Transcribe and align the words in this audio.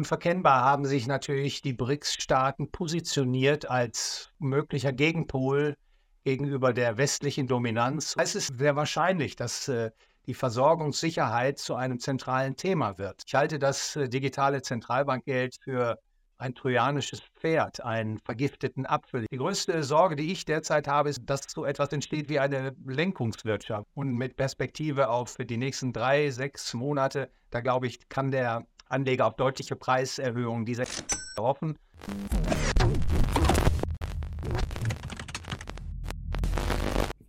unverkennbar 0.00 0.64
haben 0.64 0.86
sich 0.86 1.06
natürlich 1.06 1.60
die 1.60 1.74
BRICS-Staaten 1.74 2.70
positioniert 2.70 3.68
als 3.68 4.30
möglicher 4.38 4.94
Gegenpol 4.94 5.76
gegenüber 6.24 6.72
der 6.72 6.96
westlichen 6.96 7.46
Dominanz. 7.46 8.14
Es 8.18 8.34
ist 8.34 8.58
sehr 8.58 8.76
wahrscheinlich, 8.76 9.36
dass 9.36 9.68
äh, 9.68 9.90
die 10.24 10.32
Versorgungssicherheit 10.32 11.58
zu 11.58 11.74
einem 11.74 11.98
zentralen 11.98 12.56
Thema 12.56 12.96
wird. 12.96 13.24
Ich 13.26 13.34
halte 13.34 13.58
das 13.58 13.94
äh, 13.94 14.08
digitale 14.08 14.62
Zentralbankgeld 14.62 15.56
für 15.62 15.98
ein 16.38 16.54
trojanisches 16.54 17.20
Pferd, 17.38 17.84
einen 17.84 18.20
vergifteten 18.20 18.86
Apfel. 18.86 19.26
Die 19.30 19.36
größte 19.36 19.84
Sorge, 19.84 20.16
die 20.16 20.32
ich 20.32 20.46
derzeit 20.46 20.88
habe, 20.88 21.10
ist, 21.10 21.20
dass 21.26 21.42
so 21.46 21.66
etwas 21.66 21.92
entsteht 21.92 22.30
wie 22.30 22.38
eine 22.38 22.74
Lenkungswirtschaft. 22.86 23.86
Und 23.92 24.14
mit 24.14 24.36
Perspektive 24.36 25.10
auf 25.10 25.36
die 25.36 25.58
nächsten 25.58 25.92
drei, 25.92 26.30
sechs 26.30 26.72
Monate, 26.72 27.30
da 27.50 27.60
glaube 27.60 27.86
ich, 27.86 28.08
kann 28.08 28.30
der 28.30 28.64
Anleger 28.90 29.26
auf 29.26 29.36
deutliche 29.36 29.76
Preiserhöhungen 29.76 30.64
dieser 30.64 30.84
hoffen. 31.38 31.78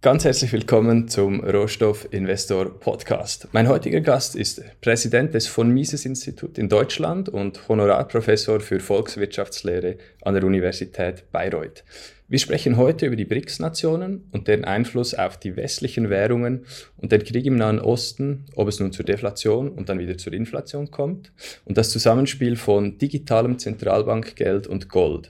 Ganz 0.03 0.25
herzlich 0.25 0.51
willkommen 0.51 1.09
zum 1.09 1.41
Rohstoff 1.41 2.07
Investor 2.09 2.71
Podcast. 2.79 3.47
Mein 3.51 3.69
heutiger 3.69 4.01
Gast 4.01 4.35
ist 4.35 4.63
Präsident 4.81 5.35
des 5.35 5.45
von 5.45 5.69
Mises 5.69 6.07
Institut 6.07 6.57
in 6.57 6.69
Deutschland 6.69 7.29
und 7.29 7.69
Honorarprofessor 7.69 8.61
für 8.61 8.79
Volkswirtschaftslehre 8.79 9.97
an 10.23 10.33
der 10.33 10.43
Universität 10.43 11.31
Bayreuth. 11.31 11.83
Wir 12.27 12.39
sprechen 12.39 12.77
heute 12.77 13.05
über 13.05 13.15
die 13.15 13.25
BRICS-Nationen 13.25 14.23
und 14.31 14.47
deren 14.47 14.65
Einfluss 14.65 15.13
auf 15.13 15.37
die 15.37 15.55
westlichen 15.55 16.09
Währungen 16.09 16.65
und 16.97 17.11
den 17.11 17.23
Krieg 17.23 17.45
im 17.45 17.57
Nahen 17.57 17.79
Osten, 17.79 18.45
ob 18.55 18.69
es 18.69 18.79
nun 18.79 18.93
zur 18.93 19.05
Deflation 19.05 19.69
und 19.69 19.87
dann 19.87 19.99
wieder 19.99 20.17
zur 20.17 20.33
Inflation 20.33 20.89
kommt 20.89 21.31
und 21.65 21.77
das 21.77 21.91
Zusammenspiel 21.91 22.55
von 22.55 22.97
digitalem 22.97 23.59
Zentralbankgeld 23.59 24.65
und 24.65 24.89
Gold. 24.89 25.29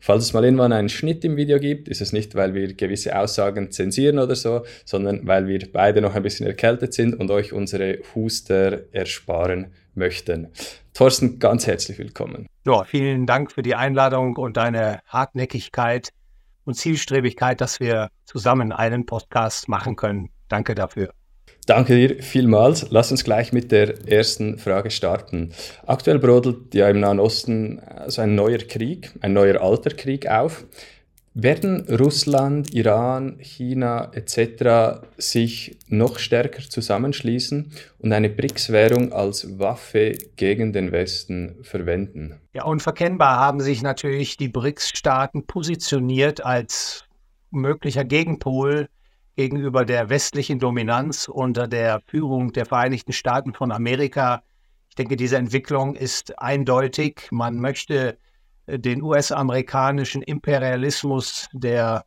Falls 0.00 0.24
es 0.24 0.32
mal 0.32 0.44
irgendwann 0.44 0.72
einen 0.72 0.88
Schnitt 0.88 1.24
im 1.24 1.36
Video 1.36 1.58
gibt, 1.58 1.88
ist 1.88 2.00
es 2.00 2.12
nicht, 2.12 2.34
weil 2.34 2.54
wir 2.54 2.72
gewisse 2.74 3.18
Aussagen 3.18 3.70
zensieren 3.70 4.18
oder 4.18 4.36
so, 4.36 4.64
sondern 4.84 5.26
weil 5.26 5.48
wir 5.48 5.60
beide 5.72 6.00
noch 6.00 6.14
ein 6.14 6.22
bisschen 6.22 6.46
erkältet 6.46 6.94
sind 6.94 7.14
und 7.14 7.30
euch 7.30 7.52
unsere 7.52 7.98
Huster 8.14 8.80
ersparen 8.92 9.72
möchten. 9.94 10.48
Thorsten, 10.94 11.38
ganz 11.38 11.66
herzlich 11.66 11.98
willkommen. 11.98 12.46
Ja, 12.64 12.84
vielen 12.84 13.26
Dank 13.26 13.52
für 13.52 13.62
die 13.62 13.74
Einladung 13.74 14.36
und 14.36 14.56
deine 14.56 15.00
Hartnäckigkeit 15.06 16.10
und 16.64 16.74
Zielstrebigkeit, 16.74 17.60
dass 17.60 17.80
wir 17.80 18.10
zusammen 18.24 18.72
einen 18.72 19.06
Podcast 19.06 19.68
machen 19.68 19.96
können. 19.96 20.30
Danke 20.48 20.74
dafür. 20.74 21.17
Danke 21.66 21.94
dir 21.96 22.22
vielmals. 22.22 22.86
Lass 22.90 23.10
uns 23.10 23.24
gleich 23.24 23.52
mit 23.52 23.70
der 23.72 24.08
ersten 24.08 24.56
Frage 24.56 24.90
starten. 24.90 25.52
Aktuell 25.86 26.18
brodelt 26.18 26.74
ja 26.74 26.88
im 26.88 27.00
Nahen 27.00 27.20
Osten 27.20 27.82
so 28.06 28.22
ein 28.22 28.34
neuer 28.34 28.58
Krieg, 28.58 29.12
ein 29.20 29.34
neuer 29.34 29.60
alter 29.60 29.90
Krieg 29.90 30.26
auf. 30.28 30.64
Werden 31.34 31.86
Russland, 31.88 32.74
Iran, 32.74 33.36
China 33.38 34.10
etc. 34.12 35.02
sich 35.18 35.76
noch 35.86 36.18
stärker 36.18 36.62
zusammenschließen 36.68 37.70
und 37.98 38.12
eine 38.12 38.28
BRICS-Währung 38.28 39.12
als 39.12 39.58
Waffe 39.58 40.16
gegen 40.36 40.72
den 40.72 40.90
Westen 40.90 41.58
verwenden? 41.62 42.40
Ja, 42.54 42.64
unverkennbar 42.64 43.36
haben 43.36 43.60
sich 43.60 43.82
natürlich 43.82 44.36
die 44.36 44.48
BRICS-Staaten 44.48 45.46
positioniert 45.46 46.44
als 46.44 47.04
möglicher 47.50 48.04
Gegenpol 48.04 48.88
gegenüber 49.38 49.84
der 49.84 50.10
westlichen 50.10 50.58
Dominanz 50.58 51.28
unter 51.28 51.68
der 51.68 52.00
Führung 52.08 52.52
der 52.52 52.66
Vereinigten 52.66 53.12
Staaten 53.12 53.54
von 53.54 53.70
Amerika. 53.70 54.42
Ich 54.88 54.96
denke, 54.96 55.14
diese 55.14 55.36
Entwicklung 55.36 55.94
ist 55.94 56.36
eindeutig. 56.40 57.28
Man 57.30 57.60
möchte 57.60 58.18
äh, 58.66 58.80
den 58.80 59.00
US-amerikanischen 59.00 60.22
Imperialismus, 60.22 61.46
der 61.52 62.04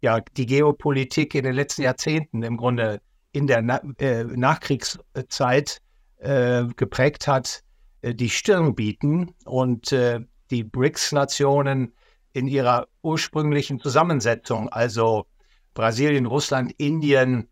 ja 0.00 0.20
die 0.36 0.46
Geopolitik 0.46 1.34
in 1.34 1.42
den 1.42 1.54
letzten 1.54 1.82
Jahrzehnten 1.82 2.44
im 2.44 2.56
Grunde 2.56 3.00
in 3.32 3.48
der 3.48 3.62
Na 3.62 3.80
äh, 3.98 4.22
Nachkriegszeit 4.22 5.82
äh, 6.18 6.66
geprägt 6.76 7.26
hat, 7.26 7.64
äh, 8.02 8.14
die 8.14 8.30
Stirn 8.30 8.76
bieten 8.76 9.34
und 9.44 9.90
äh, 9.90 10.20
die 10.52 10.62
BRICS-Nationen 10.62 11.94
in 12.32 12.46
ihrer 12.46 12.86
ursprünglichen 13.02 13.80
Zusammensetzung, 13.80 14.68
also 14.68 15.26
Brasilien, 15.74 16.26
Russland, 16.26 16.72
Indien, 16.78 17.48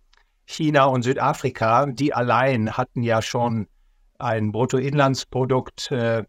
China 0.47 0.87
und 0.87 1.03
Südafrika, 1.03 1.87
die 1.87 2.15
allein 2.15 2.77
hatten 2.77 3.03
ja 3.03 3.23
schon 3.23 3.69
ein 4.19 4.51
Bruttoinlandsprodukt, 4.51 5.91
äh, 5.93 6.25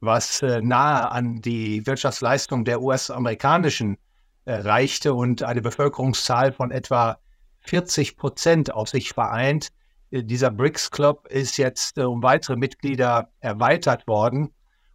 was 0.00 0.42
äh, 0.42 0.60
nahe 0.60 1.10
an 1.10 1.40
die 1.40 1.86
Wirtschaftsleistung 1.86 2.64
der 2.64 2.82
US-amerikanischen 2.82 3.96
äh, 4.44 4.54
reichte 4.54 5.14
und 5.14 5.42
eine 5.42 5.62
Bevölkerungszahl 5.62 6.52
von 6.52 6.70
etwa 6.70 7.18
40 7.60 8.16
Prozent 8.16 8.72
auf 8.74 8.88
sich 8.88 9.12
vereint. 9.12 9.68
Äh, 10.10 10.24
dieser 10.24 10.50
BRICS 10.50 10.90
Club 10.90 11.26
ist 11.28 11.56
jetzt 11.56 11.98
äh, 11.98 12.02
um 12.02 12.22
weitere 12.22 12.56
Mitglieder 12.56 13.30
erweitert 13.40 14.06
worden 14.06 14.52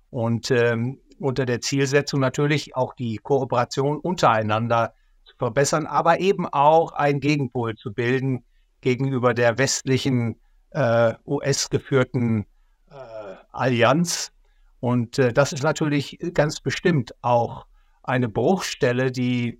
und 0.10 0.52
ähm, 0.52 1.00
unter 1.20 1.46
der 1.46 1.62
Zielsetzung 1.62 2.20
natürlich 2.20 2.76
auch 2.76 2.94
die 2.94 3.18
Kooperation 3.18 3.98
untereinander 3.98 4.94
verbessern, 5.38 5.86
aber 5.86 6.20
eben 6.20 6.48
auch 6.48 6.92
einen 6.92 7.20
Gegenpol 7.20 7.76
zu 7.76 7.94
bilden 7.94 8.44
gegenüber 8.82 9.34
der 9.34 9.58
westlichen 9.58 10.40
äh, 10.72 11.14
US-geführten 11.26 12.46
äh, 12.90 13.36
Allianz. 13.52 14.32
Und 14.80 15.20
äh, 15.20 15.34
das 15.34 15.54
ist 15.54 15.64
natürlich 15.64 16.20
ganz 16.34 16.62
bestimmt 16.62 17.14
auch 17.22 17.66
eine 18.04 18.30
Bruchstelle, 18.30 19.12
die 19.12 19.60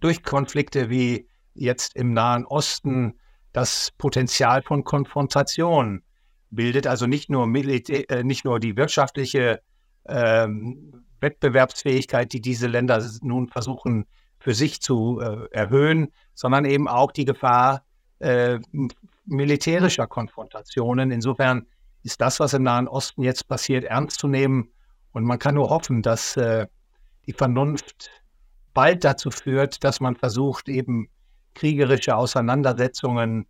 durch 0.00 0.22
Konflikte 0.22 0.88
wie 0.88 1.28
jetzt 1.54 1.96
im 1.96 2.12
Nahen 2.12 2.46
Osten 2.46 3.18
das 3.52 3.90
Potenzial 3.98 4.62
von 4.62 4.84
Konfrontation 4.84 6.02
bildet. 6.50 6.86
Also 6.86 7.06
nicht 7.06 7.28
nur, 7.30 7.46
Militä 7.46 8.08
äh, 8.08 8.22
nicht 8.22 8.44
nur 8.44 8.60
die 8.60 8.76
wirtschaftliche 8.76 9.60
ähm, 10.06 11.04
Wettbewerbsfähigkeit, 11.20 12.32
die 12.32 12.40
diese 12.40 12.66
Länder 12.66 13.04
nun 13.22 13.48
versuchen 13.48 14.06
für 14.40 14.54
sich 14.54 14.80
zu 14.80 15.20
äh, 15.20 15.48
erhöhen, 15.52 16.08
sondern 16.34 16.64
eben 16.64 16.88
auch 16.88 17.12
die 17.12 17.26
Gefahr 17.26 17.84
äh, 18.18 18.58
militärischer 19.26 20.06
Konfrontationen. 20.06 21.10
Insofern 21.10 21.66
ist 22.02 22.20
das, 22.20 22.40
was 22.40 22.54
im 22.54 22.62
Nahen 22.62 22.88
Osten 22.88 23.22
jetzt 23.22 23.46
passiert, 23.46 23.84
ernst 23.84 24.18
zu 24.18 24.26
nehmen. 24.26 24.72
Und 25.12 25.24
man 25.24 25.38
kann 25.38 25.54
nur 25.54 25.70
hoffen, 25.70 26.02
dass 26.02 26.36
äh, 26.36 26.66
die 27.26 27.32
Vernunft 27.32 28.10
bald 28.72 29.04
dazu 29.04 29.30
führt, 29.30 29.84
dass 29.84 30.00
man 30.00 30.16
versucht, 30.16 30.68
eben 30.68 31.08
kriegerische 31.54 32.16
Auseinandersetzungen 32.16 33.46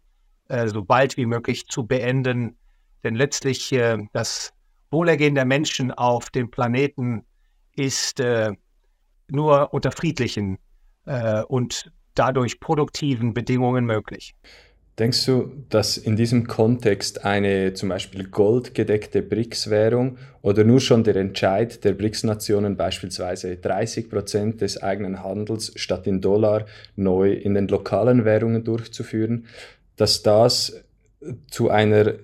äh, 0.48 0.66
so 0.68 0.82
bald 0.82 1.16
wie 1.16 1.26
möglich 1.26 1.66
zu 1.68 1.86
beenden. 1.86 2.56
Denn 3.04 3.14
letztlich 3.14 3.72
äh, 3.72 3.98
das 4.12 4.52
Wohlergehen 4.90 5.36
der 5.36 5.44
Menschen 5.44 5.92
auf 5.92 6.30
dem 6.30 6.50
Planeten 6.50 7.24
ist 7.76 8.18
äh, 8.18 8.52
nur 9.28 9.72
unter 9.72 9.92
friedlichen 9.92 10.58
äh, 11.06 11.42
und 11.42 11.90
dadurch 12.14 12.60
produktiven 12.60 13.34
Bedingungen 13.34 13.84
möglich. 13.84 14.34
Denkst 14.98 15.24
du, 15.24 15.50
dass 15.70 15.96
in 15.96 16.16
diesem 16.16 16.46
Kontext 16.46 17.24
eine 17.24 17.72
zum 17.72 17.88
Beispiel 17.88 18.24
goldgedeckte 18.28 19.22
BRICS-Währung 19.22 20.18
oder 20.42 20.62
nur 20.64 20.80
schon 20.80 21.04
der 21.04 21.16
Entscheid 21.16 21.82
der 21.84 21.94
BRICS-Nationen 21.94 22.76
beispielsweise 22.76 23.56
30 23.56 24.10
Prozent 24.10 24.60
des 24.60 24.82
eigenen 24.82 25.22
Handels 25.22 25.72
statt 25.76 26.06
in 26.06 26.20
Dollar 26.20 26.66
neu 26.96 27.32
in 27.32 27.54
den 27.54 27.68
lokalen 27.68 28.26
Währungen 28.26 28.62
durchzuführen, 28.62 29.46
dass 29.96 30.22
das 30.22 30.84
zu 31.50 31.70
einer 31.70 32.14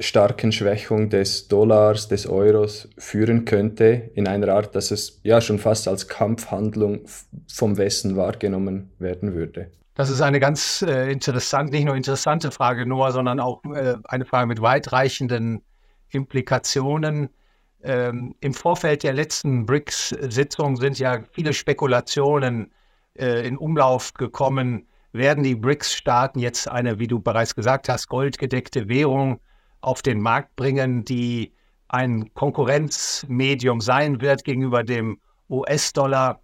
starken 0.00 0.52
Schwächung 0.52 1.10
des 1.10 1.48
Dollars, 1.48 2.08
des 2.08 2.26
Euros 2.26 2.88
führen 2.98 3.44
könnte, 3.44 4.10
in 4.14 4.28
einer 4.28 4.48
Art, 4.54 4.74
dass 4.74 4.90
es 4.90 5.20
ja 5.24 5.40
schon 5.40 5.58
fast 5.58 5.88
als 5.88 6.06
Kampfhandlung 6.06 7.00
vom 7.52 7.76
Westen 7.76 8.16
wahrgenommen 8.16 8.90
werden 8.98 9.34
würde? 9.34 9.70
Das 9.94 10.10
ist 10.10 10.20
eine 10.20 10.38
ganz 10.38 10.82
äh, 10.82 11.10
interessante, 11.10 11.72
nicht 11.72 11.84
nur 11.84 11.96
interessante 11.96 12.52
Frage, 12.52 12.86
Noah, 12.86 13.10
sondern 13.10 13.40
auch 13.40 13.64
äh, 13.64 13.96
eine 14.04 14.24
Frage 14.24 14.46
mit 14.46 14.62
weitreichenden 14.62 15.62
Implikationen. 16.10 17.30
Ähm, 17.82 18.36
Im 18.40 18.54
Vorfeld 18.54 19.02
der 19.02 19.12
letzten 19.12 19.66
BRICS-Sitzung 19.66 20.76
sind 20.76 21.00
ja 21.00 21.24
viele 21.32 21.52
Spekulationen 21.52 22.72
äh, 23.14 23.46
in 23.46 23.56
Umlauf 23.56 24.14
gekommen. 24.14 24.86
Werden 25.12 25.42
die 25.42 25.56
BRICS-Staaten 25.56 26.38
jetzt 26.38 26.68
eine, 26.68 27.00
wie 27.00 27.08
du 27.08 27.18
bereits 27.18 27.56
gesagt 27.56 27.88
hast, 27.88 28.06
goldgedeckte 28.06 28.88
Währung 28.88 29.40
auf 29.80 30.02
den 30.02 30.20
Markt 30.20 30.56
bringen, 30.56 31.04
die 31.04 31.52
ein 31.88 32.32
Konkurrenzmedium 32.34 33.80
sein 33.80 34.20
wird 34.20 34.44
gegenüber 34.44 34.82
dem 34.84 35.20
US-Dollar. 35.48 36.40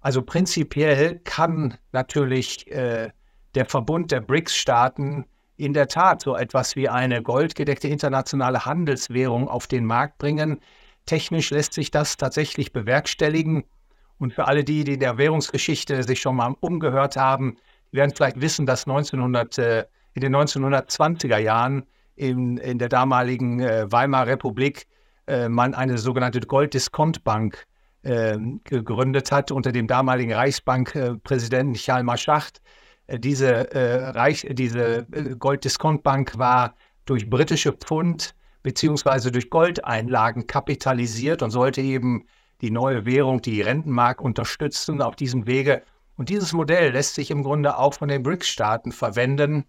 Also 0.00 0.22
prinzipiell 0.22 1.20
kann 1.20 1.76
natürlich 1.92 2.70
äh, 2.70 3.10
der 3.54 3.66
Verbund 3.66 4.10
der 4.10 4.20
BRICS-Staaten 4.20 5.24
in 5.56 5.74
der 5.74 5.88
Tat 5.88 6.22
so 6.22 6.36
etwas 6.36 6.74
wie 6.74 6.88
eine 6.88 7.22
goldgedeckte 7.22 7.86
internationale 7.88 8.64
Handelswährung 8.64 9.48
auf 9.48 9.66
den 9.66 9.84
Markt 9.84 10.18
bringen. 10.18 10.60
technisch 11.06 11.50
lässt 11.50 11.74
sich 11.74 11.90
das 11.90 12.16
tatsächlich 12.16 12.72
bewerkstelligen. 12.72 13.64
Und 14.18 14.34
für 14.34 14.46
alle 14.46 14.64
die, 14.64 14.84
die 14.84 14.94
in 14.94 15.00
der 15.00 15.18
Währungsgeschichte 15.18 16.02
sich 16.02 16.20
schon 16.20 16.36
mal 16.36 16.54
umgehört 16.60 17.16
haben, 17.16 17.56
werden 17.90 18.12
vielleicht 18.14 18.40
wissen, 18.40 18.66
dass 18.66 18.86
1900, 18.86 19.58
äh, 19.58 19.84
in 20.14 20.20
den 20.20 20.36
1920er 20.36 21.38
Jahren 21.38 21.86
in, 22.16 22.58
in 22.58 22.78
der 22.78 22.88
damaligen 22.88 23.60
äh, 23.60 23.90
Weimarer 23.90 24.26
Republik 24.26 24.86
äh, 25.26 25.48
man 25.48 25.74
eine 25.74 25.98
sogenannte 25.98 26.40
Golddiskontbank 26.40 27.66
äh, 28.02 28.36
gegründet 28.64 29.30
hat 29.30 29.50
unter 29.50 29.72
dem 29.72 29.86
damaligen 29.86 30.32
Reichsbankpräsidenten 30.32 31.74
Chalmar 31.74 32.16
Schacht. 32.16 32.60
Äh, 33.06 33.18
diese, 33.18 33.72
äh, 33.72 34.10
Reich, 34.10 34.46
diese 34.50 35.06
äh, 35.12 35.36
Golddiskontbank 35.38 36.38
war 36.38 36.74
durch 37.04 37.28
britische 37.28 37.72
Pfund 37.72 38.34
beziehungsweise 38.62 39.32
durch 39.32 39.50
Goldeinlagen 39.50 40.46
kapitalisiert 40.46 41.42
und 41.42 41.50
sollte 41.50 41.80
eben 41.80 42.26
die 42.60 42.70
neue 42.70 43.06
Währung, 43.06 43.40
die 43.40 43.62
Rentenmark 43.62 44.20
unterstützen 44.20 45.00
auf 45.00 45.16
diesem 45.16 45.46
Wege. 45.46 45.82
Und 46.16 46.28
dieses 46.28 46.52
Modell 46.52 46.92
lässt 46.92 47.14
sich 47.14 47.30
im 47.30 47.42
Grunde 47.42 47.78
auch 47.78 47.94
von 47.94 48.08
den 48.08 48.22
BRICS-Staaten 48.22 48.92
verwenden, 48.92 49.64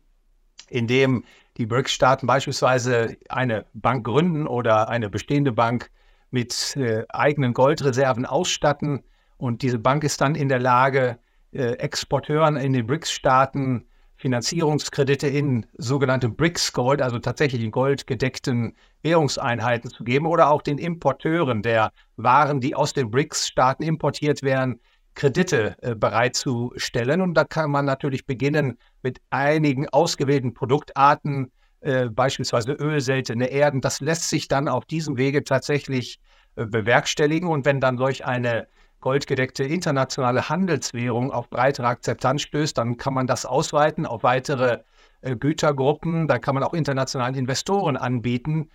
indem 0.71 1.23
die 1.57 1.65
BRICS-Staaten 1.65 2.25
beispielsweise 2.25 3.18
eine 3.29 3.65
Bank 3.73 4.06
gründen 4.06 4.47
oder 4.47 4.89
eine 4.89 5.09
bestehende 5.09 5.51
Bank 5.51 5.91
mit 6.31 6.75
äh, 6.77 7.03
eigenen 7.09 7.53
Goldreserven 7.53 8.25
ausstatten. 8.25 9.03
Und 9.38 9.62
diese 9.62 9.79
Bank 9.79 10.03
ist 10.03 10.21
dann 10.21 10.35
in 10.35 10.50
der 10.50 10.59
Lage, 10.59 11.19
äh, 11.51 11.73
Exporteuren 11.73 12.56
in 12.56 12.73
den 12.73 12.88
BRICS-Staaten 12.88 13.85
Finanzierungskredite 14.15 15.27
in 15.27 15.65
sogenannte 15.77 16.29
BRICS 16.29 16.74
Gold, 16.74 17.01
also 17.01 17.17
tatsächlich 17.17 17.63
in 17.63 17.71
goldgedeckten 17.71 18.75
Währungseinheiten 19.01 19.89
zu 19.89 20.03
geben 20.03 20.27
oder 20.27 20.51
auch 20.51 20.62
den 20.62 20.77
Importeuren 20.77 21.63
der 21.63 21.91
Waren, 22.17 22.62
die 22.62 22.75
aus 22.75 22.94
den 22.94 23.09
BRICS-Staaten 23.09 23.81
importiert 23.81 24.44
werden, 24.44 24.79
Kredite 25.16 25.75
äh, 25.81 25.96
bereitzustellen. 25.96 27.22
Und 27.22 27.34
da 27.34 27.44
kann 27.44 27.72
man 27.72 27.86
natürlich 27.86 28.25
beginnen 28.25 28.78
mit 29.04 29.19
einigen 29.30 29.90
ausgewählten 29.90 30.54
Produktarten, 30.54 31.52
äh, 31.81 32.10
beispielsweise 32.10 32.74
Öl, 32.74 33.02
seltene 33.02 33.48
Erden. 33.48 33.81
Das 33.81 34.02
lässt 34.02 34.30
sich 34.30 34.48
dann 34.48 34.68
auf 34.68 34.86
diesem 34.86 35.18
Wege 35.18 35.44
tatsächlich 35.44 36.19
äh, 36.56 36.66
bewerkstelligen. 36.66 37.50
Und 37.50 37.66
wenn 37.66 37.81
dann 37.81 37.98
solch 37.98 38.25
eine 38.25 38.68
goldgedeckte 39.02 39.63
internationale 39.63 40.48
Handelswährung 40.48 41.31
auf 41.31 41.50
breitere 41.50 41.88
Akzeptanz 41.88 42.44
stößt, 42.44 42.78
dann 42.78 42.98
kann 42.98 43.13
man 43.13 43.25
das 43.25 43.46
ausweiten 43.46 44.06
auf 44.06 44.22
weitere 44.22 44.84
Gütergruppen. 45.24 46.28
Da 46.28 46.38
kann 46.38 46.54
man 46.54 46.63
auch 46.63 46.74
internationalen 46.75 47.34
Investoren 47.34 47.98
anbieten, 47.98 48.69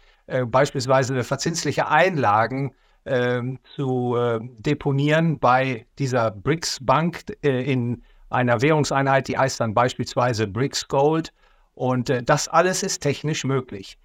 beispielsweise 0.47 1.23
verzinsliche 1.23 1.89
Einlagen 1.89 2.75
äh, 3.07 3.43
zu 3.75 4.17
äh, 4.17 4.41
deponieren 4.59 5.39
bei 5.39 5.87
dieser 5.99 6.31
BRICS-Bank 6.31 7.25
äh, 7.43 7.73
in 7.73 8.03
einer 8.31 8.61
Währungseinheit, 8.61 9.29
die 9.29 9.39
heißt 9.39 9.61
dann 9.61 9.75
beispielsweise 9.75 10.47
BRICS 10.47 10.89
Gold. 10.89 11.33
Und 11.75 12.11
äh, 12.11 12.23
das 12.23 12.49
alles 12.49 12.83
ist 12.83 13.01
technisch 13.01 13.45
möglich. 13.45 13.99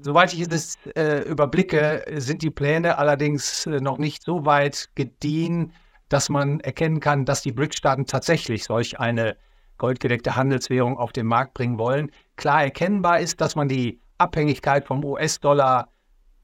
Soweit 0.00 0.34
ich 0.34 0.40
es 0.40 0.76
äh, 0.94 1.22
überblicke, 1.22 2.04
sind 2.16 2.42
die 2.42 2.50
Pläne 2.50 2.98
allerdings 2.98 3.66
äh, 3.66 3.80
noch 3.80 3.98
nicht 3.98 4.22
so 4.22 4.44
weit 4.44 4.90
gediehen, 4.94 5.72
dass 6.08 6.28
man 6.28 6.60
erkennen 6.60 7.00
kann, 7.00 7.24
dass 7.24 7.42
die 7.42 7.52
BRICS-Staaten 7.52 8.06
tatsächlich 8.06 8.64
solch 8.64 9.00
eine 9.00 9.36
goldgedeckte 9.78 10.36
Handelswährung 10.36 10.98
auf 10.98 11.12
den 11.12 11.26
Markt 11.26 11.54
bringen 11.54 11.78
wollen. 11.78 12.10
Klar 12.36 12.64
erkennbar 12.64 13.20
ist, 13.20 13.40
dass 13.40 13.56
man 13.56 13.68
die 13.68 14.00
Abhängigkeit 14.18 14.86
vom 14.86 15.04
US-Dollar 15.04 15.92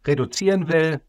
reduzieren 0.06 0.68
will. 0.68 1.00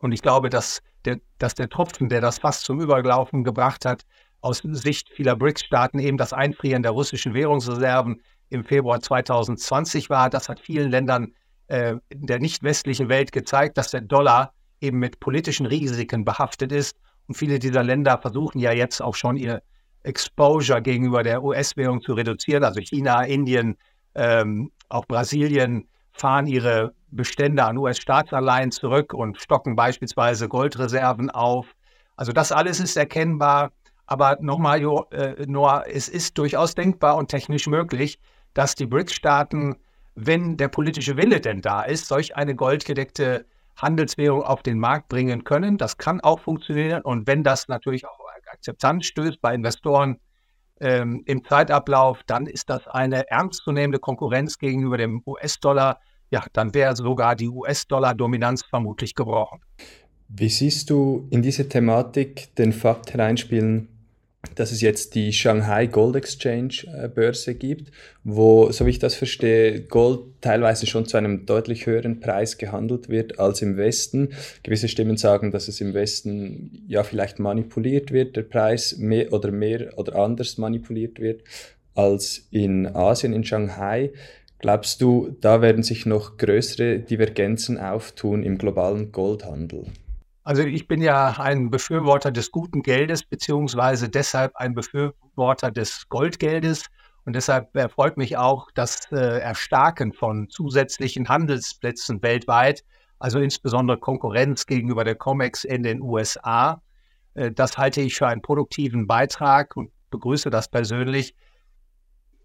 Und 0.00 0.12
ich 0.12 0.22
glaube, 0.22 0.50
dass 0.50 0.82
der, 1.04 1.18
dass 1.38 1.54
der 1.54 1.68
Tropfen, 1.68 2.08
der 2.08 2.20
das 2.20 2.38
fast 2.38 2.64
zum 2.64 2.80
Überlaufen 2.80 3.44
gebracht 3.44 3.84
hat, 3.84 4.04
aus 4.40 4.62
Sicht 4.64 5.10
vieler 5.10 5.36
BRICS-Staaten 5.36 5.98
eben 5.98 6.16
das 6.16 6.32
Einfrieren 6.32 6.82
der 6.82 6.92
russischen 6.92 7.34
Währungsreserven 7.34 8.20
im 8.48 8.64
Februar 8.64 9.00
2020 9.00 10.10
war. 10.10 10.30
Das 10.30 10.48
hat 10.48 10.60
vielen 10.60 10.90
Ländern 10.90 11.34
äh, 11.68 11.96
der 12.12 12.40
nicht 12.40 12.62
westlichen 12.62 13.08
Welt 13.08 13.30
gezeigt, 13.30 13.78
dass 13.78 13.92
der 13.92 14.00
Dollar 14.00 14.52
eben 14.80 14.98
mit 14.98 15.20
politischen 15.20 15.66
Risiken 15.66 16.24
behaftet 16.24 16.72
ist. 16.72 16.96
Und 17.28 17.36
viele 17.36 17.58
dieser 17.58 17.84
Länder 17.84 18.18
versuchen 18.18 18.58
ja 18.58 18.72
jetzt 18.72 19.00
auch 19.00 19.14
schon 19.14 19.36
ihr 19.36 19.62
Exposure 20.02 20.82
gegenüber 20.82 21.22
der 21.22 21.44
US-Währung 21.44 22.00
zu 22.00 22.14
reduzieren. 22.14 22.64
Also 22.64 22.80
China, 22.80 23.22
Indien, 23.22 23.76
ähm, 24.14 24.72
auch 24.88 25.06
Brasilien 25.06 25.86
fahren 26.12 26.46
ihre 26.46 26.92
Bestände 27.10 27.64
an 27.64 27.76
US-Staatsanleihen 27.76 28.70
zurück 28.70 29.14
und 29.14 29.40
stocken 29.40 29.76
beispielsweise 29.76 30.48
Goldreserven 30.48 31.30
auf. 31.30 31.74
Also 32.16 32.32
das 32.32 32.52
alles 32.52 32.80
ist 32.80 32.96
erkennbar. 32.96 33.72
Aber 34.06 34.38
nochmal, 34.40 34.80
äh, 35.12 35.46
Noah, 35.46 35.84
es 35.86 36.08
ist 36.08 36.36
durchaus 36.36 36.74
denkbar 36.74 37.16
und 37.16 37.28
technisch 37.28 37.66
möglich, 37.68 38.18
dass 38.54 38.74
die 38.74 38.86
BRICS-Staaten 38.86 39.76
wenn 40.14 40.56
der 40.56 40.68
politische 40.68 41.16
Wille 41.16 41.40
denn 41.40 41.60
da 41.60 41.82
ist, 41.82 42.06
solch 42.06 42.36
eine 42.36 42.54
goldgedeckte 42.54 43.46
Handelswährung 43.76 44.42
auf 44.42 44.62
den 44.62 44.78
Markt 44.78 45.08
bringen 45.08 45.44
können. 45.44 45.78
Das 45.78 45.96
kann 45.96 46.20
auch 46.20 46.40
funktionieren. 46.40 47.02
Und 47.02 47.26
wenn 47.26 47.42
das 47.42 47.68
natürlich 47.68 48.06
auch 48.06 48.18
Akzeptanz 48.52 49.06
stößt 49.06 49.40
bei 49.40 49.54
Investoren 49.54 50.18
ähm, 50.80 51.22
im 51.26 51.44
Zeitablauf, 51.44 52.22
dann 52.26 52.46
ist 52.46 52.68
das 52.68 52.86
eine 52.88 53.30
ernstzunehmende 53.30 54.00
Konkurrenz 54.00 54.58
gegenüber 54.58 54.98
dem 54.98 55.22
US-Dollar. 55.24 56.00
Ja, 56.30 56.44
dann 56.52 56.72
wäre 56.74 56.94
sogar 56.94 57.34
die 57.34 57.48
US-Dollar-Dominanz 57.48 58.64
vermutlich 58.64 59.14
gebrochen. 59.14 59.60
Wie 60.28 60.48
siehst 60.48 60.90
du 60.90 61.26
in 61.30 61.42
diese 61.42 61.68
Thematik 61.68 62.54
den 62.54 62.72
Fakt 62.72 63.12
hereinspielen, 63.12 63.88
dass 64.54 64.72
es 64.72 64.80
jetzt 64.80 65.14
die 65.14 65.32
Shanghai 65.32 65.86
Gold 65.86 66.16
Exchange 66.16 66.84
äh, 66.86 67.08
Börse 67.08 67.54
gibt, 67.54 67.90
wo, 68.24 68.70
so 68.70 68.86
wie 68.86 68.90
ich 68.90 68.98
das 68.98 69.14
verstehe, 69.14 69.82
Gold 69.82 70.20
teilweise 70.40 70.86
schon 70.86 71.04
zu 71.04 71.16
einem 71.16 71.44
deutlich 71.46 71.86
höheren 71.86 72.20
Preis 72.20 72.56
gehandelt 72.56 73.08
wird 73.08 73.38
als 73.38 73.60
im 73.60 73.76
Westen. 73.76 74.30
Gewisse 74.62 74.88
Stimmen 74.88 75.16
sagen, 75.16 75.50
dass 75.50 75.68
es 75.68 75.80
im 75.80 75.92
Westen 75.94 76.84
ja 76.86 77.02
vielleicht 77.02 77.38
manipuliert 77.38 78.12
wird, 78.12 78.36
der 78.36 78.42
Preis 78.42 78.96
mehr 78.96 79.32
oder 79.32 79.50
mehr 79.50 79.98
oder 79.98 80.16
anders 80.16 80.56
manipuliert 80.56 81.20
wird 81.20 81.42
als 81.94 82.46
in 82.50 82.86
Asien, 82.86 83.32
in 83.32 83.44
Shanghai. 83.44 84.10
Glaubst 84.60 85.00
du, 85.00 85.34
da 85.40 85.62
werden 85.62 85.82
sich 85.82 86.04
noch 86.04 86.36
größere 86.36 86.98
Divergenzen 86.98 87.78
auftun 87.78 88.42
im 88.42 88.58
globalen 88.58 89.10
Goldhandel? 89.10 89.86
Also 90.44 90.62
ich 90.62 90.86
bin 90.86 91.00
ja 91.00 91.34
ein 91.38 91.70
Befürworter 91.70 92.30
des 92.30 92.50
guten 92.50 92.82
Geldes, 92.82 93.24
beziehungsweise 93.24 94.10
deshalb 94.10 94.56
ein 94.56 94.74
Befürworter 94.74 95.70
des 95.70 96.08
Goldgeldes. 96.10 96.86
Und 97.24 97.36
deshalb 97.36 97.74
erfreut 97.74 98.18
mich 98.18 98.36
auch 98.36 98.70
das 98.74 99.10
äh, 99.12 99.40
Erstarken 99.40 100.12
von 100.12 100.50
zusätzlichen 100.50 101.28
Handelsplätzen 101.28 102.22
weltweit, 102.22 102.82
also 103.18 103.38
insbesondere 103.38 103.98
Konkurrenz 103.98 104.66
gegenüber 104.66 105.04
der 105.04 105.14
COMEX 105.14 105.64
in 105.64 105.82
den 105.82 106.02
USA. 106.02 106.82
Äh, 107.34 107.52
das 107.52 107.78
halte 107.78 108.00
ich 108.02 108.16
für 108.16 108.26
einen 108.26 108.42
produktiven 108.42 109.06
Beitrag 109.06 109.76
und 109.76 109.90
begrüße 110.10 110.50
das 110.50 110.68
persönlich. 110.68 111.34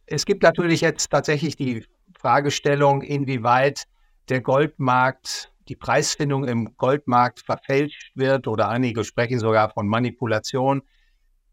Es 0.05 0.25
gibt 0.25 0.43
natürlich 0.43 0.81
jetzt 0.81 1.09
tatsächlich 1.09 1.55
die 1.55 1.85
Fragestellung, 2.25 3.03
inwieweit 3.03 3.83
der 4.29 4.41
Goldmarkt 4.41 5.51
die 5.67 5.75
Preisfindung 5.75 6.45
im 6.45 6.75
Goldmarkt 6.75 7.39
verfälscht 7.39 8.13
wird 8.15 8.47
oder 8.47 8.67
einige 8.67 9.03
sprechen 9.03 9.37
sogar 9.37 9.69
von 9.69 9.87
Manipulation. 9.87 10.81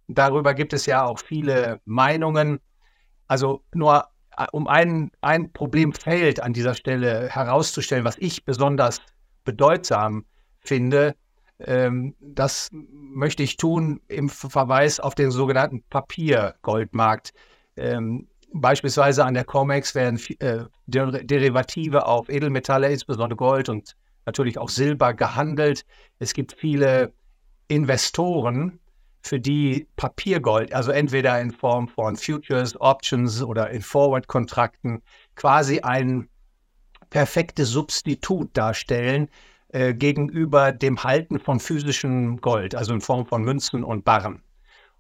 Darüber 0.09 0.55
gibt 0.55 0.73
es 0.73 0.87
ja 0.87 1.05
auch 1.05 1.19
viele 1.19 1.83
Meinungen. 1.85 2.59
Also 3.27 3.63
nur 3.75 4.07
äh, 4.39 4.47
um 4.53 4.67
ein, 4.67 5.11
ein 5.21 5.53
Problemfeld 5.53 6.41
an 6.41 6.55
dieser 6.55 6.75
Stelle 6.75 7.29
herauszustellen, 7.29 8.07
was 8.07 8.17
ich 8.17 8.47
besonders 8.47 9.03
bedeutsam 9.45 10.25
finde, 10.61 11.17
ähm, 11.59 12.15
das 12.19 12.71
möchte 12.73 13.43
ich 13.43 13.59
tun 13.59 14.01
im 14.09 14.31
Verweis 14.31 15.01
auf 15.01 15.15
den 15.15 15.33
sogenannten 15.33 15.83
Papiergoldmarkt. 15.91 17.35
Ähm, 17.77 18.29
beispielsweise 18.55 19.25
an 19.25 19.35
der 19.35 19.45
COMEX 19.45 19.95
werden 19.95 20.21
äh, 20.41 20.65
Derivative 20.87 22.07
auf 22.07 22.29
Edelmetalle, 22.29 22.91
insbesondere 22.91 23.37
Gold 23.37 23.69
und 23.69 23.97
natürlich 24.27 24.59
auch 24.59 24.69
Silber 24.69 25.15
gehandelt. 25.15 25.85
Es 26.19 26.35
gibt 26.35 26.53
viele 26.53 27.13
Investoren, 27.69 28.81
für 29.23 29.41
die 29.41 29.87
Papiergold, 29.97 30.73
also 30.73 30.91
entweder 30.91 31.41
in 31.41 31.53
Form 31.53 31.89
von 31.89 32.17
Futures, 32.17 32.79
Options 32.81 33.43
oder 33.43 33.71
in 33.71 33.83
Forward-Kontrakten, 33.83 35.03
quasi 35.37 35.81
ein 35.81 36.29
perfektes 37.11 37.71
Substitut 37.71 38.51
darstellen 38.57 39.29
äh, 39.69 39.95
gegenüber 39.95 40.73
dem 40.73 41.03
Halten 41.05 41.39
von 41.39 41.61
physischem 41.61 42.41
Gold, 42.41 42.75
also 42.75 42.93
in 42.95 43.01
Form 43.01 43.27
von 43.27 43.43
Münzen 43.43 43.85
und 43.85 44.05
Barren. 44.05 44.43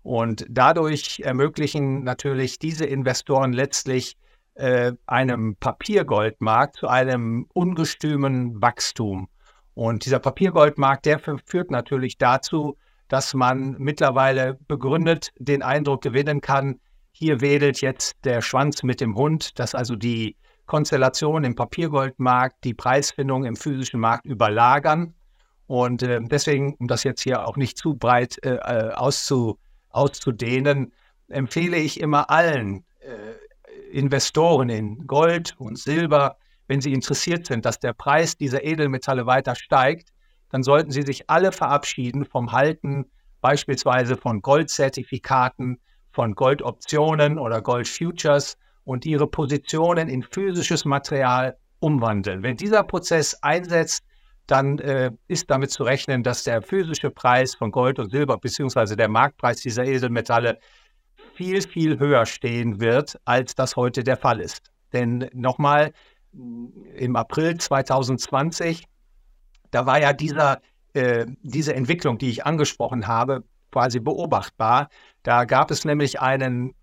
Und 0.02 0.46
dadurch 0.48 1.20
ermöglichen 1.24 2.02
natürlich 2.02 2.58
diese 2.58 2.84
Investoren 2.84 3.52
letztlich 3.52 4.16
äh, 4.54 4.92
einem 5.06 5.56
Papiergoldmarkt 5.56 6.76
zu 6.76 6.88
einem 6.88 7.46
ungestümen 7.54 8.60
Wachstum. 8.60 9.28
Und 9.74 10.04
dieser 10.04 10.18
Papiergoldmarkt, 10.18 11.06
der 11.06 11.18
führt 11.18 11.70
natürlich 11.70 12.18
dazu, 12.18 12.76
dass 13.08 13.34
man 13.34 13.76
mittlerweile 13.78 14.58
begründet 14.68 15.32
den 15.38 15.62
Eindruck 15.62 16.02
gewinnen 16.02 16.40
kann, 16.40 16.80
hier 17.12 17.40
wedelt 17.40 17.80
jetzt 17.80 18.16
der 18.24 18.40
Schwanz 18.40 18.82
mit 18.82 19.00
dem 19.00 19.14
Hund, 19.14 19.58
dass 19.58 19.74
also 19.74 19.96
die 19.96 20.36
Konstellation 20.66 21.44
im 21.44 21.54
Papiergoldmarkt 21.54 22.64
die 22.64 22.74
Preisfindung 22.74 23.44
im 23.44 23.56
physischen 23.56 24.00
Markt 24.00 24.24
überlagern. 24.24 25.14
Und 25.66 26.02
äh, 26.02 26.20
deswegen, 26.22 26.74
um 26.78 26.88
das 26.88 27.04
jetzt 27.04 27.22
hier 27.22 27.46
auch 27.46 27.56
nicht 27.56 27.76
zu 27.76 27.94
breit 27.94 28.38
äh, 28.44 28.56
äh 28.56 28.92
auszu, 28.92 29.58
auszudehnen, 29.92 30.92
empfehle 31.28 31.76
ich 31.76 32.00
immer 32.00 32.30
allen 32.30 32.84
äh, 33.00 33.96
Investoren 33.96 34.68
in 34.68 35.06
Gold 35.06 35.54
und 35.58 35.78
Silber, 35.78 36.36
wenn 36.66 36.80
sie 36.80 36.92
interessiert 36.92 37.46
sind, 37.46 37.64
dass 37.64 37.78
der 37.78 37.92
Preis 37.92 38.36
dieser 38.36 38.64
Edelmetalle 38.64 39.26
weiter 39.26 39.54
steigt, 39.54 40.08
dann 40.50 40.62
sollten 40.62 40.90
sie 40.90 41.02
sich 41.02 41.28
alle 41.28 41.52
verabschieden 41.52 42.24
vom 42.24 42.52
Halten 42.52 43.06
beispielsweise 43.40 44.16
von 44.16 44.40
Goldzertifikaten, 44.40 45.80
von 46.12 46.34
Goldoptionen 46.34 47.38
oder 47.38 47.60
Goldfutures 47.60 48.56
und 48.84 49.04
ihre 49.04 49.26
Positionen 49.26 50.08
in 50.08 50.22
physisches 50.22 50.84
Material 50.84 51.56
umwandeln. 51.80 52.42
Wenn 52.42 52.56
dieser 52.56 52.82
Prozess 52.84 53.34
einsetzt, 53.42 54.04
dann 54.46 54.78
äh, 54.78 55.10
ist 55.28 55.50
damit 55.50 55.70
zu 55.70 55.84
rechnen, 55.84 56.22
dass 56.22 56.44
der 56.44 56.62
physische 56.62 57.10
Preis 57.10 57.54
von 57.54 57.70
Gold 57.70 57.98
und 57.98 58.10
Silber 58.10 58.38
beziehungsweise 58.38 58.96
der 58.96 59.08
Marktpreis 59.08 59.60
dieser 59.60 59.84
Edelmetalle 59.84 60.58
viel, 61.34 61.62
viel 61.62 61.98
höher 61.98 62.26
stehen 62.26 62.80
wird, 62.80 63.18
als 63.24 63.54
das 63.54 63.76
heute 63.76 64.04
der 64.04 64.16
Fall 64.16 64.40
ist. 64.40 64.70
Denn 64.92 65.30
nochmal, 65.32 65.92
im 66.32 67.16
April 67.16 67.58
2020, 67.58 68.84
da 69.70 69.86
war 69.86 70.00
ja 70.00 70.12
dieser, 70.12 70.60
äh, 70.94 71.26
diese 71.42 71.74
Entwicklung, 71.74 72.18
die 72.18 72.30
ich 72.30 72.46
angesprochen 72.46 73.06
habe, 73.06 73.44
quasi 73.70 74.00
beobachtbar. 74.00 74.88
Da 75.22 75.44
gab 75.44 75.70
es 75.70 75.84
nämlich 75.84 76.20
einen, 76.20 76.74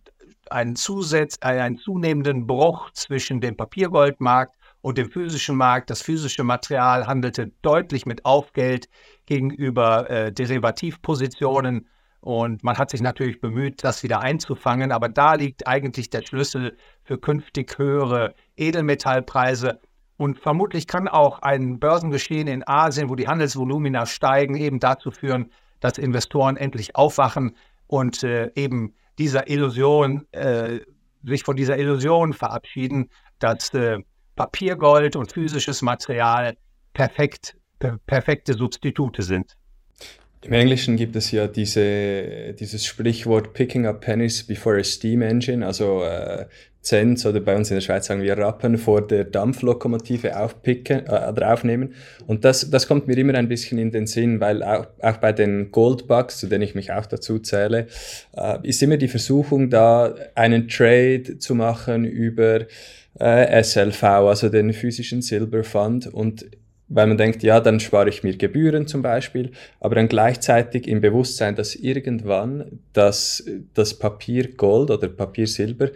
einen, 0.49 0.75
Zusatz, 0.75 1.37
äh, 1.41 1.59
einen 1.59 1.77
zunehmenden 1.77 2.47
Bruch 2.47 2.91
zwischen 2.93 3.41
dem 3.41 3.55
Papiergoldmarkt 3.55 4.55
und 4.81 4.97
dem 4.97 5.09
physischen 5.09 5.55
Markt. 5.55 5.89
Das 5.89 6.01
physische 6.01 6.43
Material 6.43 7.07
handelte 7.07 7.51
deutlich 7.61 8.05
mit 8.05 8.25
Aufgeld 8.25 8.89
gegenüber 9.25 10.09
äh, 10.09 10.31
Derivativpositionen. 10.31 11.87
Und 12.21 12.63
man 12.63 12.77
hat 12.77 12.89
sich 12.89 13.01
natürlich 13.01 13.39
bemüht, 13.39 13.83
das 13.83 14.03
wieder 14.03 14.19
einzufangen. 14.19 14.91
Aber 14.91 15.09
da 15.09 15.35
liegt 15.35 15.67
eigentlich 15.67 16.09
der 16.09 16.25
Schlüssel 16.25 16.77
für 17.03 17.17
künftig 17.17 17.77
höhere 17.77 18.35
Edelmetallpreise. 18.57 19.79
Und 20.17 20.37
vermutlich 20.37 20.85
kann 20.87 21.07
auch 21.07 21.39
ein 21.39 21.79
Börsengeschehen 21.79 22.47
in 22.47 22.67
Asien, 22.67 23.09
wo 23.09 23.15
die 23.15 23.27
Handelsvolumina 23.27 24.05
steigen, 24.05 24.55
eben 24.55 24.79
dazu 24.79 25.11
führen, 25.11 25.51
dass 25.79 25.97
Investoren 25.97 26.57
endlich 26.57 26.97
aufwachen 26.97 27.55
und 27.87 28.23
äh, 28.23 28.51
eben 28.55 28.93
dieser 29.17 29.49
Illusion, 29.49 30.27
äh, 30.31 30.81
sich 31.23 31.43
von 31.43 31.55
dieser 31.55 31.77
Illusion 31.77 32.33
verabschieden, 32.33 33.09
dass 33.39 33.73
äh, 33.73 33.99
Papiergold 34.39 35.17
und 35.17 35.33
physisches 35.33 35.81
Material 35.81 36.55
perfekt, 36.93 37.57
per 37.77 37.99
perfekte 38.07 38.53
Substitute 38.53 39.21
sind. 39.21 39.57
Im 40.41 40.53
Englischen 40.53 40.95
gibt 40.95 41.17
es 41.17 41.31
ja 41.31 41.47
diese, 41.47 42.53
dieses 42.53 42.85
Sprichwort 42.85 43.53
Picking 43.53 43.85
up 43.85 43.99
pennies 43.99 44.47
before 44.47 44.79
a 44.79 44.83
steam 44.85 45.21
engine, 45.21 45.65
also 45.65 46.05
äh, 46.05 46.45
Cents 46.81 47.25
oder 47.25 47.41
bei 47.41 47.55
uns 47.55 47.69
in 47.69 47.75
der 47.75 47.81
Schweiz 47.81 48.07
sagen 48.07 48.21
wir 48.21 48.37
Rappen 48.37 48.77
vor 48.77 49.05
der 49.05 49.25
Dampflokomotive 49.25 50.39
aufpicken 50.39 51.05
äh, 51.07 51.29
oder 51.29 51.53
aufnehmen. 51.53 51.93
Und 52.25 52.45
das, 52.45 52.69
das 52.69 52.87
kommt 52.87 53.07
mir 53.07 53.17
immer 53.17 53.35
ein 53.35 53.49
bisschen 53.49 53.77
in 53.77 53.91
den 53.91 54.07
Sinn, 54.07 54.39
weil 54.39 54.63
auch, 54.63 54.87
auch 55.01 55.17
bei 55.17 55.33
den 55.33 55.71
Goldbugs, 55.71 56.37
zu 56.37 56.47
denen 56.47 56.63
ich 56.63 56.75
mich 56.75 56.91
auch 56.91 57.05
dazu 57.05 57.39
zähle, 57.39 57.87
äh, 58.35 58.57
ist 58.63 58.81
immer 58.81 58.97
die 58.97 59.09
Versuchung 59.09 59.69
da, 59.69 60.15
einen 60.35 60.67
Trade 60.69 61.37
zu 61.37 61.53
machen 61.53 62.05
über 62.05 62.61
äh, 63.19 63.63
SLV, 63.63 64.03
also 64.03 64.49
den 64.49 64.71
physischen 64.71 65.21
Silber 65.21 65.63
Fund. 65.63 66.07
Und 66.07 66.45
weil 66.89 67.07
man 67.07 67.17
denkt, 67.17 67.43
ja, 67.43 67.59
dann 67.59 67.79
spare 67.79 68.09
ich 68.09 68.23
mir 68.23 68.35
Gebühren 68.35 68.87
zum 68.87 69.01
Beispiel, 69.01 69.51
aber 69.79 69.95
dann 69.95 70.07
gleichzeitig 70.07 70.87
im 70.87 71.01
Bewusstsein, 71.01 71.55
dass 71.55 71.75
irgendwann 71.75 72.79
das, 72.93 73.43
das 73.75 73.97
Papier 73.97 74.55
Gold 74.55 74.89
oder 74.89 75.07
Papier 75.07 75.45
Silber 75.45 75.89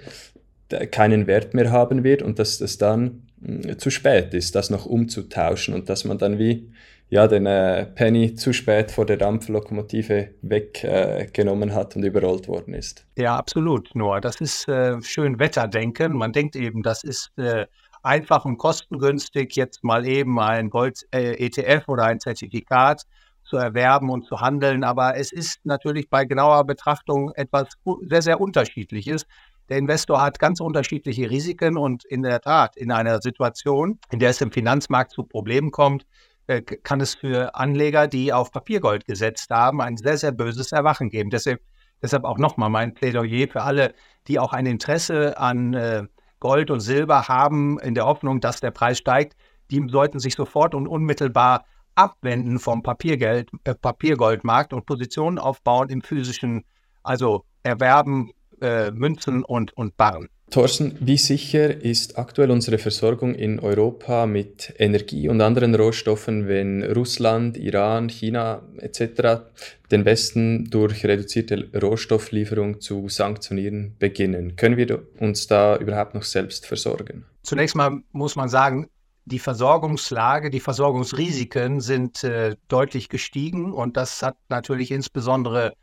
keinen 0.91 1.27
Wert 1.27 1.53
mehr 1.53 1.71
haben 1.71 2.03
wird 2.03 2.21
und 2.21 2.39
dass 2.39 2.57
das 2.57 2.77
dann 2.77 3.23
hm, 3.43 3.77
zu 3.79 3.89
spät 3.89 4.33
ist, 4.33 4.55
das 4.55 4.69
noch 4.69 4.85
umzutauschen 4.85 5.73
und 5.73 5.89
dass 5.89 6.05
man 6.05 6.17
dann 6.17 6.39
wie 6.39 6.71
ja, 7.13 7.27
den 7.27 7.45
äh, 7.45 7.85
Penny 7.85 8.33
zu 8.33 8.53
spät 8.53 8.89
vor 8.89 9.05
der 9.05 9.17
Dampflokomotive 9.17 10.29
weggenommen 10.41 11.69
äh, 11.69 11.73
hat 11.73 11.95
und 11.95 12.03
überrollt 12.03 12.47
worden 12.47 12.73
ist. 12.73 13.05
Ja, 13.15 13.35
absolut, 13.35 13.93
Noah. 13.93 14.19
Das 14.19 14.41
ist 14.41 14.67
äh, 14.67 14.99
schön 15.03 15.37
Wetterdenken. 15.37 16.17
Man 16.17 16.31
denkt 16.31 16.55
eben, 16.55 16.81
das 16.81 17.03
ist 17.03 17.29
äh, 17.37 17.67
einfach 18.01 18.45
und 18.45 18.57
kostengünstig, 18.57 19.55
jetzt 19.55 19.83
mal 19.83 20.07
eben 20.07 20.39
ein 20.39 20.71
Gold-ETF 20.71 21.87
oder 21.87 22.05
ein 22.05 22.19
Zertifikat 22.19 23.03
zu 23.43 23.57
erwerben 23.57 24.09
und 24.09 24.25
zu 24.25 24.41
handeln. 24.41 24.83
Aber 24.83 25.15
es 25.15 25.31
ist 25.31 25.59
natürlich 25.65 26.09
bei 26.09 26.25
genauer 26.25 26.65
Betrachtung 26.65 27.31
etwas 27.35 27.67
sehr, 28.09 28.23
sehr 28.23 28.41
Unterschiedliches. 28.41 29.27
Der 29.69 29.77
Investor 29.77 30.21
hat 30.21 30.39
ganz 30.39 30.59
unterschiedliche 30.59 31.29
Risiken 31.29 31.77
und 31.77 32.03
in 32.05 32.21
der 32.21 32.41
Tat, 32.41 32.75
in 32.75 32.91
einer 32.91 33.21
Situation, 33.21 33.99
in 34.11 34.19
der 34.19 34.31
es 34.31 34.41
im 34.41 34.51
Finanzmarkt 34.51 35.11
zu 35.11 35.23
Problemen 35.23 35.71
kommt, 35.71 36.05
äh, 36.47 36.61
kann 36.61 36.99
es 36.99 37.15
für 37.15 37.55
Anleger, 37.55 38.07
die 38.07 38.33
auf 38.33 38.51
Papiergold 38.51 39.05
gesetzt 39.05 39.49
haben, 39.49 39.81
ein 39.81 39.95
sehr, 39.95 40.17
sehr 40.17 40.33
böses 40.33 40.73
Erwachen 40.73 41.09
geben. 41.09 41.29
Deshalb, 41.29 41.61
deshalb 42.01 42.25
auch 42.25 42.37
nochmal 42.37 42.69
mein 42.69 42.93
Plädoyer 42.93 43.47
für 43.47 43.61
alle, 43.61 43.93
die 44.27 44.39
auch 44.39 44.51
ein 44.51 44.65
Interesse 44.65 45.37
an 45.37 45.73
äh, 45.73 46.03
Gold 46.41 46.69
und 46.69 46.81
Silber 46.81 47.29
haben, 47.29 47.79
in 47.79 47.95
der 47.95 48.05
Hoffnung, 48.05 48.41
dass 48.41 48.59
der 48.59 48.71
Preis 48.71 48.97
steigt, 48.97 49.37
die 49.71 49.81
sollten 49.87 50.19
sich 50.19 50.35
sofort 50.35 50.75
und 50.75 50.87
unmittelbar 50.87 51.63
abwenden 51.95 52.59
vom 52.59 52.83
Papiergeld, 52.83 53.49
äh, 53.63 53.73
Papiergoldmarkt 53.75 54.73
und 54.73 54.85
Positionen 54.85 55.39
aufbauen 55.39 55.87
im 55.87 56.01
physischen, 56.01 56.65
also 57.03 57.45
erwerben 57.63 58.31
äh, 58.63 58.91
Münzen 58.91 59.43
und, 59.43 59.75
und 59.77 59.97
Barren. 59.97 60.29
Thorsten, 60.53 60.95
wie 60.99 61.17
sicher 61.17 61.83
ist 61.83 62.19
aktuell 62.19 62.51
unsere 62.51 62.77
Versorgung 62.77 63.33
in 63.33 63.59
Europa 63.59 64.27
mit 64.27 64.71
Energie 64.77 65.27
und 65.27 65.41
anderen 65.41 65.73
Rohstoffen, 65.73 66.47
wenn 66.47 66.83
Russland, 66.83 67.57
Iran, 67.57 68.07
China 68.07 68.61
etc. 68.77 69.47
den 69.89 70.05
Westen 70.05 70.69
durch 70.69 71.03
reduzierte 71.05 71.69
Rohstofflieferung 71.81 72.81
zu 72.81 73.09
sanktionieren 73.09 73.95
beginnen? 73.97 74.55
Können 74.55 74.77
wir 74.77 75.01
uns 75.19 75.47
da 75.47 75.75
überhaupt 75.77 76.13
noch 76.13 76.23
selbst 76.23 76.67
versorgen? 76.67 77.25
Zunächst 77.41 77.75
mal 77.75 78.03
muss 78.11 78.35
man 78.35 78.47
sagen, 78.47 78.89
die 79.25 79.39
Versorgungslage, 79.39 80.51
die 80.51 80.59
Versorgungsrisiken 80.59 81.81
sind 81.81 82.23
äh, 82.23 82.57
deutlich 82.67 83.09
gestiegen 83.09 83.73
und 83.73 83.97
das 83.97 84.21
hat 84.21 84.35
natürlich 84.49 84.91
insbesondere 84.91 85.73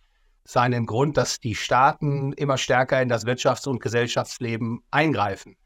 seinen 0.45 0.87
Grund, 0.87 1.17
dass 1.17 1.41
die 1.41 1.55
Staaten 1.55 2.33
immer 2.33 2.59
stärker 2.59 3.01
in 3.01 3.09
das 3.09 3.27
Wirtschafts- 3.27 3.69
und 3.69 3.81
Gesellschaftsleben 3.81 4.83
eingreifen. 4.91 5.57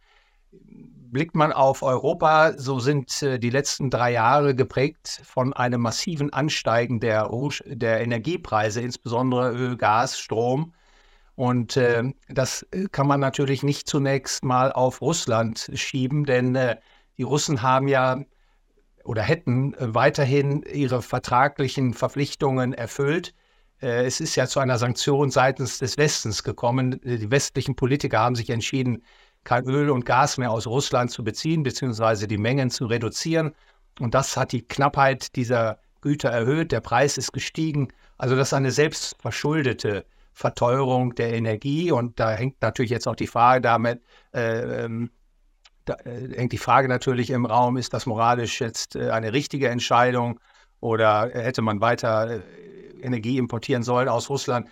Blickt 0.53 1.37
man 1.37 1.53
auf 1.53 1.83
Europa, 1.83 2.55
so 2.57 2.81
sind 2.81 3.23
äh, 3.23 3.39
die 3.39 3.51
letzten 3.51 3.91
drei 3.91 4.13
Jahre 4.13 4.55
geprägt 4.55 5.21
von 5.25 5.53
einem 5.53 5.81
massiven 5.81 6.33
Ansteigen 6.33 7.01
der, 7.01 7.31
der 7.67 8.01
Energiepreise, 8.01 8.81
insbesondere 8.81 9.53
Öl, 9.53 9.77
Gas, 9.77 10.19
Strom. 10.19 10.75
Und 11.37 11.77
äh, 11.77 12.13
das 12.29 12.67
kann 12.93 13.07
man 13.07 13.21
natürlich 13.21 13.63
nicht 13.63 13.89
zunächst 13.89 14.45
mal 14.45 14.73
auf 14.73 15.01
Russland 15.01 15.71
schieben, 15.75 16.25
denn 16.25 16.55
äh, 16.55 16.77
die 17.17 17.23
Russen 17.23 17.63
haben 17.63 17.89
ja 17.89 18.21
oder 19.05 19.23
hätten 19.23 19.75
äh, 19.75 19.95
weiterhin 19.95 20.63
ihre 20.63 21.03
vertraglichen 21.03 21.95
Verpflichtungen 21.95 22.73
erfüllt 22.73 23.31
äh, 23.31 23.44
es 23.85 24.21
ist 24.21 24.37
ja 24.37 24.47
zu 24.47 24.61
einer 24.61 24.79
Sanktion 24.79 25.31
seitens 25.31 25.79
des 25.79 25.99
Westens 25.99 26.43
gekommen. 26.43 27.01
Die 27.05 27.31
westlichen 27.31 27.77
Politiker 27.77 28.19
haben 28.19 28.35
sich 28.35 28.51
entschieden, 28.51 29.03
kein 29.45 29.65
Öl 29.67 29.91
und 29.91 30.07
Gas 30.07 30.39
mehr 30.39 30.51
aus 30.51 30.67
Russland 30.67 31.11
zu 31.11 31.23
beziehen, 31.23 31.63
beziehungsweise 31.63 32.27
die 32.27 32.39
Mengen 32.39 32.71
zu 32.71 32.87
reduzieren. 32.87 33.55
Und 34.01 34.15
das 34.15 34.37
hat 34.37 34.53
die 34.53 34.67
Knappheit 34.67 35.37
dieser 35.37 35.79
Güter 36.01 36.31
erhöht. 36.31 36.73
Der 36.73 36.81
Preis 36.81 37.19
ist 37.19 37.33
gestiegen. 37.33 37.89
Also 38.19 38.37
das 38.37 38.49
ist 38.49 38.55
eine 38.55 38.71
selbstverschuldete 38.71 40.05
Verteuerung 40.33 41.15
der 41.15 41.35
Energie. 41.35 41.93
Und 41.93 42.19
da 42.19 42.33
hängt 42.33 42.61
natürlich 42.63 42.91
jetzt 42.91 43.07
auch 43.07 43.17
die 43.17 43.27
Frage 43.27 43.61
damit, 43.61 44.03
äh, 44.33 44.85
ähm, 44.85 45.11
da 45.85 45.95
äh, 46.05 46.35
hängt 46.37 46.53
die 46.53 46.59
Frage 46.59 46.89
natürlich 46.89 47.31
im 47.31 47.47
Raum, 47.47 47.77
ist 47.77 47.93
das 47.93 48.07
moralisch 48.07 48.61
jetzt 48.61 48.97
äh, 48.97 49.11
eine 49.11 49.33
richtige 49.33 49.69
Entscheidung 49.69 50.41
oder 50.81 51.31
hätte 51.33 51.63
man 51.63 51.81
weiter 51.81 52.39
äh, 52.39 52.41
Energie 53.05 53.39
importieren 53.39 53.83
sollen 53.83 54.09
aus 54.09 54.29
Russland. 54.31 54.69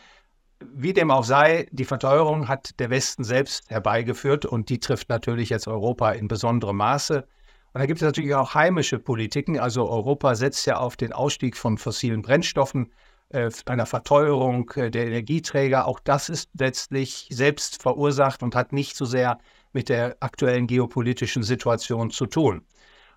Wie 0.74 0.92
dem 0.92 1.10
auch 1.10 1.24
sei, 1.24 1.66
die 1.72 1.84
Verteuerung 1.84 2.48
hat 2.48 2.78
der 2.78 2.90
Westen 2.90 3.24
selbst 3.24 3.68
herbeigeführt 3.68 4.46
und 4.46 4.68
die 4.68 4.78
trifft 4.78 5.08
natürlich 5.08 5.50
jetzt 5.50 5.66
Europa 5.68 6.12
in 6.12 6.28
besonderem 6.28 6.76
Maße. 6.76 7.26
Und 7.74 7.80
da 7.80 7.86
gibt 7.86 8.00
es 8.00 8.06
natürlich 8.06 8.34
auch 8.34 8.54
heimische 8.54 8.98
Politiken. 8.98 9.58
Also 9.58 9.88
Europa 9.88 10.34
setzt 10.34 10.66
ja 10.66 10.76
auf 10.76 10.96
den 10.96 11.12
Ausstieg 11.12 11.56
von 11.56 11.78
fossilen 11.78 12.22
Brennstoffen, 12.22 12.92
äh, 13.30 13.50
einer 13.66 13.86
Verteuerung 13.86 14.70
äh, 14.76 14.90
der 14.90 15.06
Energieträger. 15.06 15.86
Auch 15.86 15.98
das 16.00 16.28
ist 16.28 16.50
letztlich 16.58 17.28
selbst 17.30 17.80
verursacht 17.82 18.42
und 18.42 18.54
hat 18.54 18.72
nicht 18.72 18.96
so 18.96 19.06
sehr 19.06 19.38
mit 19.72 19.88
der 19.88 20.16
aktuellen 20.20 20.66
geopolitischen 20.66 21.42
Situation 21.42 22.10
zu 22.10 22.26
tun. 22.26 22.66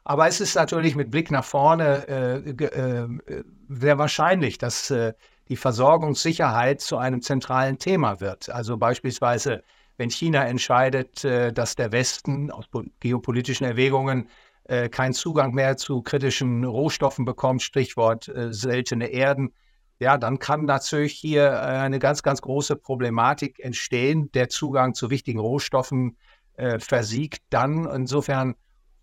Aber 0.06 0.28
es 0.28 0.40
ist 0.40 0.56
natürlich 0.56 0.96
mit 0.96 1.10
Blick 1.10 1.32
nach 1.32 1.44
vorne 1.44 2.08
äh, 2.08 2.50
äh, 2.50 3.44
sehr 3.70 3.98
wahrscheinlich, 3.98 4.60
dass 4.60 4.92
äh, 4.92 5.14
die 5.50 5.56
Versorgungssicherheit 5.58 6.80
zu 6.80 6.98
einem 6.98 7.22
zentralen 7.24 7.80
Thema 7.80 8.20
wird. 8.20 8.50
Also 8.50 8.78
beispielsweise, 8.78 9.64
wenn 9.98 10.12
China 10.12 10.46
entscheidet, 10.46 11.26
äh, 11.26 11.52
dass 11.52 11.76
der 11.76 11.92
Westen 11.92 12.52
aus 12.52 12.66
geopolitischen 13.00 13.66
Erwägungen 13.66 14.30
äh, 14.66 14.90
keinen 14.90 15.14
Zugang 15.14 15.54
mehr 15.54 15.76
zu 15.76 16.04
kritischen 16.04 16.64
Rohstoffen 16.66 17.26
bekommt, 17.26 17.64
Stichwort 17.64 18.28
äh, 18.28 18.54
seltene 18.54 19.08
Erden, 19.08 19.54
ja, 19.98 20.18
dann 20.18 20.40
kann 20.40 20.66
natürlich 20.66 21.14
hier 21.14 21.62
eine 21.64 22.00
ganz, 22.00 22.22
ganz 22.22 22.42
große 22.42 22.76
Problematik 22.76 23.60
entstehen. 23.60 24.30
Der 24.34 24.50
Zugang 24.50 24.94
zu 24.94 25.10
wichtigen 25.10 25.40
Rohstoffen 25.40 26.18
äh, 26.58 26.80
versiegt 26.80 27.42
dann. 27.50 27.86
Insofern 27.86 28.56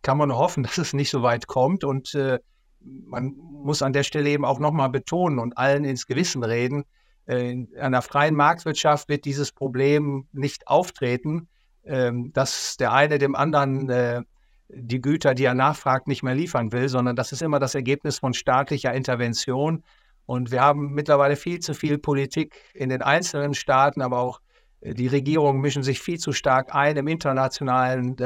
kann 0.03 0.19
man 0.19 0.29
nur 0.29 0.39
hoffen, 0.39 0.63
dass 0.65 0.79
es 0.79 0.93
nicht 0.93 1.11
so 1.11 1.23
weit 1.23 1.47
kommt. 1.47 1.85
Und 1.85 2.15
äh, 2.15 2.39
man 2.81 3.35
muss 3.37 3.83
an 3.83 3.93
der 3.93 4.03
Stelle 4.03 4.29
eben 4.31 4.45
auch 4.45 4.59
nochmal 4.59 4.91
betonen 4.91 5.39
und 5.39 5.57
allen 5.57 5.85
ins 5.85 6.07
Gewissen 6.07 6.43
reden, 6.43 6.85
äh, 7.27 7.51
in 7.51 7.69
einer 7.79 8.03
freien 8.03 8.35
Marktwirtschaft 8.35 9.09
wird 9.09 9.25
dieses 9.25 9.53
Problem 9.53 10.27
nicht 10.33 10.67
auftreten, 10.69 11.49
ähm, 11.85 12.33
dass 12.33 12.77
der 12.77 12.93
eine 12.93 13.19
dem 13.19 13.35
anderen 13.35 13.89
äh, 13.89 14.23
die 14.69 15.01
Güter, 15.01 15.35
die 15.35 15.45
er 15.45 15.55
nachfragt, 15.55 16.09
nicht 16.09 16.23
mehr 16.23 16.35
liefern 16.35 16.73
will, 16.73 16.89
sondern 16.89 17.17
das 17.17 17.33
ist 17.33 17.43
immer 17.43 17.59
das 17.59 17.75
Ergebnis 17.75 18.19
von 18.19 18.33
staatlicher 18.33 18.95
Intervention. 18.95 19.85
Und 20.25 20.51
wir 20.51 20.63
haben 20.63 20.93
mittlerweile 20.93 21.37
viel 21.37 21.59
zu 21.59 21.75
viel 21.75 21.99
Politik 21.99 22.55
in 22.75 22.89
den 22.89 23.03
einzelnen 23.03 23.55
Staaten, 23.55 24.01
aber 24.01 24.19
auch 24.19 24.41
äh, 24.81 24.95
die 24.95 25.09
Regierungen 25.09 25.61
mischen 25.61 25.83
sich 25.83 26.01
viel 26.01 26.19
zu 26.19 26.33
stark 26.33 26.75
ein 26.75 26.97
im 26.97 27.09
internationalen 27.09 28.17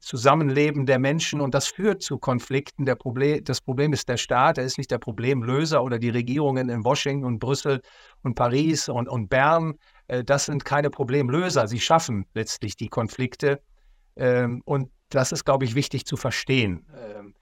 Zusammenleben 0.00 0.86
der 0.86 0.98
Menschen 0.98 1.40
und 1.40 1.54
das 1.54 1.66
führt 1.66 2.02
zu 2.02 2.18
Konflikten. 2.18 2.86
Der 2.86 2.94
Problem, 2.94 3.44
das 3.44 3.60
Problem 3.60 3.92
ist 3.92 4.08
der 4.08 4.16
Staat, 4.16 4.56
er 4.56 4.64
ist 4.64 4.78
nicht 4.78 4.90
der 4.90 4.98
Problemlöser 4.98 5.82
oder 5.82 5.98
die 5.98 6.08
Regierungen 6.08 6.68
in 6.70 6.84
Washington 6.84 7.26
und 7.26 7.38
Brüssel 7.38 7.82
und 8.22 8.34
Paris 8.34 8.88
und, 8.88 9.08
und 9.08 9.28
Bern. 9.28 9.74
Äh, 10.06 10.24
das 10.24 10.46
sind 10.46 10.64
keine 10.64 10.90
Problemlöser. 10.90 11.68
Sie 11.68 11.80
schaffen 11.80 12.26
letztlich 12.32 12.76
die 12.76 12.88
Konflikte. 12.88 13.60
Ähm, 14.16 14.62
und 14.64 14.90
das 15.10 15.32
ist, 15.32 15.44
glaube 15.44 15.64
ich, 15.64 15.74
wichtig 15.74 16.06
zu 16.06 16.16
verstehen. 16.16 16.86
Ähm, 16.96 17.34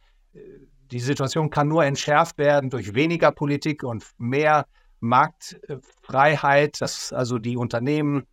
die 0.91 1.01
Situation 1.01 1.51
kann 1.51 1.69
nur 1.69 1.85
entschärft 1.85 2.39
werden 2.39 2.71
durch 2.71 2.95
weniger 2.95 3.33
Politik 3.33 3.83
und 3.83 4.05
mehr 4.19 4.67
Marktfreiheit, 5.01 6.81
dass 6.81 7.13
also 7.13 7.39
die 7.39 7.57
Unternehmen 7.57 8.27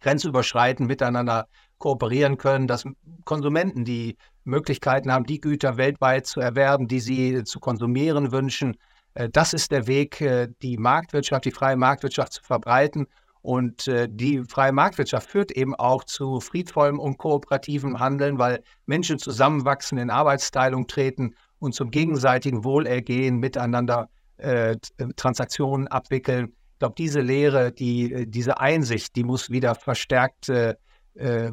grenzüberschreitend 0.00 0.88
miteinander 0.88 1.48
kooperieren 1.78 2.38
können, 2.38 2.66
dass 2.66 2.84
Konsumenten 3.24 3.84
die 3.84 4.16
Möglichkeiten 4.44 5.12
haben, 5.12 5.24
die 5.24 5.40
Güter 5.40 5.76
weltweit 5.76 6.26
zu 6.26 6.40
erwerben, 6.40 6.88
die 6.88 7.00
sie 7.00 7.44
zu 7.44 7.60
konsumieren 7.60 8.32
wünschen. 8.32 8.76
Äh, 9.14 9.28
das 9.28 9.52
ist 9.52 9.72
der 9.72 9.86
Weg, 9.86 10.20
äh, 10.20 10.48
die 10.62 10.78
Marktwirtschaft, 10.78 11.44
die 11.44 11.50
freie 11.50 11.76
Marktwirtschaft 11.76 12.32
zu 12.32 12.42
verbreiten. 12.42 13.06
Und 13.42 13.86
äh, 13.86 14.08
die 14.10 14.42
freie 14.48 14.72
Marktwirtschaft 14.72 15.30
führt 15.30 15.52
eben 15.52 15.74
auch 15.74 16.04
zu 16.04 16.40
friedvollem 16.40 16.98
und 16.98 17.18
kooperativem 17.18 18.00
Handeln, 18.00 18.38
weil 18.38 18.62
Menschen 18.86 19.18
zusammenwachsen, 19.18 19.98
in 19.98 20.10
Arbeitsteilung 20.10 20.86
treten 20.86 21.34
und 21.58 21.74
zum 21.74 21.90
gegenseitigen 21.90 22.64
Wohlergehen 22.64 23.38
miteinander 23.38 24.08
Transaktionen 25.16 25.88
abwickeln. 25.88 26.52
Ich 26.74 26.78
glaube, 26.80 26.94
diese 26.98 27.22
Lehre, 27.22 27.72
die, 27.72 28.26
diese 28.28 28.60
Einsicht, 28.60 29.16
die 29.16 29.24
muss 29.24 29.48
wieder 29.48 29.74
verstärkt 29.74 30.50
äh, 31.16 31.52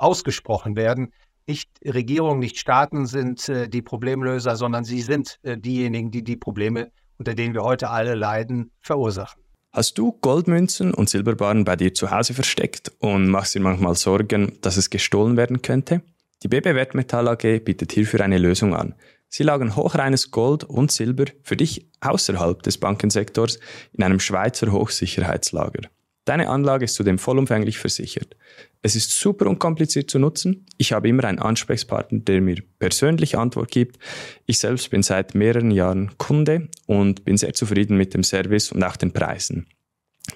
ausgesprochen 0.00 0.76
werden. 0.76 1.12
Nicht 1.46 1.70
Regierungen, 1.84 2.38
nicht 2.38 2.58
Staaten 2.58 3.06
sind 3.06 3.48
äh, 3.48 3.68
die 3.68 3.82
Problemlöser, 3.82 4.56
sondern 4.56 4.84
sie 4.84 5.00
sind 5.00 5.38
äh, 5.42 5.56
diejenigen, 5.56 6.10
die 6.10 6.22
die 6.22 6.36
Probleme, 6.36 6.92
unter 7.18 7.34
denen 7.34 7.54
wir 7.54 7.62
heute 7.62 7.90
alle 7.90 8.14
leiden, 8.14 8.70
verursachen. 8.80 9.42
Hast 9.72 9.98
du 9.98 10.12
Goldmünzen 10.20 10.92
und 10.92 11.08
Silberbarren 11.08 11.64
bei 11.64 11.76
dir 11.76 11.94
zu 11.94 12.10
Hause 12.10 12.34
versteckt 12.34 12.90
und 12.98 13.28
machst 13.28 13.54
dir 13.54 13.60
manchmal 13.60 13.94
Sorgen, 13.94 14.58
dass 14.62 14.76
es 14.76 14.90
gestohlen 14.90 15.36
werden 15.36 15.62
könnte? 15.62 16.02
Die 16.42 16.48
BB 16.48 16.74
Wertmetall 16.74 17.28
AG 17.28 17.60
bietet 17.64 17.92
hierfür 17.92 18.20
eine 18.22 18.38
Lösung 18.38 18.74
an. 18.74 18.94
Sie 19.28 19.44
lagern 19.44 19.76
hochreines 19.76 20.32
Gold 20.32 20.64
und 20.64 20.90
Silber 20.90 21.26
für 21.44 21.56
dich 21.56 21.86
außerhalb 22.00 22.62
des 22.64 22.78
Bankensektors 22.78 23.60
in 23.92 24.02
einem 24.02 24.18
Schweizer 24.18 24.72
Hochsicherheitslager. 24.72 25.82
Deine 26.26 26.48
Anlage 26.48 26.84
ist 26.84 26.94
zudem 26.94 27.18
vollumfänglich 27.18 27.78
versichert. 27.78 28.36
Es 28.82 28.94
ist 28.94 29.10
super 29.10 29.46
unkompliziert 29.46 30.10
zu 30.10 30.18
nutzen. 30.18 30.66
Ich 30.76 30.92
habe 30.92 31.08
immer 31.08 31.24
einen 31.24 31.38
Ansprechpartner, 31.38 32.20
der 32.20 32.40
mir 32.40 32.62
persönlich 32.78 33.36
Antwort 33.36 33.70
gibt. 33.70 33.98
Ich 34.46 34.58
selbst 34.58 34.90
bin 34.90 35.02
seit 35.02 35.34
mehreren 35.34 35.70
Jahren 35.70 36.16
Kunde 36.18 36.68
und 36.86 37.24
bin 37.24 37.36
sehr 37.36 37.54
zufrieden 37.54 37.96
mit 37.96 38.14
dem 38.14 38.22
Service 38.22 38.70
und 38.70 38.82
auch 38.82 38.96
den 38.96 39.12
Preisen. 39.12 39.66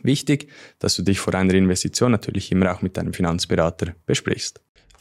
Wichtig, 0.03 0.49
dass 0.79 0.97
du 0.97 1.03
dich 1.03 1.21
vor 1.21 1.35
einer 1.35 1.55
Investition 1.55 2.11
natürlich 2.11 2.51
immer 2.51 2.75
auch 2.75 2.83
mit 2.83 2.97
deinem 2.97 3.13
Finanzberater 3.13 3.95
besprichst. 4.07 4.61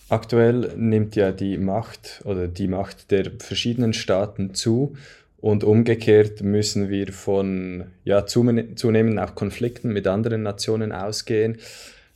Aktuell 0.10 0.74
nimmt 0.76 1.16
ja 1.16 1.32
die 1.32 1.58
Macht 1.58 2.22
oder 2.26 2.48
die 2.48 2.68
Macht 2.68 3.10
der 3.10 3.32
verschiedenen 3.40 3.94
Staaten 3.94 4.54
zu 4.54 4.96
und 5.44 5.66
umgekehrt 5.66 6.42
müssen 6.42 6.90
wir 6.90 7.12
von 7.12 7.92
ja, 8.06 8.26
zunehmend 8.26 9.20
auch 9.20 9.36
Konflikten 9.36 9.92
mit 9.92 10.08
anderen 10.08 10.42
Nationen 10.42 10.94
ausgehen. 10.94 11.58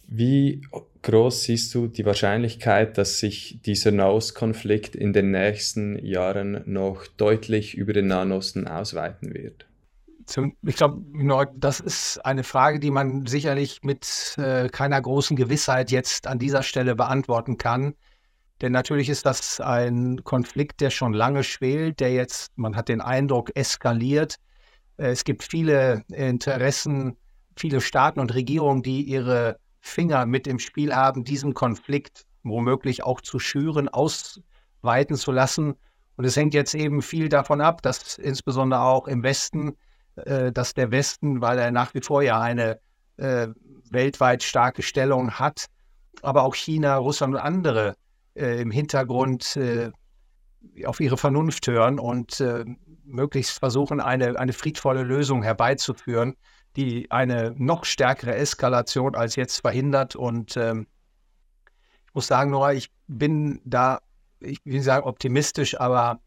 Wie 0.07 0.61
groß 1.01 1.43
siehst 1.43 1.75
du 1.75 1.87
die 1.87 2.05
Wahrscheinlichkeit, 2.05 2.97
dass 2.97 3.19
sich 3.19 3.59
dieser 3.65 3.91
Nahostkonflikt 3.91 4.95
in 4.95 5.11
den 5.11 5.31
nächsten 5.31 5.99
Jahren 6.05 6.61
noch 6.67 7.05
deutlich 7.05 7.75
über 7.75 7.91
den 7.91 8.07
Nahen 8.07 8.31
Osten 8.31 8.65
ausweiten 8.65 9.33
wird? 9.33 9.67
Ich 10.65 10.75
glaube, 10.77 11.51
das 11.57 11.81
ist 11.81 12.25
eine 12.25 12.45
Frage, 12.45 12.79
die 12.79 12.91
man 12.91 13.25
sicherlich 13.25 13.81
mit 13.83 14.37
äh, 14.37 14.69
keiner 14.69 15.01
großen 15.01 15.35
Gewissheit 15.35 15.91
jetzt 15.91 16.27
an 16.27 16.39
dieser 16.39 16.63
Stelle 16.63 16.95
beantworten 16.95 17.57
kann. 17.57 17.93
Denn 18.61 18.71
natürlich 18.71 19.09
ist 19.09 19.25
das 19.25 19.59
ein 19.59 20.23
Konflikt, 20.23 20.81
der 20.81 20.89
schon 20.89 21.13
lange 21.13 21.43
schwelt, 21.43 21.99
der 21.99 22.11
jetzt, 22.11 22.51
man 22.57 22.75
hat 22.75 22.89
den 22.89 23.01
Eindruck, 23.01 23.55
eskaliert. 23.55 24.37
Äh, 24.97 25.11
es 25.11 25.23
gibt 25.23 25.43
viele 25.43 26.03
Interessen, 26.09 27.17
viele 27.55 27.81
Staaten 27.81 28.19
und 28.19 28.33
Regierungen, 28.33 28.81
die 28.81 29.03
ihre 29.03 29.59
Finger 29.79 30.25
mit 30.25 30.47
im 30.47 30.59
Spiel 30.59 30.95
haben, 30.95 31.23
diesen 31.23 31.53
Konflikt 31.53 32.25
womöglich 32.43 33.03
auch 33.03 33.21
zu 33.21 33.39
schüren, 33.39 33.89
ausweiten 33.89 35.15
zu 35.15 35.31
lassen. 35.31 35.75
Und 36.15 36.25
es 36.25 36.35
hängt 36.35 36.53
jetzt 36.53 36.73
eben 36.73 37.01
viel 37.01 37.29
davon 37.29 37.61
ab, 37.61 37.81
dass 37.83 38.17
insbesondere 38.17 38.81
auch 38.81 39.07
im 39.07 39.21
Westen, 39.21 39.77
äh, 40.15 40.51
dass 40.51 40.73
der 40.73 40.89
Westen, 40.89 41.41
weil 41.41 41.59
er 41.59 41.71
nach 41.71 41.93
wie 41.93 42.01
vor 42.01 42.23
ja 42.23 42.41
eine 42.41 42.79
äh, 43.17 43.49
weltweit 43.91 44.41
starke 44.41 44.81
Stellung 44.81 45.31
hat, 45.31 45.67
aber 46.23 46.43
auch 46.43 46.55
China, 46.55 46.97
Russland 46.97 47.35
und 47.35 47.39
andere 47.39 47.95
äh, 48.37 48.61
im 48.61 48.71
Hintergrund 48.71 49.55
äh, 49.57 49.91
auf 50.85 50.99
ihre 50.99 51.17
Vernunft 51.17 51.67
hören 51.67 51.99
und 51.99 52.39
äh, 52.39 52.65
möglichst 53.03 53.59
versuchen, 53.59 53.99
eine, 53.99 54.37
eine 54.39 54.53
friedvolle 54.53 55.03
Lösung 55.03 55.43
herbeizuführen, 55.43 56.35
die 56.75 57.09
eine 57.09 57.53
noch 57.57 57.85
stärkere 57.85 58.35
Eskalation 58.35 59.15
als 59.15 59.35
jetzt 59.35 59.61
verhindert. 59.61 60.15
Und 60.15 60.57
ähm, 60.57 60.87
ich 62.07 62.13
muss 62.13 62.27
sagen, 62.27 62.51
Nora, 62.51 62.73
ich 62.73 62.91
bin 63.07 63.61
da, 63.65 64.01
ich 64.39 64.59
will 64.65 64.81
sagen, 64.81 65.05
optimistisch, 65.05 65.79
aber 65.79 66.19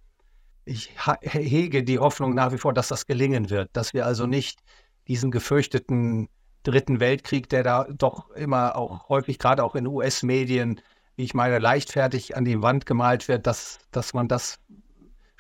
ich 0.65 0.91
hege 1.23 1.85
die 1.85 1.99
Hoffnung 1.99 2.35
nach 2.35 2.53
wie 2.53 2.59
vor, 2.59 2.73
dass 2.73 2.89
das 2.89 3.07
gelingen 3.07 3.51
wird, 3.51 3.71
dass 3.73 3.93
wir 3.93 4.07
also 4.07 4.27
nicht 4.27 4.61
diesen 5.09 5.31
gefürchteten 5.31 6.29
Dritten 6.63 7.01
Weltkrieg, 7.01 7.49
der 7.49 7.63
da 7.63 7.85
doch 7.85 8.31
immer 8.31 8.77
auch 8.77 9.09
häufig, 9.09 9.39
gerade 9.39 9.65
auch 9.65 9.75
in 9.75 9.87
US-Medien, 9.87 10.81
wie 11.17 11.25
ich 11.25 11.35
meine, 11.35 11.59
leichtfertig 11.59 12.37
an 12.37 12.45
die 12.45 12.63
Wand 12.63 12.87
gemalt 12.87 13.29
wird, 13.29 13.47
dass, 13.47 13.79
dass 13.91 14.15
man 14.15 14.29
das 14.29 14.59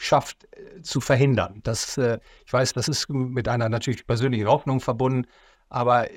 schafft 0.01 0.49
äh, 0.53 0.81
zu 0.83 1.01
verhindern. 1.01 1.61
Das, 1.63 1.99
äh, 1.99 2.19
ich 2.47 2.53
weiß, 2.53 2.73
das 2.73 2.89
ist 2.89 3.11
mit 3.11 3.49
einer 3.49 3.69
natürlich 3.69 4.07
persönlichen 4.07 4.49
Hoffnung 4.49 4.81
verbunden, 4.81 5.27
aber 5.69 6.11
äh, 6.11 6.15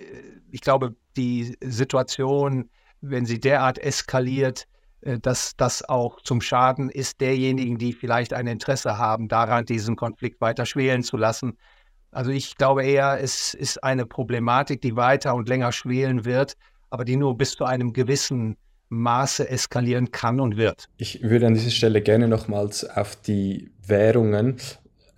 ich 0.52 0.62
glaube, 0.62 0.96
die 1.18 1.58
Situation, 1.62 2.70
wenn 3.02 3.26
sie 3.26 3.40
derart 3.40 3.78
eskaliert, 3.80 4.68
dass 5.22 5.58
das 5.58 5.84
auch 5.90 6.22
zum 6.22 6.40
Schaden 6.40 6.90
ist 6.90 7.20
derjenigen, 7.20 7.78
die 7.78 7.92
vielleicht 7.92 8.32
ein 8.32 8.48
Interesse 8.48 8.98
haben, 8.98 9.28
daran 9.28 9.66
diesen 9.66 9.98
Konflikt 9.98 10.40
weiter 10.40 10.66
schwelen 10.66 11.04
zu 11.04 11.18
lassen. 11.18 11.58
Also 12.12 12.32
ich 12.32 12.56
glaube 12.56 12.86
eher, 12.86 13.20
es 13.22 13.54
ist 13.54 13.84
eine 13.84 14.06
Problematik, 14.06 14.82
die 14.82 14.96
weiter 14.96 15.36
und 15.36 15.50
länger 15.50 15.74
schwelen 15.74 16.24
wird, 16.24 16.54
aber 16.90 17.04
die 17.04 17.18
nur 17.18 17.38
bis 17.38 17.52
zu 17.52 17.66
einem 17.66 17.92
gewissen 17.92 18.56
Maße 18.94 19.50
eskalieren 19.50 20.12
kann 20.12 20.40
und 20.40 20.58
wird. 20.58 20.86
Ich 20.98 21.24
würde 21.24 21.48
an 21.48 21.54
dieser 21.54 21.72
Stelle 21.72 22.02
gerne 22.02 22.28
nochmals 22.28 22.84
auf 22.86 23.16
die 23.16 23.72
Währungen 23.86 24.58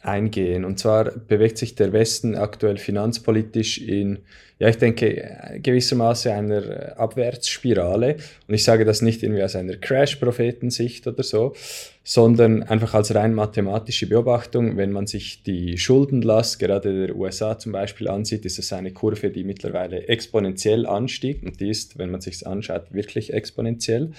eingehen. 0.02 0.66
Und 0.66 0.80
zwar 0.80 1.06
bewegt 1.06 1.58
sich 1.58 1.76
der 1.76 1.92
Westen 1.94 2.36
aktuell 2.36 2.78
finanzpolitisch 2.78 3.80
in, 3.80 4.20
ja, 4.58 4.70
ich 4.70 4.78
denke, 4.78 5.60
gewissermaßen 5.62 6.32
einer 6.32 6.98
Abwärtsspirale. 6.98 8.16
Und 8.48 8.54
ich 8.54 8.64
sage 8.64 8.86
das 8.86 9.02
nicht 9.02 9.22
irgendwie 9.22 9.44
aus 9.44 9.56
einer 9.56 9.76
Crash-Prophetensicht 9.76 11.06
oder 11.08 11.24
so, 11.24 11.54
sondern 12.06 12.64
einfach 12.64 12.94
als 12.94 13.14
rein 13.14 13.34
mathematische 13.34 14.08
Beobachtung. 14.08 14.78
Wenn 14.78 14.94
man 14.94 15.08
sich 15.08 15.44
die 15.44 15.78
Schuldenlast 15.78 16.60
gerade 16.60 17.08
der 17.08 17.16
USA 17.18 17.60
zum 17.60 17.74
Beispiel 17.74 18.08
ansieht, 18.08 18.46
ist 18.46 18.58
es 18.58 18.72
eine 18.72 18.92
Kurve, 18.92 19.30
die 19.30 19.44
mittlerweile 19.44 20.08
exponentiell 20.08 20.86
anstiegt. 20.86 21.44
Und 21.44 21.60
die 21.60 21.70
ist, 21.70 21.98
wenn 21.98 22.10
man 22.10 22.22
sich 22.22 22.48
anschaut, 22.48 22.94
wirklich 22.94 23.34
exponentiell. 23.34 24.12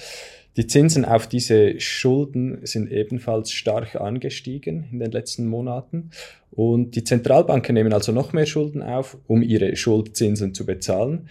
Die 0.56 0.66
Zinsen 0.66 1.04
auf 1.04 1.26
diese 1.26 1.78
Schulden 1.80 2.64
sind 2.64 2.90
ebenfalls 2.90 3.52
stark 3.52 3.96
angestiegen 3.96 4.88
in 4.90 5.00
den 5.00 5.12
letzten 5.12 5.46
Monaten. 5.46 6.10
Und 6.50 6.96
die 6.96 7.04
Zentralbanken 7.04 7.74
nehmen 7.74 7.92
also 7.92 8.12
noch 8.12 8.32
mehr 8.32 8.46
Schulden 8.46 8.82
auf, 8.82 9.18
um 9.26 9.42
ihre 9.42 9.76
Schuldzinsen 9.76 10.54
zu 10.54 10.64
bezahlen. 10.64 11.28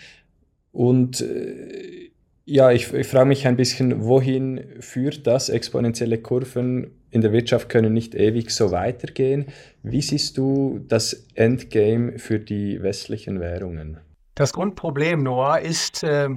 Und 0.71 1.21
äh, 1.21 2.11
ja, 2.45 2.71
ich, 2.71 2.93
ich 2.93 3.07
frage 3.07 3.27
mich 3.27 3.47
ein 3.47 3.57
bisschen, 3.57 4.03
wohin 4.03 4.63
führt 4.79 5.25
das? 5.25 5.49
Exponentielle 5.49 6.19
Kurven 6.19 6.91
in 7.09 7.21
der 7.21 7.31
Wirtschaft 7.31 7.69
können 7.69 7.93
nicht 7.93 8.13
ewig 8.13 8.51
so 8.51 8.69
weitergehen. 8.69 9.47
Wie 9.81 10.01
siehst 10.01 10.37
du 10.37 10.79
das 10.87 11.25
Endgame 11.33 12.19
für 12.19 12.37
die 12.37 12.83
westlichen 12.83 13.39
Währungen? 13.39 13.97
Das 14.35 14.53
Grundproblem, 14.53 15.23
Noah, 15.23 15.59
ist, 15.59 16.03
äh, 16.03 16.29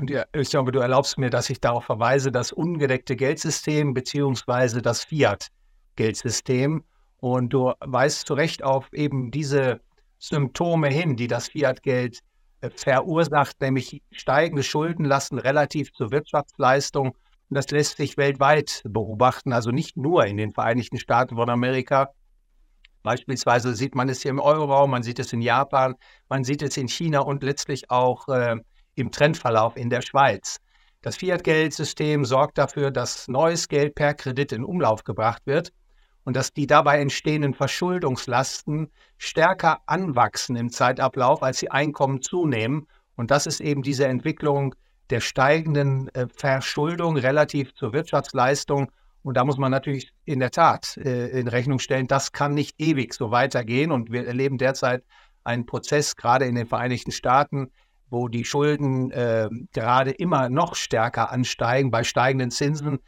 und 0.00 0.10
glaube, 0.50 0.72
du 0.72 0.78
erlaubst 0.78 1.18
mir, 1.18 1.28
dass 1.28 1.50
ich 1.50 1.60
darauf 1.60 1.84
verweise, 1.84 2.30
das 2.30 2.52
ungedeckte 2.52 3.16
Geldsystem 3.16 3.94
beziehungsweise 3.94 4.80
das 4.80 5.04
Fiat-Geldsystem. 5.04 6.84
Und 7.20 7.52
du 7.52 7.72
weist 7.80 8.28
zu 8.28 8.34
Recht 8.34 8.62
auf 8.62 8.92
eben 8.92 9.32
diese 9.32 9.80
Symptome 10.18 10.88
hin, 10.88 11.16
die 11.16 11.26
das 11.26 11.48
Fiat-Geld 11.48 12.20
äh, 12.60 12.70
verursacht, 12.70 13.60
nämlich 13.60 14.02
steigende 14.12 14.62
Schuldenlasten 14.62 15.38
relativ 15.38 15.92
zur 15.92 16.12
Wirtschaftsleistung. 16.12 17.08
Und 17.08 17.54
das 17.54 17.68
lässt 17.70 17.96
sich 17.96 18.16
weltweit 18.16 18.82
beobachten, 18.84 19.52
also 19.52 19.72
nicht 19.72 19.96
nur 19.96 20.26
in 20.26 20.36
den 20.36 20.52
Vereinigten 20.52 20.98
Staaten 20.98 21.34
von 21.34 21.50
Amerika. 21.50 22.10
Beispielsweise 23.02 23.74
sieht 23.74 23.96
man 23.96 24.08
es 24.08 24.22
hier 24.22 24.30
im 24.30 24.38
Euroraum, 24.38 24.90
man 24.90 25.02
sieht 25.02 25.18
es 25.18 25.32
in 25.32 25.40
Japan, 25.40 25.96
man 26.28 26.44
sieht 26.44 26.62
es 26.62 26.76
in 26.76 26.88
China 26.88 27.20
und 27.20 27.42
letztlich 27.42 27.90
auch 27.90 28.28
äh, 28.28 28.56
im 28.98 29.10
Trendverlauf 29.10 29.76
in 29.76 29.90
der 29.90 30.02
Schweiz. 30.02 30.58
Das 31.02 31.16
Fiat-Geldsystem 31.16 32.24
sorgt 32.24 32.58
dafür, 32.58 32.90
dass 32.90 33.28
neues 33.28 33.68
Geld 33.68 33.94
per 33.94 34.14
Kredit 34.14 34.52
in 34.52 34.64
Umlauf 34.64 35.04
gebracht 35.04 35.42
wird 35.46 35.72
und 36.24 36.36
dass 36.36 36.52
die 36.52 36.66
dabei 36.66 37.00
entstehenden 37.00 37.54
Verschuldungslasten 37.54 38.90
stärker 39.16 39.80
anwachsen 39.86 40.56
im 40.56 40.70
Zeitablauf, 40.70 41.42
als 41.42 41.60
die 41.60 41.70
Einkommen 41.70 42.20
zunehmen. 42.20 42.88
Und 43.16 43.30
das 43.30 43.46
ist 43.46 43.60
eben 43.60 43.82
diese 43.82 44.06
Entwicklung 44.06 44.74
der 45.10 45.20
steigenden 45.20 46.12
äh, 46.14 46.26
Verschuldung 46.34 47.16
relativ 47.16 47.74
zur 47.74 47.92
Wirtschaftsleistung. 47.92 48.90
Und 49.22 49.36
da 49.36 49.44
muss 49.44 49.56
man 49.56 49.70
natürlich 49.70 50.12
in 50.24 50.40
der 50.40 50.50
Tat 50.50 50.96
äh, 50.98 51.28
in 51.28 51.48
Rechnung 51.48 51.78
stellen, 51.78 52.08
das 52.08 52.32
kann 52.32 52.54
nicht 52.54 52.80
ewig 52.80 53.14
so 53.14 53.30
weitergehen. 53.30 53.92
Und 53.92 54.12
wir 54.12 54.26
erleben 54.26 54.58
derzeit 54.58 55.04
einen 55.44 55.64
Prozess, 55.64 56.16
gerade 56.16 56.44
in 56.44 56.56
den 56.56 56.66
Vereinigten 56.66 57.12
Staaten, 57.12 57.70
wo 58.10 58.28
die 58.28 58.44
Schulden 58.44 59.10
äh, 59.10 59.48
gerade 59.72 60.10
immer 60.10 60.48
noch 60.48 60.74
stärker 60.74 61.30
ansteigen 61.30 61.90
bei 61.90 62.04
steigenden 62.04 62.50
Zinsen. 62.50 62.98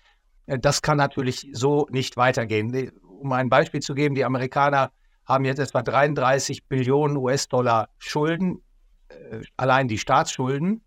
Äh, 0.46 0.58
das 0.58 0.82
kann 0.82 0.98
natürlich 0.98 1.48
so 1.52 1.86
nicht 1.90 2.16
weitergehen. 2.16 2.92
Um 3.02 3.32
ein 3.32 3.48
Beispiel 3.48 3.80
zu 3.80 3.94
geben, 3.94 4.14
die 4.14 4.24
Amerikaner 4.24 4.90
haben 5.24 5.44
jetzt 5.44 5.60
etwa 5.60 5.82
33 5.82 6.66
Billionen 6.66 7.16
US-Dollar 7.16 7.88
Schulden, 7.98 8.62
äh, 9.08 9.40
allein 9.56 9.88
die 9.88 9.98
Staatsschulden. 9.98 10.82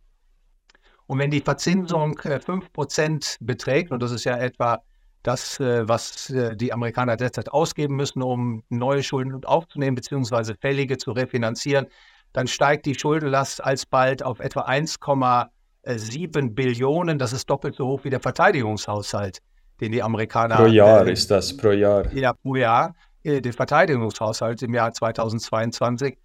Und 1.08 1.20
wenn 1.20 1.32
die 1.32 1.42
Verzinsung 1.42 2.18
äh, 2.20 2.40
5% 2.40 3.38
beträgt, 3.42 3.92
und 3.92 4.02
das 4.02 4.12
ist 4.12 4.24
ja 4.24 4.38
etwa 4.38 4.82
das, 5.24 5.60
äh, 5.60 5.88
was 5.88 6.30
äh, 6.30 6.56
die 6.56 6.74
Amerikaner 6.74 7.16
derzeit 7.18 7.50
ausgeben 7.50 7.96
müssen, 7.96 8.22
um 8.22 8.64
neue 8.70 9.04
Schulden 9.04 9.44
aufzunehmen, 9.46 9.96
beziehungsweise 9.96 10.56
fällige 10.56 10.98
zu 10.98 11.12
refinanzieren, 11.12 11.88
dann 12.34 12.48
steigt 12.48 12.86
die 12.86 12.96
Schuldenlast 12.96 13.64
alsbald 13.64 14.24
auf 14.24 14.40
etwa 14.40 14.62
1,7 14.62 16.54
Billionen. 16.54 17.20
Das 17.20 17.32
ist 17.32 17.50
doppelt 17.50 17.76
so 17.76 17.88
hoch 17.88 18.04
wie 18.04 18.10
der 18.10 18.20
Verteidigungshaushalt, 18.20 19.40
den 19.80 19.92
die 19.92 20.02
Amerikaner. 20.02 20.56
Pro 20.56 20.66
Jahr 20.66 21.08
äh, 21.08 21.14
ist 21.14 21.30
das, 21.32 21.56
pro 21.56 21.72
Jahr. 21.72 22.12
Ja, 22.14 22.34
pro 22.34 22.56
Jahr. 22.56 22.96
Äh, 23.24 23.42
der 23.42 23.54
Verteidigungshaushalt 23.54 24.64
im 24.64 24.74
Jahr 24.74 24.92
2022. 24.92 26.18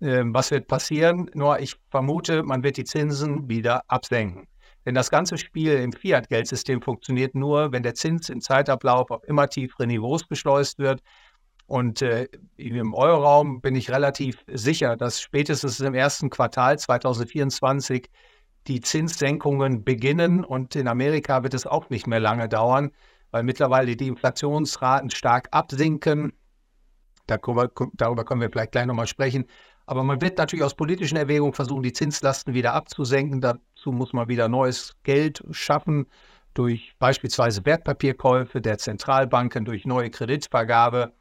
Äh, 0.00 0.22
was 0.26 0.50
wird 0.50 0.68
passieren? 0.68 1.30
Nur 1.34 1.58
ich 1.58 1.76
vermute, 1.90 2.42
man 2.42 2.62
wird 2.62 2.76
die 2.76 2.84
Zinsen 2.84 3.48
wieder 3.48 3.82
absenken. 3.88 4.46
Denn 4.86 4.94
das 4.94 5.10
ganze 5.10 5.38
Spiel 5.38 5.72
im 5.72 5.92
Fiat-Geldsystem 5.92 6.82
funktioniert 6.82 7.34
nur, 7.34 7.72
wenn 7.72 7.82
der 7.82 7.94
Zins 7.94 8.28
im 8.28 8.42
Zeitablauf 8.42 9.10
auf 9.10 9.24
immer 9.24 9.48
tiefere 9.48 9.86
Niveaus 9.86 10.28
geschleust 10.28 10.78
wird. 10.78 11.00
Und 11.66 12.02
äh, 12.02 12.28
im 12.56 12.92
Euroraum 12.92 13.60
bin 13.60 13.74
ich 13.74 13.90
relativ 13.90 14.44
sicher, 14.46 14.96
dass 14.96 15.20
spätestens 15.20 15.80
im 15.80 15.94
ersten 15.94 16.28
Quartal 16.28 16.78
2024 16.78 18.10
die 18.66 18.80
Zinssenkungen 18.80 19.84
beginnen. 19.84 20.44
Und 20.44 20.76
in 20.76 20.88
Amerika 20.88 21.42
wird 21.42 21.54
es 21.54 21.66
auch 21.66 21.88
nicht 21.90 22.06
mehr 22.06 22.20
lange 22.20 22.48
dauern, 22.48 22.90
weil 23.30 23.42
mittlerweile 23.42 23.96
die 23.96 24.08
Inflationsraten 24.08 25.10
stark 25.10 25.48
absinken. 25.52 26.32
Darüber, 27.26 27.70
darüber 27.94 28.24
können 28.24 28.42
wir 28.42 28.50
vielleicht 28.50 28.72
gleich 28.72 28.86
nochmal 28.86 29.06
sprechen. 29.06 29.46
Aber 29.86 30.02
man 30.02 30.20
wird 30.20 30.38
natürlich 30.38 30.64
aus 30.64 30.74
politischen 30.74 31.16
Erwägungen 31.16 31.54
versuchen, 31.54 31.82
die 31.82 31.92
Zinslasten 31.92 32.54
wieder 32.54 32.74
abzusenken. 32.74 33.40
Dazu 33.40 33.92
muss 33.92 34.12
man 34.12 34.28
wieder 34.28 34.48
neues 34.48 34.94
Geld 35.02 35.42
schaffen 35.50 36.06
durch 36.54 36.94
beispielsweise 36.98 37.64
Wertpapierkäufe 37.64 38.60
der 38.60 38.78
Zentralbanken, 38.78 39.64
durch 39.64 39.84
neue 39.84 40.10
Kreditvergabe 40.10 41.12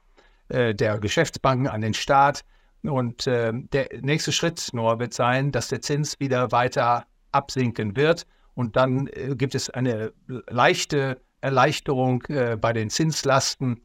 äh, 0.50 0.74
der 0.74 1.00
Geschäftsbanken 1.00 1.68
an 1.68 1.82
den 1.82 1.94
Staat. 1.94 2.44
Und 2.84 3.28
äh, 3.28 3.52
der 3.54 3.88
nächste 4.02 4.32
Schritt 4.32 4.70
nur 4.74 5.00
wird 5.00 5.14
sein, 5.14 5.52
dass 5.52 5.70
der 5.70 5.82
Zins 5.82 6.20
wieder 6.20 6.52
weiter 6.52 7.06
absinken 7.32 7.96
wird. 7.96 8.26
Und 8.56 8.76
dann 8.76 9.08
äh, 9.08 9.36
gibt 9.36 9.56
es 9.56 9.70
eine 9.70 10.14
leichte 10.28 11.22
Erleichterung 11.42 12.24
äh, 12.30 12.58
bei 12.60 12.74
den 12.74 12.90
Zinslasten. 12.90 13.84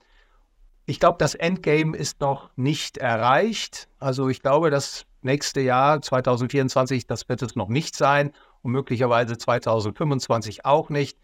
Ich 0.87 1.01
glaube, 1.01 1.19
das 1.19 1.35
Endgame 1.35 1.97
ist 1.97 2.21
noch 2.21 2.51
nicht 2.57 2.99
erreicht. 2.99 3.89
Also 3.99 4.29
ich 4.29 4.43
glaube, 4.43 4.71
das 4.71 5.05
nächste 5.23 5.61
Jahr, 5.61 6.01
2024, 6.01 7.07
das 7.07 7.29
wird 7.29 7.43
es 7.43 7.57
noch 7.57 7.69
nicht 7.69 7.95
sein 7.95 8.33
und 8.63 8.73
möglicherweise 8.73 9.37
2025 9.37 10.65
auch 10.65 10.89
nicht. 10.89 11.19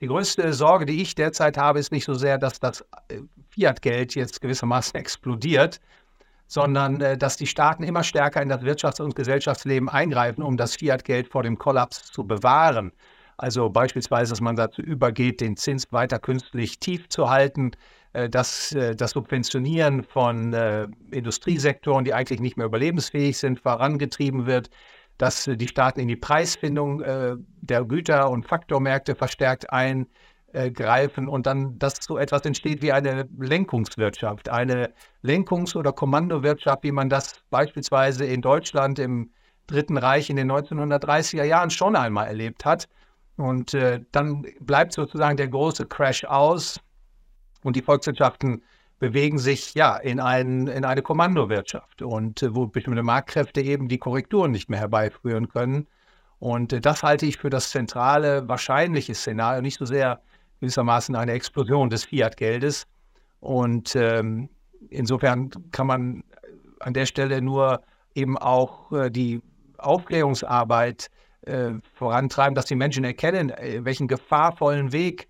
Die 0.00 0.06
größte 0.06 0.54
Sorge, 0.54 0.86
die 0.86 1.02
ich 1.02 1.14
derzeit 1.14 1.58
habe, 1.58 1.78
ist 1.78 1.92
nicht 1.92 2.06
so 2.06 2.14
sehr, 2.14 2.38
dass 2.38 2.58
das 2.58 2.80
äh, 3.08 3.20
Fiat-Geld 3.50 4.14
jetzt 4.14 4.40
gewissermaßen 4.40 4.98
explodiert, 4.98 5.78
sondern 6.46 7.02
äh, 7.02 7.18
dass 7.18 7.36
die 7.36 7.46
Staaten 7.46 7.82
immer 7.82 8.02
stärker 8.02 8.40
in 8.40 8.48
das 8.48 8.62
Wirtschafts- 8.62 9.02
und 9.02 9.14
Gesellschaftsleben 9.14 9.90
eingreifen, 9.90 10.42
um 10.42 10.56
das 10.56 10.76
Fiat-Geld 10.76 11.28
vor 11.28 11.42
dem 11.42 11.58
Kollaps 11.58 12.10
zu 12.12 12.24
bewahren. 12.24 12.92
Also 13.36 13.68
beispielsweise, 13.68 14.30
dass 14.30 14.40
man 14.40 14.56
dazu 14.56 14.80
übergeht, 14.80 15.42
den 15.42 15.56
Zins 15.58 15.92
weiter 15.92 16.18
künstlich 16.18 16.78
tief 16.78 17.10
zu 17.10 17.28
halten, 17.28 17.72
äh, 18.14 18.30
dass 18.30 18.74
das 18.96 19.10
Subventionieren 19.10 20.02
von 20.02 20.54
Industriesektoren, 21.10 22.06
die 22.06 22.14
eigentlich 22.14 22.40
nicht 22.40 22.56
mehr 22.56 22.66
überlebensfähig 22.66 23.36
sind, 23.36 23.60
vorangetrieben 23.60 24.46
wird, 24.46 24.70
dass 25.20 25.44
die 25.44 25.68
Staaten 25.68 26.00
in 26.00 26.08
die 26.08 26.16
Preisfindung 26.16 27.02
äh, 27.02 27.36
der 27.60 27.84
Güter- 27.84 28.30
und 28.30 28.46
Faktormärkte 28.46 29.14
verstärkt 29.14 29.70
eingreifen 29.70 31.28
und 31.28 31.46
dann, 31.46 31.78
dass 31.78 31.96
so 32.00 32.16
etwas 32.16 32.46
entsteht 32.46 32.80
wie 32.80 32.90
eine 32.90 33.28
Lenkungswirtschaft, 33.38 34.48
eine 34.48 34.94
Lenkungs- 35.22 35.76
oder 35.76 35.92
Kommandowirtschaft, 35.92 36.84
wie 36.84 36.90
man 36.90 37.10
das 37.10 37.42
beispielsweise 37.50 38.24
in 38.24 38.40
Deutschland 38.40 38.98
im 38.98 39.30
Dritten 39.66 39.98
Reich 39.98 40.30
in 40.30 40.36
den 40.36 40.50
1930er 40.50 41.44
Jahren 41.44 41.68
schon 41.68 41.96
einmal 41.96 42.26
erlebt 42.26 42.64
hat. 42.64 42.88
Und 43.36 43.74
äh, 43.74 44.00
dann 44.12 44.46
bleibt 44.60 44.94
sozusagen 44.94 45.36
der 45.36 45.48
große 45.48 45.84
Crash 45.84 46.24
aus 46.24 46.80
und 47.62 47.76
die 47.76 47.82
Volkswirtschaften 47.82 48.62
bewegen 49.00 49.38
sich 49.38 49.74
ja 49.74 49.96
in, 49.96 50.20
ein, 50.20 50.68
in 50.68 50.84
eine 50.84 51.02
Kommandowirtschaft 51.02 52.02
und 52.02 52.42
äh, 52.42 52.54
wo 52.54 52.66
bestimmte 52.66 53.02
Marktkräfte 53.02 53.62
eben 53.62 53.88
die 53.88 53.98
Korrekturen 53.98 54.52
nicht 54.52 54.70
mehr 54.70 54.78
herbeiführen 54.78 55.48
können. 55.48 55.88
Und 56.38 56.72
äh, 56.72 56.80
das 56.80 57.02
halte 57.02 57.26
ich 57.26 57.38
für 57.38 57.50
das 57.50 57.70
zentrale, 57.70 58.46
wahrscheinliche 58.46 59.14
Szenario, 59.14 59.62
nicht 59.62 59.78
so 59.78 59.86
sehr 59.86 60.20
gewissermaßen 60.60 61.16
eine 61.16 61.32
Explosion 61.32 61.88
des 61.90 62.04
Fiat-Geldes. 62.04 62.86
Und 63.40 63.96
ähm, 63.96 64.50
insofern 64.90 65.50
kann 65.72 65.86
man 65.86 66.22
an 66.78 66.92
der 66.92 67.06
Stelle 67.06 67.40
nur 67.40 67.82
eben 68.14 68.36
auch 68.36 68.92
äh, 68.92 69.10
die 69.10 69.40
Aufklärungsarbeit 69.78 71.10
äh, 71.42 71.70
vorantreiben, 71.94 72.54
dass 72.54 72.66
die 72.66 72.76
Menschen 72.76 73.04
erkennen, 73.04 73.48
äh, 73.48 73.82
welchen 73.82 74.08
gefahrvollen 74.08 74.92
Weg 74.92 75.26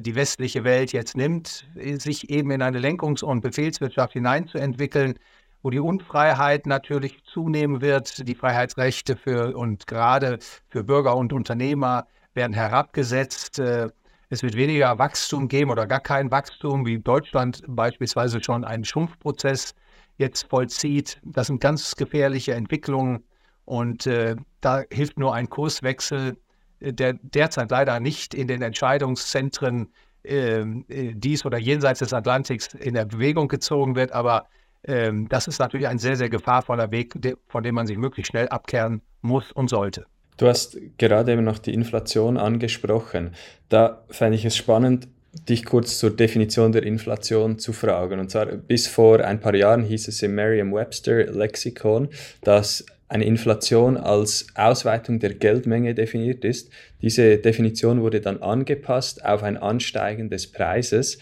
die 0.00 0.14
westliche 0.14 0.64
Welt 0.64 0.92
jetzt 0.92 1.16
nimmt, 1.16 1.66
sich 1.74 2.30
eben 2.30 2.50
in 2.50 2.62
eine 2.62 2.78
Lenkungs- 2.78 3.22
und 3.22 3.40
Befehlswirtschaft 3.40 4.14
hineinzuentwickeln, 4.14 5.18
wo 5.62 5.70
die 5.70 5.80
Unfreiheit 5.80 6.66
natürlich 6.66 7.22
zunehmen 7.24 7.80
wird, 7.80 8.26
die 8.26 8.34
Freiheitsrechte 8.34 9.16
für 9.16 9.56
und 9.56 9.86
gerade 9.86 10.38
für 10.68 10.84
Bürger 10.84 11.16
und 11.16 11.32
Unternehmer 11.32 12.06
werden 12.34 12.52
herabgesetzt. 12.52 13.60
Es 14.28 14.42
wird 14.42 14.56
weniger 14.56 14.98
Wachstum 14.98 15.46
geben 15.46 15.70
oder 15.70 15.86
gar 15.86 16.00
kein 16.00 16.32
Wachstum, 16.32 16.84
wie 16.84 16.98
Deutschland 16.98 17.62
beispielsweise 17.68 18.42
schon 18.42 18.64
einen 18.64 18.84
Schrumpfprozess 18.84 19.74
jetzt 20.18 20.48
vollzieht. 20.48 21.20
Das 21.22 21.46
sind 21.46 21.60
ganz 21.60 21.94
gefährliche 21.94 22.54
Entwicklungen 22.54 23.22
und 23.64 24.06
äh, 24.06 24.36
da 24.60 24.82
hilft 24.90 25.18
nur 25.18 25.34
ein 25.34 25.48
Kurswechsel, 25.48 26.30
äh, 26.30 26.34
der 26.80 27.14
derzeit 27.14 27.70
leider 27.70 28.00
nicht 28.00 28.34
in 28.34 28.48
den 28.48 28.62
Entscheidungszentren 28.62 29.88
ähm, 30.24 30.84
äh, 30.88 31.12
dies 31.14 31.44
oder 31.44 31.58
jenseits 31.58 32.00
des 32.00 32.12
Atlantiks 32.12 32.74
in 32.74 32.94
der 32.94 33.04
Bewegung 33.04 33.48
gezogen 33.48 33.94
wird. 33.96 34.12
Aber 34.12 34.46
äh, 34.82 35.12
das 35.28 35.46
ist 35.46 35.58
natürlich 35.58 35.86
ein 35.86 35.98
sehr, 35.98 36.16
sehr 36.16 36.28
gefahrvoller 36.28 36.90
Weg, 36.90 37.14
de 37.16 37.36
von 37.48 37.62
dem 37.62 37.74
man 37.74 37.86
sich 37.86 37.96
möglichst 37.96 38.32
schnell 38.32 38.48
abkehren 38.48 39.02
muss 39.22 39.52
und 39.52 39.68
sollte. 39.68 40.06
Du 40.36 40.46
hast 40.46 40.78
gerade 40.98 41.32
eben 41.32 41.44
noch 41.44 41.58
die 41.58 41.72
Inflation 41.72 42.36
angesprochen. 42.36 43.32
Da 43.68 44.04
fände 44.10 44.36
ich 44.36 44.44
es 44.44 44.56
spannend, 44.56 45.08
dich 45.48 45.64
kurz 45.64 45.98
zur 45.98 46.10
Definition 46.10 46.72
der 46.72 46.82
Inflation 46.82 47.58
zu 47.58 47.72
fragen. 47.72 48.20
Und 48.20 48.30
zwar 48.30 48.46
bis 48.46 48.86
vor 48.86 49.20
ein 49.20 49.40
paar 49.40 49.54
Jahren 49.54 49.82
hieß 49.82 50.08
es 50.08 50.22
im 50.22 50.34
Merriam-Webster 50.34 51.24
Lexikon, 51.26 52.08
dass 52.42 52.84
eine 53.08 53.24
Inflation 53.24 53.96
als 53.96 54.46
Ausweitung 54.54 55.20
der 55.20 55.34
Geldmenge 55.34 55.94
definiert 55.94 56.44
ist. 56.44 56.70
Diese 57.02 57.38
Definition 57.38 58.00
wurde 58.02 58.20
dann 58.20 58.42
angepasst 58.42 59.24
auf 59.24 59.42
ein 59.42 59.56
Ansteigen 59.56 60.28
des 60.28 60.50
Preises. 60.50 61.18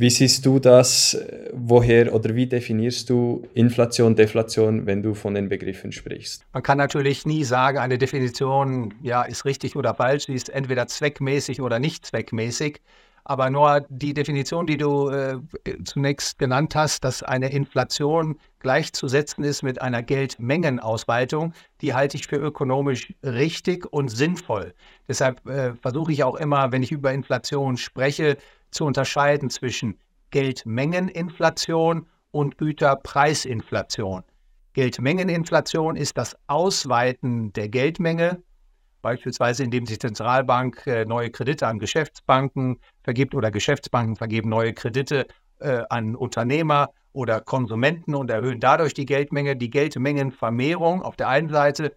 Wie 0.00 0.08
siehst 0.08 0.46
du 0.46 0.58
das? 0.58 1.22
Woher 1.52 2.14
oder 2.14 2.34
wie 2.34 2.46
definierst 2.46 3.10
du 3.10 3.46
Inflation, 3.52 4.16
Deflation, 4.16 4.86
wenn 4.86 5.02
du 5.02 5.12
von 5.12 5.34
den 5.34 5.50
Begriffen 5.50 5.92
sprichst? 5.92 6.46
Man 6.54 6.62
kann 6.62 6.78
natürlich 6.78 7.26
nie 7.26 7.44
sagen, 7.44 7.76
eine 7.76 7.98
Definition 7.98 8.94
ja, 9.02 9.24
ist 9.24 9.44
richtig 9.44 9.76
oder 9.76 9.94
falsch, 9.94 10.24
sie 10.24 10.32
ist 10.32 10.48
entweder 10.48 10.86
zweckmäßig 10.86 11.60
oder 11.60 11.78
nicht 11.78 12.06
zweckmäßig. 12.06 12.80
Aber 13.24 13.50
nur 13.50 13.86
die 13.88 14.14
Definition, 14.14 14.66
die 14.66 14.76
du 14.76 15.08
äh, 15.08 15.38
zunächst 15.84 16.38
genannt 16.38 16.74
hast, 16.74 17.04
dass 17.04 17.22
eine 17.22 17.50
Inflation 17.52 18.38
gleichzusetzen 18.60 19.44
ist 19.44 19.62
mit 19.62 19.80
einer 19.80 20.02
Geldmengenausweitung, 20.02 21.52
die 21.80 21.94
halte 21.94 22.16
ich 22.16 22.26
für 22.26 22.36
ökonomisch 22.36 23.14
richtig 23.22 23.86
und 23.92 24.08
sinnvoll. 24.08 24.74
Deshalb 25.08 25.46
äh, 25.46 25.74
versuche 25.74 26.12
ich 26.12 26.24
auch 26.24 26.36
immer, 26.36 26.72
wenn 26.72 26.82
ich 26.82 26.92
über 26.92 27.12
Inflation 27.12 27.76
spreche, 27.76 28.36
zu 28.70 28.84
unterscheiden 28.84 29.50
zwischen 29.50 29.98
Geldmengeninflation 30.30 32.06
und 32.30 32.58
Güterpreisinflation. 32.58 34.22
Geldmengeninflation 34.72 35.96
ist 35.96 36.16
das 36.16 36.36
Ausweiten 36.46 37.52
der 37.52 37.68
Geldmenge, 37.68 38.42
beispielsweise 39.02 39.64
indem 39.64 39.84
die 39.84 39.98
Zentralbank 39.98 40.86
äh, 40.86 41.04
neue 41.04 41.30
Kredite 41.30 41.66
an 41.66 41.78
Geschäftsbanken 41.78 42.80
vergibt 43.02 43.34
oder 43.34 43.50
Geschäftsbanken 43.50 44.16
vergeben 44.16 44.48
neue 44.48 44.72
Kredite 44.72 45.26
äh, 45.60 45.82
an 45.88 46.16
Unternehmer 46.16 46.90
oder 47.12 47.40
Konsumenten 47.40 48.14
und 48.14 48.30
erhöhen 48.30 48.60
dadurch 48.60 48.94
die 48.94 49.06
Geldmenge, 49.06 49.56
die 49.56 49.70
Geldmengenvermehrung 49.70 51.02
auf 51.02 51.16
der 51.16 51.28
einen 51.28 51.48
Seite. 51.48 51.96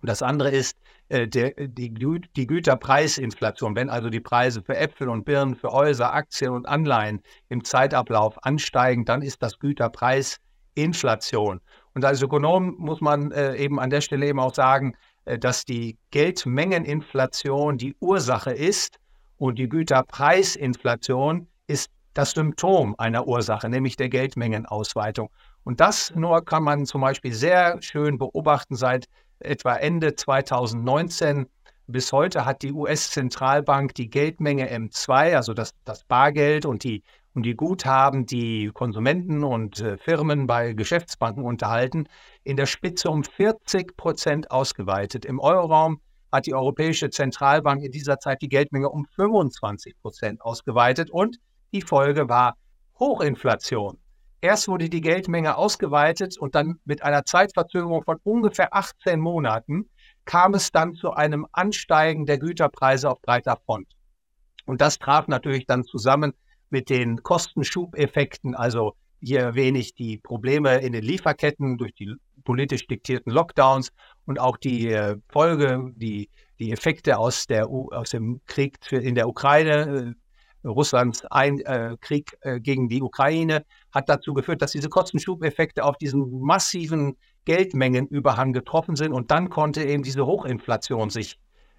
Und 0.00 0.08
das 0.08 0.22
andere 0.22 0.50
ist 0.50 0.78
äh, 1.08 1.28
der, 1.28 1.50
die, 1.50 1.92
die 1.92 2.46
Güterpreisinflation. 2.46 3.76
Wenn 3.76 3.90
also 3.90 4.10
die 4.10 4.20
Preise 4.20 4.62
für 4.62 4.76
Äpfel 4.76 5.08
und 5.08 5.24
Birnen, 5.24 5.54
für 5.54 5.70
Häuser, 5.70 6.14
Aktien 6.14 6.52
und 6.52 6.66
Anleihen 6.66 7.22
im 7.48 7.64
Zeitablauf 7.64 8.44
ansteigen, 8.44 9.04
dann 9.04 9.22
ist 9.22 9.42
das 9.42 9.58
Güterpreisinflation. 9.58 11.60
Und 11.94 12.04
als 12.04 12.22
Ökonom 12.22 12.74
muss 12.78 13.00
man 13.00 13.32
äh, 13.32 13.56
eben 13.56 13.78
an 13.78 13.90
der 13.90 14.00
Stelle 14.00 14.26
eben 14.26 14.40
auch 14.40 14.54
sagen, 14.54 14.96
dass 15.24 15.64
die 15.64 15.96
Geldmengeninflation 16.10 17.78
die 17.78 17.94
Ursache 18.00 18.52
ist 18.52 18.98
und 19.38 19.58
die 19.58 19.68
Güterpreisinflation 19.68 21.48
ist 21.66 21.90
das 22.14 22.32
Symptom 22.32 22.94
einer 22.98 23.26
Ursache, 23.26 23.68
nämlich 23.68 23.96
der 23.96 24.08
Geldmengenausweitung. 24.08 25.30
Und 25.64 25.80
das 25.80 26.12
nur 26.14 26.44
kann 26.44 26.62
man 26.62 26.86
zum 26.86 27.00
Beispiel 27.00 27.32
sehr 27.32 27.80
schön 27.80 28.18
beobachten 28.18 28.76
seit 28.76 29.06
etwa 29.38 29.76
Ende 29.76 30.14
2019. 30.14 31.46
Bis 31.86 32.12
heute 32.12 32.44
hat 32.44 32.62
die 32.62 32.72
US-Zentralbank 32.72 33.94
die 33.94 34.08
Geldmenge 34.08 34.70
M2, 34.70 35.36
also 35.36 35.54
das, 35.54 35.74
das 35.84 36.04
Bargeld 36.04 36.64
und 36.64 36.84
die, 36.84 37.02
und 37.34 37.44
die 37.44 37.54
Guthaben, 37.54 38.26
die 38.26 38.70
Konsumenten 38.72 39.42
und 39.42 39.80
äh, 39.80 39.98
Firmen 39.98 40.46
bei 40.46 40.74
Geschäftsbanken 40.74 41.44
unterhalten, 41.44 42.06
in 42.44 42.56
der 42.56 42.66
Spitze 42.66 43.10
um 43.10 43.24
40 43.24 43.96
Prozent 43.96 44.50
ausgeweitet. 44.50 45.24
Im 45.24 45.38
Euroraum 45.38 46.00
hat 46.30 46.46
die 46.46 46.54
Europäische 46.54 47.10
Zentralbank 47.10 47.82
in 47.82 47.92
dieser 47.92 48.18
Zeit 48.18 48.42
die 48.42 48.48
Geldmenge 48.48 48.88
um 48.88 49.06
25 49.16 49.94
Prozent 50.00 50.40
ausgeweitet 50.40 51.10
und 51.10 51.38
die 51.72 51.82
Folge 51.82 52.28
war 52.28 52.56
Hochinflation. 52.98 53.98
Erst 54.40 54.66
wurde 54.66 54.88
die 54.88 55.00
Geldmenge 55.00 55.56
ausgeweitet 55.56 56.36
und 56.38 56.54
dann 56.54 56.80
mit 56.84 57.02
einer 57.02 57.24
Zeitverzögerung 57.24 58.02
von 58.02 58.18
ungefähr 58.24 58.74
18 58.74 59.20
Monaten 59.20 59.88
kam 60.24 60.54
es 60.54 60.72
dann 60.72 60.94
zu 60.94 61.12
einem 61.12 61.46
Ansteigen 61.52 62.26
der 62.26 62.38
Güterpreise 62.38 63.10
auf 63.10 63.20
breiter 63.20 63.56
Front. 63.64 63.88
Und 64.64 64.80
das 64.80 64.98
traf 64.98 65.28
natürlich 65.28 65.66
dann 65.66 65.84
zusammen 65.84 66.32
mit 66.70 66.90
den 66.90 67.22
Kostenschubeffekten, 67.22 68.54
also 68.54 68.94
hier 69.20 69.54
ich 69.54 69.94
die 69.94 70.18
Probleme 70.18 70.78
in 70.78 70.92
den 70.92 71.04
Lieferketten 71.04 71.78
durch 71.78 71.94
die 71.94 72.12
politisch 72.44 72.86
diktierten 72.86 73.32
Lockdowns 73.32 73.92
und 74.26 74.38
auch 74.40 74.56
die 74.56 74.88
äh, 74.88 75.16
Folge, 75.28 75.92
die, 75.96 76.28
die 76.58 76.72
Effekte 76.72 77.18
aus, 77.18 77.46
der, 77.46 77.68
aus 77.68 78.10
dem 78.10 78.40
Krieg 78.46 78.78
in 78.90 79.14
der 79.14 79.28
Ukraine, 79.28 80.14
äh, 80.64 80.68
Russlands 80.68 81.24
ein, 81.26 81.60
äh, 81.60 81.96
Krieg 82.00 82.36
äh, 82.40 82.60
gegen 82.60 82.88
die 82.88 83.02
Ukraine, 83.02 83.64
hat 83.92 84.08
dazu 84.08 84.32
geführt, 84.32 84.62
dass 84.62 84.72
diese 84.72 84.88
Kostenschubeffekte 84.88 85.84
auf 85.84 85.96
diesen 85.96 86.40
massiven 86.40 87.16
Geldmengenüberhang 87.44 88.52
getroffen 88.52 88.94
sind 88.94 89.12
und 89.12 89.30
dann 89.30 89.50
konnte 89.50 89.82
eben 89.82 90.02
diese 90.02 90.24
Hochinflation 90.26 91.10
sich 91.10 91.38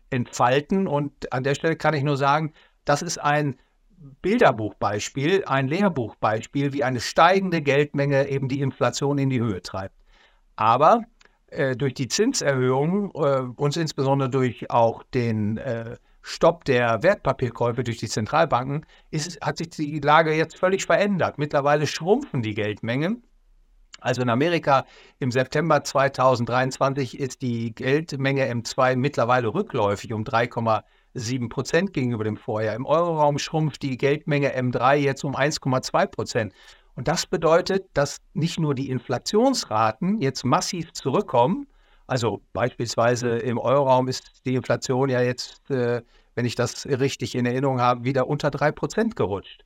entfalten. 0.10 0.88
Und 0.88 1.32
an 1.32 1.44
der 1.44 1.56
Stelle 1.56 1.78
kann 1.78 1.94
ich 1.94 2.04
nur 2.04 2.18
sagen, 2.18 2.54
das 2.86 3.02
ist 3.02 3.18
ein 3.18 3.58
Bilderbuchbeispiel, 4.22 5.46
ein 5.46 5.68
Lehrbuchbeispiel, 5.68 6.74
wie 6.74 6.84
eine 6.84 7.00
steigende 7.00 7.62
Geldmenge 7.62 8.28
eben 8.28 8.50
die 8.50 8.60
Inflation 8.60 9.18
in 9.18 9.30
die 9.30 9.40
Höhe 9.40 9.62
treibt. 9.62 9.96
Aber 10.56 11.04
äh, 11.48 11.76
durch 11.76 11.94
die 11.94 12.08
Zinserhöhungen 12.08 13.12
äh, 13.14 13.42
und 13.56 13.78
insbesondere 13.78 14.30
durch 14.30 14.70
auch 14.70 15.04
den 15.14 15.58
äh, 15.58 15.98
Stopp 16.22 16.64
der 16.66 17.04
Wertpapierkäufe 17.04 17.84
durch 17.84 17.98
die 17.98 18.08
Zentralbanken 18.08 18.86
ist, 19.12 19.42
hat 19.42 19.58
sich 19.58 19.70
die 19.70 20.00
Lage 20.00 20.34
jetzt 20.34 20.58
völlig 20.58 20.86
verändert. 20.86 21.38
Mittlerweile 21.38 21.86
schrumpfen 21.86 22.42
die 22.42 22.54
Geldmengen. 22.54 23.24
Also 24.00 24.22
in 24.22 24.30
Amerika 24.30 24.86
im 25.20 25.32
September 25.32 25.84
2023 25.84 27.20
ist 27.20 27.42
die 27.42 27.74
Geldmenge 27.74 28.52
M2 28.52 28.96
mittlerweile 28.96 29.54
rückläufig 29.54 30.12
um 30.14 30.24
3,7 30.24 31.50
Prozent 31.50 31.94
gegenüber 31.94 32.24
dem 32.24 32.36
Vorjahr. 32.36 32.76
Im 32.76 32.86
Euroraum 32.86 33.38
schrumpft 33.38 33.82
die 33.82 33.98
Geldmenge 33.98 34.58
M3 34.58 34.96
jetzt 34.96 35.24
um 35.24 35.36
1,2 35.36 36.08
Prozent. 36.08 36.54
Und 36.96 37.08
das 37.08 37.26
bedeutet, 37.26 37.86
dass 37.94 38.18
nicht 38.34 38.60
nur 38.60 38.76
die 38.76 38.90
Inflationsraten 38.90 40.22
jetzt 40.22 40.46
massiv 40.46 40.94
zurückkommen, 40.94 41.68
also 42.08 42.42
beispielsweise 42.54 43.38
im 43.38 43.58
Euroraum 43.58 44.08
ist 44.08 44.46
die 44.46 44.56
Inflation 44.56 45.10
ja 45.10 45.22
jetzt, 45.22 45.70
äh, 45.70 46.02
wenn 46.36 46.46
ich 46.46 46.56
das 46.56 46.86
richtig 46.86 47.36
in 47.36 47.46
Erinnerung 47.46 47.80
habe, 47.80 48.04
wieder 48.04 48.28
unter 48.28 48.50
3% 48.50 49.16
gerutscht. 49.16 49.64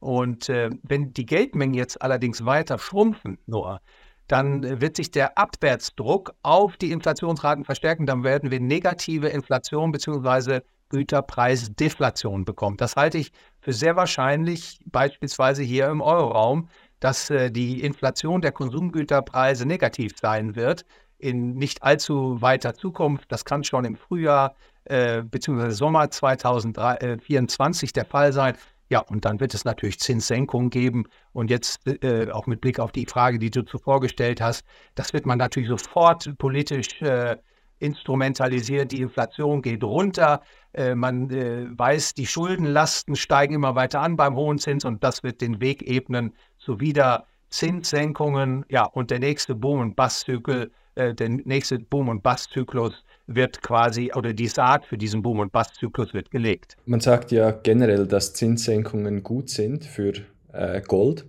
Und 0.00 0.48
äh, 0.48 0.70
wenn 0.82 1.12
die 1.12 1.26
Geldmengen 1.26 1.74
jetzt 1.74 2.02
allerdings 2.02 2.44
weiter 2.44 2.78
schrumpfen, 2.78 3.38
nur, 3.46 3.80
dann 4.28 4.80
wird 4.80 4.96
sich 4.96 5.10
der 5.10 5.38
Abwärtsdruck 5.38 6.34
auf 6.42 6.76
die 6.76 6.90
Inflationsraten 6.90 7.64
verstärken. 7.64 8.06
Dann 8.06 8.24
werden 8.24 8.50
wir 8.50 8.60
negative 8.60 9.28
Inflation 9.28 9.92
bzw. 9.92 10.60
Güterpreisdeflation 10.88 12.44
bekommen. 12.44 12.76
Das 12.76 12.96
halte 12.96 13.18
ich 13.18 13.32
sehr 13.72 13.96
wahrscheinlich, 13.96 14.80
beispielsweise 14.86 15.62
hier 15.62 15.88
im 15.88 16.00
Euroraum, 16.00 16.68
dass 17.00 17.30
äh, 17.30 17.50
die 17.50 17.82
Inflation 17.82 18.40
der 18.40 18.52
Konsumgüterpreise 18.52 19.66
negativ 19.66 20.12
sein 20.18 20.56
wird 20.56 20.84
in 21.18 21.54
nicht 21.54 21.82
allzu 21.82 22.40
weiter 22.40 22.74
Zukunft. 22.74 23.30
Das 23.32 23.44
kann 23.44 23.64
schon 23.64 23.84
im 23.84 23.96
Frühjahr 23.96 24.54
äh, 24.84 25.22
bzw. 25.22 25.70
Sommer 25.70 26.10
2024 26.10 27.92
der 27.92 28.04
Fall 28.04 28.32
sein. 28.32 28.56
Ja, 28.88 29.00
und 29.00 29.24
dann 29.24 29.40
wird 29.40 29.52
es 29.54 29.64
natürlich 29.64 29.98
Zinssenkungen 29.98 30.70
geben. 30.70 31.06
Und 31.32 31.50
jetzt 31.50 31.86
äh, 31.86 32.30
auch 32.30 32.46
mit 32.46 32.60
Blick 32.60 32.78
auf 32.78 32.92
die 32.92 33.06
Frage, 33.06 33.38
die 33.38 33.50
du 33.50 33.62
zuvor 33.64 34.00
gestellt 34.00 34.40
hast, 34.40 34.64
das 34.94 35.12
wird 35.12 35.26
man 35.26 35.38
natürlich 35.38 35.68
sofort 35.68 36.36
politisch 36.38 37.02
äh, 37.02 37.36
instrumentalisiert, 37.78 38.92
die 38.92 39.00
Inflation 39.00 39.62
geht 39.62 39.84
runter, 39.84 40.42
äh, 40.72 40.94
man 40.94 41.30
äh, 41.30 41.66
weiß, 41.70 42.14
die 42.14 42.26
Schuldenlasten 42.26 43.16
steigen 43.16 43.54
immer 43.54 43.74
weiter 43.74 44.00
an 44.00 44.16
beim 44.16 44.36
hohen 44.36 44.58
Zins 44.58 44.84
und 44.84 45.02
das 45.02 45.22
wird 45.22 45.40
den 45.40 45.60
Weg 45.60 45.82
ebnen 45.82 46.34
zu 46.58 46.80
wieder 46.80 47.26
Zinssenkungen. 47.50 48.64
Ja, 48.68 48.84
und 48.84 49.10
der 49.10 49.18
nächste 49.18 49.54
Boom- 49.54 49.80
und 49.80 49.96
Basszyklus, 49.96 50.68
äh, 50.94 51.14
der 51.14 51.28
nächste 51.28 51.78
Boom- 51.78 52.08
und 52.08 52.22
Basszyklus 52.22 53.04
wird 53.26 53.62
quasi, 53.62 54.12
oder 54.14 54.32
die 54.32 54.48
Saat 54.48 54.86
für 54.86 54.98
diesen 54.98 55.22
Boom- 55.22 55.40
und 55.40 55.52
Basszyklus 55.52 56.14
wird 56.14 56.30
gelegt. 56.30 56.76
Man 56.86 57.00
sagt 57.00 57.32
ja 57.32 57.50
generell, 57.50 58.06
dass 58.06 58.34
Zinssenkungen 58.34 59.22
gut 59.22 59.50
sind 59.50 59.84
für 59.84 60.12
äh, 60.52 60.80
Gold 60.82 61.26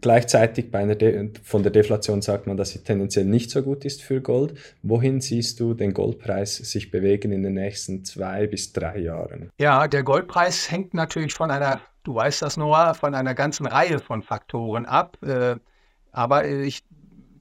gleichzeitig 0.00 0.70
bei 0.70 0.80
einer 0.80 0.94
De 0.94 1.30
von 1.42 1.62
der 1.62 1.72
Deflation 1.72 2.22
sagt 2.22 2.46
man, 2.46 2.56
dass 2.56 2.70
sie 2.70 2.80
tendenziell 2.80 3.24
nicht 3.24 3.50
so 3.50 3.62
gut 3.62 3.84
ist 3.84 4.02
für 4.02 4.20
Gold. 4.20 4.54
Wohin 4.82 5.20
siehst 5.20 5.60
du 5.60 5.74
den 5.74 5.92
Goldpreis 5.92 6.56
sich 6.56 6.90
bewegen 6.90 7.32
in 7.32 7.42
den 7.42 7.54
nächsten 7.54 8.04
zwei 8.04 8.46
bis 8.46 8.72
drei 8.72 8.98
Jahren? 8.98 9.50
Ja, 9.58 9.88
der 9.88 10.02
Goldpreis 10.02 10.70
hängt 10.70 10.94
natürlich 10.94 11.34
von 11.34 11.50
einer, 11.50 11.80
du 12.04 12.14
weißt 12.14 12.42
das 12.42 12.56
Noah, 12.56 12.94
von 12.94 13.14
einer 13.14 13.34
ganzen 13.34 13.66
Reihe 13.66 13.98
von 13.98 14.22
Faktoren 14.22 14.86
ab. 14.86 15.18
Äh, 15.22 15.56
aber 16.12 16.48
ich 16.48 16.84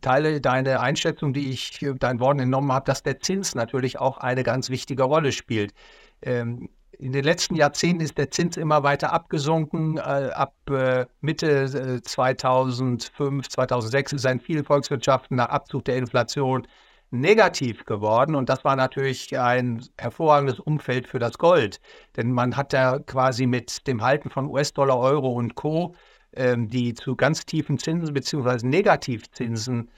teile 0.01 0.41
deine 0.41 0.79
Einschätzung, 0.79 1.33
die 1.33 1.49
ich 1.49 1.79
deinen 1.99 2.19
Worten 2.19 2.39
entnommen 2.39 2.71
habe, 2.71 2.85
dass 2.85 3.03
der 3.03 3.19
Zins 3.19 3.55
natürlich 3.55 3.99
auch 3.99 4.17
eine 4.17 4.43
ganz 4.43 4.69
wichtige 4.69 5.03
Rolle 5.03 5.31
spielt. 5.31 5.73
Ähm, 6.21 6.69
in 6.99 7.13
den 7.13 7.23
letzten 7.23 7.55
Jahrzehnten 7.55 8.03
ist 8.03 8.17
der 8.17 8.29
Zins 8.29 8.57
immer 8.57 8.83
weiter 8.83 9.13
abgesunken. 9.13 9.97
Äh, 9.97 10.01
ab 10.33 10.53
äh, 10.69 11.05
Mitte 11.21 12.01
2005, 12.03 13.45
äh, 13.45 13.49
2006 13.49 14.13
ist 14.13 14.25
in 14.25 14.39
vielen 14.41 14.65
Volkswirtschaften 14.65 15.38
nach 15.38 15.47
Abzug 15.47 15.85
der 15.85 15.95
Inflation 15.95 16.67
negativ 17.09 17.85
geworden. 17.85 18.35
Und 18.35 18.49
das 18.49 18.65
war 18.65 18.75
natürlich 18.75 19.39
ein 19.39 19.81
hervorragendes 19.97 20.59
Umfeld 20.59 21.07
für 21.07 21.19
das 21.19 21.38
Gold. 21.38 21.79
Denn 22.17 22.33
man 22.33 22.57
hat 22.57 22.73
ja 22.73 22.99
quasi 22.99 23.45
mit 23.45 23.88
dem 23.88 24.01
Halten 24.01 24.29
von 24.29 24.47
US-Dollar, 24.47 24.99
Euro 24.99 25.31
und 25.31 25.55
Co., 25.55 25.95
ähm, 26.33 26.67
die 26.67 26.93
zu 26.93 27.15
ganz 27.15 27.45
tiefen 27.45 27.79
Zinsen 27.79 28.13
bzw. 28.13 28.67
Negativzinsen 28.67 29.89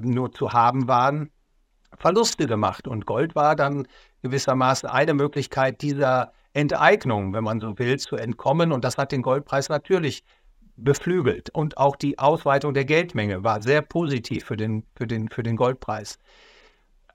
nur 0.00 0.32
zu 0.32 0.52
haben 0.52 0.88
waren, 0.88 1.30
Verluste 1.98 2.46
gemacht. 2.46 2.88
Und 2.88 3.06
Gold 3.06 3.34
war 3.34 3.56
dann 3.56 3.86
gewissermaßen 4.22 4.88
eine 4.88 5.14
Möglichkeit 5.14 5.82
dieser 5.82 6.32
Enteignung, 6.52 7.32
wenn 7.32 7.44
man 7.44 7.60
so 7.60 7.78
will, 7.78 7.98
zu 7.98 8.16
entkommen. 8.16 8.72
Und 8.72 8.84
das 8.84 8.98
hat 8.98 9.12
den 9.12 9.22
Goldpreis 9.22 9.68
natürlich 9.68 10.24
beflügelt. 10.76 11.50
Und 11.50 11.78
auch 11.78 11.96
die 11.96 12.18
Ausweitung 12.18 12.74
der 12.74 12.84
Geldmenge 12.84 13.44
war 13.44 13.62
sehr 13.62 13.82
positiv 13.82 14.44
für 14.44 14.56
den, 14.56 14.84
für 14.94 15.06
den, 15.06 15.28
für 15.28 15.42
den 15.42 15.56
Goldpreis. 15.56 16.18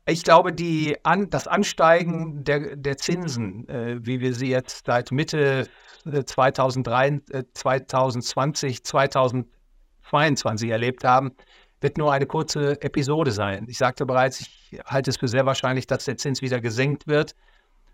Ich 0.10 0.24
glaube, 0.24 0.54
die 0.54 0.96
an, 1.04 1.30
das 1.30 1.48
Ansteigen 1.48 2.46
der, 2.46 2.78
der 2.78 2.98
Zinsen, 2.98 3.68
äh, 3.68 3.98
wie 4.00 4.22
wir 4.22 4.34
sie 4.34 4.48
jetzt 4.50 4.86
seit 4.86 5.12
Mitte 5.12 5.68
2003, 6.06 7.22
äh, 7.32 7.44
2020, 7.54 8.86
2022 8.86 10.70
erlebt 10.70 11.04
haben, 11.04 11.34
wird 11.82 11.98
nur 11.98 12.12
eine 12.12 12.26
kurze 12.26 12.82
Episode 12.82 13.32
sein. 13.32 13.66
Ich 13.70 13.78
sagte 13.78 14.06
bereits, 14.06 14.42
ich 14.42 14.80
halte 14.86 15.10
es 15.10 15.18
für 15.18 15.28
sehr 15.28 15.46
wahrscheinlich, 15.46 15.88
dass 15.88 16.06
der 16.06 16.18
Zins 16.18 16.42
wieder 16.42 16.60
gesenkt 16.60 17.08
wird. 17.08 17.36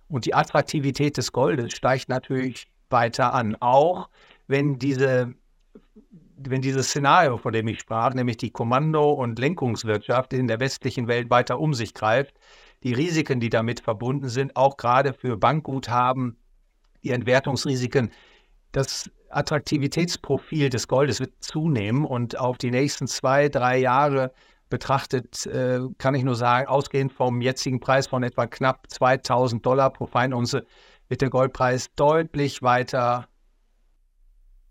Und 0.08 0.26
die 0.26 0.34
Attraktivität 0.34 1.18
des 1.18 1.32
Goldes 1.32 1.74
steigt 1.74 2.10
natürlich 2.10 2.68
weiter 2.90 3.34
an. 3.34 3.56
Auch 3.60 4.10
wenn 4.48 4.80
diese 4.80 5.34
wenn 6.50 6.62
dieses 6.62 6.88
Szenario, 6.88 7.38
von 7.38 7.54
dem 7.54 7.68
ich 7.68 7.80
sprach, 7.80 8.14
nämlich 8.14 8.38
die 8.38 8.52
Kommando- 8.52 9.14
und 9.14 9.40
Lenkungswirtschaft 9.40 10.34
in 10.34 10.48
der 10.48 10.60
westlichen 10.60 11.08
Welt 11.08 11.30
weiter 11.30 11.60
um 11.60 11.74
sich 11.74 11.94
greift, 11.94 12.36
die 12.84 12.94
Risiken, 12.94 13.40
die 13.40 13.50
damit 13.50 13.80
verbunden 13.80 14.30
sind, 14.30 14.56
auch 14.56 14.78
gerade 14.78 15.14
für 15.14 15.38
Bankguthaben, 15.38 16.38
die 17.04 17.12
Entwertungsrisiken, 17.12 18.12
das 18.72 19.10
Attraktivitätsprofil 19.36 20.70
des 20.70 20.88
Goldes 20.88 21.20
wird 21.20 21.34
zunehmen 21.44 22.06
und 22.06 22.38
auf 22.40 22.58
die 22.58 22.72
nächsten 22.72 23.08
zwei, 23.08 23.50
drei 23.50 23.78
Jahre 23.78 24.32
betrachtet, 24.70 25.46
äh, 25.46 25.80
kann 25.98 26.16
ich 26.16 26.24
nur 26.24 26.36
sagen, 26.36 26.68
ausgehend 26.68 27.14
vom 27.14 27.42
jetzigen 27.42 27.80
Preis 27.80 28.08
von 28.08 28.24
etwa 28.24 28.48
knapp 28.48 28.90
2000 28.90 29.66
Dollar 29.66 29.92
pro 29.92 30.08
Feinunze 30.08 30.66
wird 31.10 31.22
der 31.22 31.30
Goldpreis 31.30 31.94
deutlich 31.96 32.64
weiter 32.64 33.28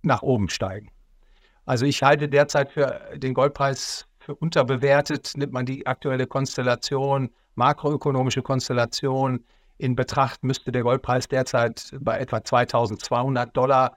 nach 0.03 0.23
oben 0.23 0.49
steigen. 0.49 0.91
Also 1.65 1.87
ich 1.87 2.03
halte 2.03 2.29
derzeit 2.29 2.73
für 2.73 3.01
den 3.17 3.35
Goldpreis 3.35 4.09
für 4.19 4.35
unterbewertet, 4.35 5.33
nimmt 5.37 5.53
man 5.53 5.67
die 5.67 5.87
aktuelle 5.87 6.27
Konstellation, 6.27 7.31
makroökonomische 7.55 8.43
Konstellation 8.43 9.45
in 9.79 9.95
Betracht, 9.97 10.43
müsste 10.43 10.73
der 10.73 10.83
Goldpreis 10.83 11.29
derzeit 11.29 11.95
bei 12.01 12.19
etwa 12.19 12.43
2200 12.43 13.57
Dollar 13.57 13.97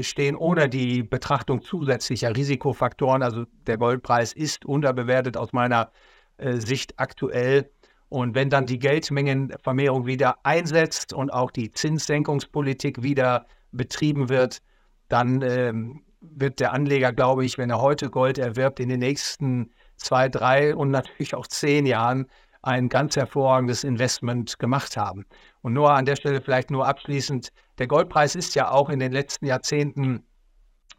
stehen 0.00 0.36
ohne 0.36 0.68
die 0.68 1.02
Betrachtung 1.02 1.62
zusätzlicher 1.62 2.34
Risikofaktoren. 2.34 3.22
Also 3.22 3.44
der 3.66 3.78
Goldpreis 3.78 4.32
ist 4.32 4.64
unterbewertet 4.64 5.36
aus 5.36 5.52
meiner 5.52 5.92
äh, 6.38 6.54
Sicht 6.56 6.98
aktuell. 6.98 7.70
Und 8.08 8.34
wenn 8.34 8.50
dann 8.50 8.66
die 8.66 8.78
Geldmengenvermehrung 8.78 10.06
wieder 10.06 10.36
einsetzt 10.44 11.12
und 11.12 11.32
auch 11.32 11.50
die 11.50 11.70
Zinssenkungspolitik 11.70 13.02
wieder 13.02 13.46
betrieben 13.72 14.28
wird, 14.28 14.62
dann 15.08 15.42
ähm, 15.42 16.04
wird 16.20 16.60
der 16.60 16.72
Anleger, 16.72 17.12
glaube 17.12 17.44
ich, 17.44 17.58
wenn 17.58 17.70
er 17.70 17.80
heute 17.80 18.10
Gold 18.10 18.38
erwirbt, 18.38 18.80
in 18.80 18.88
den 18.88 19.00
nächsten 19.00 19.72
zwei, 19.96 20.28
drei 20.28 20.74
und 20.74 20.90
natürlich 20.90 21.34
auch 21.34 21.46
zehn 21.46 21.86
Jahren 21.86 22.26
ein 22.64 22.88
ganz 22.88 23.14
hervorragendes 23.16 23.84
Investment 23.84 24.58
gemacht 24.58 24.96
haben. 24.96 25.26
Und 25.60 25.74
nur 25.74 25.92
an 25.92 26.06
der 26.06 26.16
Stelle 26.16 26.40
vielleicht 26.40 26.70
nur 26.70 26.86
abschließend, 26.86 27.52
der 27.78 27.86
Goldpreis 27.86 28.34
ist 28.34 28.54
ja 28.54 28.70
auch 28.70 28.88
in 28.88 29.00
den 29.00 29.12
letzten 29.12 29.46
Jahrzehnten, 29.46 30.24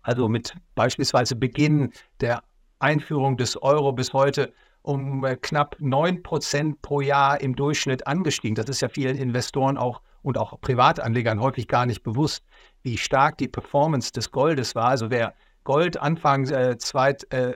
also 0.03 0.29
mit 0.29 0.53
beispielsweise 0.75 1.35
Beginn 1.35 1.91
der 2.21 2.43
Einführung 2.79 3.37
des 3.37 3.61
Euro 3.61 3.93
bis 3.93 4.13
heute, 4.13 4.53
um 4.83 5.25
äh, 5.25 5.35
knapp 5.35 5.75
9 5.79 6.21
Prozent 6.21 6.81
pro 6.83 7.01
Jahr 7.01 7.41
im 7.41 7.55
Durchschnitt 7.55 8.05
angestiegen. 8.05 8.53
Das 8.53 8.69
ist 8.69 8.81
ja 8.81 8.89
vielen 8.89 9.17
Investoren 9.17 9.77
auch 9.77 10.01
und 10.21 10.37
auch 10.37 10.59
Privatanlegern 10.61 11.39
häufig 11.39 11.67
gar 11.67 11.87
nicht 11.87 12.03
bewusst, 12.03 12.43
wie 12.83 12.97
stark 12.97 13.39
die 13.39 13.47
Performance 13.47 14.11
des 14.11 14.31
Goldes 14.31 14.75
war. 14.75 14.89
Also 14.89 15.09
wer 15.09 15.33
Gold 15.63 15.99
Anfang 15.99 16.47
äh, 16.47 16.77
zweit, 16.77 17.31
äh, 17.33 17.55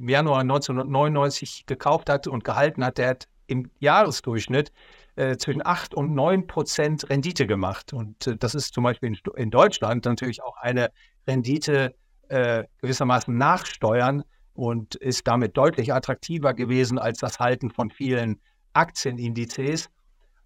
Januar 0.00 0.40
1999 0.40 1.66
gekauft 1.66 2.08
hat 2.08 2.28
und 2.28 2.44
gehalten 2.44 2.84
hat, 2.84 2.98
der 2.98 3.08
hat 3.08 3.28
im 3.50 3.70
Jahresdurchschnitt 3.78 4.72
äh, 5.16 5.36
zwischen 5.36 5.64
8 5.64 5.94
und 5.94 6.14
9 6.14 6.46
Prozent 6.46 7.10
Rendite 7.10 7.46
gemacht. 7.46 7.92
Und 7.92 8.26
äh, 8.26 8.36
das 8.36 8.54
ist 8.54 8.72
zum 8.72 8.84
Beispiel 8.84 9.10
in, 9.10 9.18
in, 9.36 9.50
Deutschland 9.50 10.04
natürlich 10.04 10.42
auch 10.42 10.56
eine 10.56 10.90
Rendite 11.26 11.94
äh, 12.28 12.64
gewissermaßen 12.80 13.36
nachsteuern 13.36 14.24
und 14.54 14.94
ist 14.94 15.26
damit 15.26 15.56
deutlich 15.56 15.92
attraktiver 15.92 16.54
gewesen 16.54 16.98
als 16.98 17.18
das 17.18 17.38
Halten 17.38 17.70
von 17.70 17.90
vielen 17.90 18.40
Aktienindizes. 18.72 19.90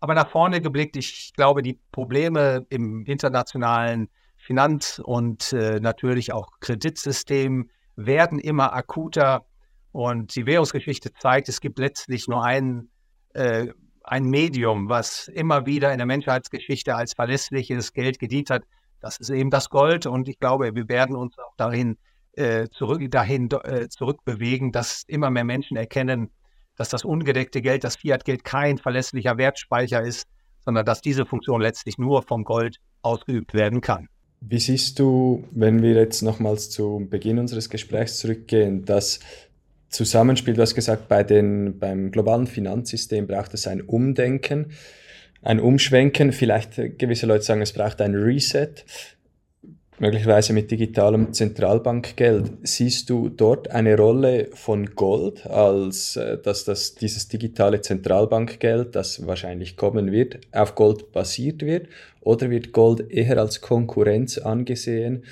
Aber 0.01 0.15
nach 0.15 0.29
vorne 0.29 0.61
geblickt, 0.61 0.97
ich 0.97 1.33
glaube, 1.35 1.63
die 1.63 1.79
Probleme 1.93 2.67
im 2.69 3.05
internationalen 3.07 4.09
Finanz- 4.37 5.01
und 5.03 5.53
äh, 5.53 5.81
natürlich 5.81 6.33
auch 6.33 6.61
Kreditsystem 6.61 7.71
werden 7.97 8.39
immer 8.39 8.73
akuter. 8.75 9.47
Und 9.93 10.35
die 10.35 10.47
Währungsgeschichte 10.47 11.13
zeigt, 11.15 11.49
es 11.49 11.61
gibt 11.61 11.79
letztlich 11.79 12.29
nur 12.29 12.45
einen 12.45 12.91
äh, 13.35 13.69
ein 14.03 14.25
Medium, 14.25 14.89
was 14.89 15.29
immer 15.29 15.67
wieder 15.67 15.93
in 15.93 15.99
der 15.99 16.07
Menschheitsgeschichte 16.07 16.95
als 16.95 17.15
verlässliches 17.15 17.93
Geld 17.93 18.19
gedient 18.19 18.51
hat. 18.51 18.63
Das 19.01 19.19
ist 19.19 19.31
eben 19.31 19.51
das 19.51 19.71
Gold. 19.71 20.07
Und 20.07 20.29
ich 20.29 20.39
glaube, 20.39 20.75
wir 20.75 20.89
werden 20.89 21.17
uns 21.17 21.39
auch 21.39 21.55
dahin, 21.57 21.97
äh, 22.33 22.69
zurück, 22.71 23.03
dahin 23.11 23.49
äh, 23.51 23.89
zurückbewegen, 23.89 24.73
dass 24.73 25.05
immer 25.07 25.31
mehr 25.31 25.45
Menschen 25.45 25.77
erkennen, 25.77 26.31
dass 26.77 26.89
das 26.89 27.05
ungedeckte 27.05 27.63
Geld, 27.63 27.85
das 27.85 27.97
Fiat-Geld 27.97 28.45
kein 28.45 28.79
verlässlicher 28.79 29.39
Wertspeicher 29.39 30.03
ist, 30.03 30.27
sondern 30.65 30.85
dass 30.85 31.01
diese 31.01 31.27
Funktion 31.27 31.61
letztlich 31.61 31.99
nur 31.99 32.23
vom 32.23 32.45
Gold 32.45 32.79
ausgeübt 33.03 33.55
werden 33.55 33.81
kann. 33.81 34.09
Wie 34.41 34.59
siehst 34.59 34.99
du, 34.99 35.45
wenn 35.53 35.83
wir 35.83 35.95
jetzt 35.95 36.23
nochmals 36.23 36.71
zum 36.71 37.09
Beginn 37.09 37.39
unseres 37.39 37.71
Gesprächs 37.71 38.19
zurückgehen, 38.19 38.85
dass 38.85 39.21
Zusammenspiel, 39.89 40.55
du 40.55 40.63
hast 40.63 40.75
gesagt, 40.75 41.09
bei 41.09 41.23
den, 41.23 41.79
beim 41.79 42.11
globalen 42.11 42.47
Finanzsystem 42.47 43.27
braucht 43.27 43.55
es 43.55 43.67
ein 43.67 43.81
Umdenken, 43.81 44.73
ein 45.43 45.61
Umschwenken. 45.61 46.33
Vielleicht 46.33 46.79
äh, 46.79 46.89
gewisse 46.91 47.27
Leute 47.27 47.45
sagen, 47.45 47.63
es 47.63 47.73
braucht 47.73 48.01
ein 48.01 48.15
Reset, 48.15 48.75
möglicherweise 49.99 50.53
mit 50.53 50.71
digitalem 50.71 51.33
Zentralbankgeld. 51.33 52.51
Siehst 52.63 53.09
du 53.09 53.29
dort 53.29 53.71
eine 53.71 53.97
Rolle 53.97 54.49
von 54.53 54.95
Gold, 54.95 55.47
als 55.47 56.17
äh, 56.17 56.39
dass 56.39 56.65
das, 56.65 56.97
dieses 56.97 57.29
digitale 57.29 57.81
Zentralbankgeld, 57.81 58.97
das 58.97 59.27
wahrscheinlich 59.27 59.77
kommen 59.77 60.11
wird, 60.11 60.41
auf 60.53 60.75
Gold 60.75 61.13
basiert 61.13 61.63
wird? 61.63 61.89
Oder 62.21 62.51
wird 62.51 62.73
Gold 62.73 63.11
eher 63.11 63.39
als 63.39 63.61
Konkurrenz 63.61 64.39
angesehen 64.39 65.25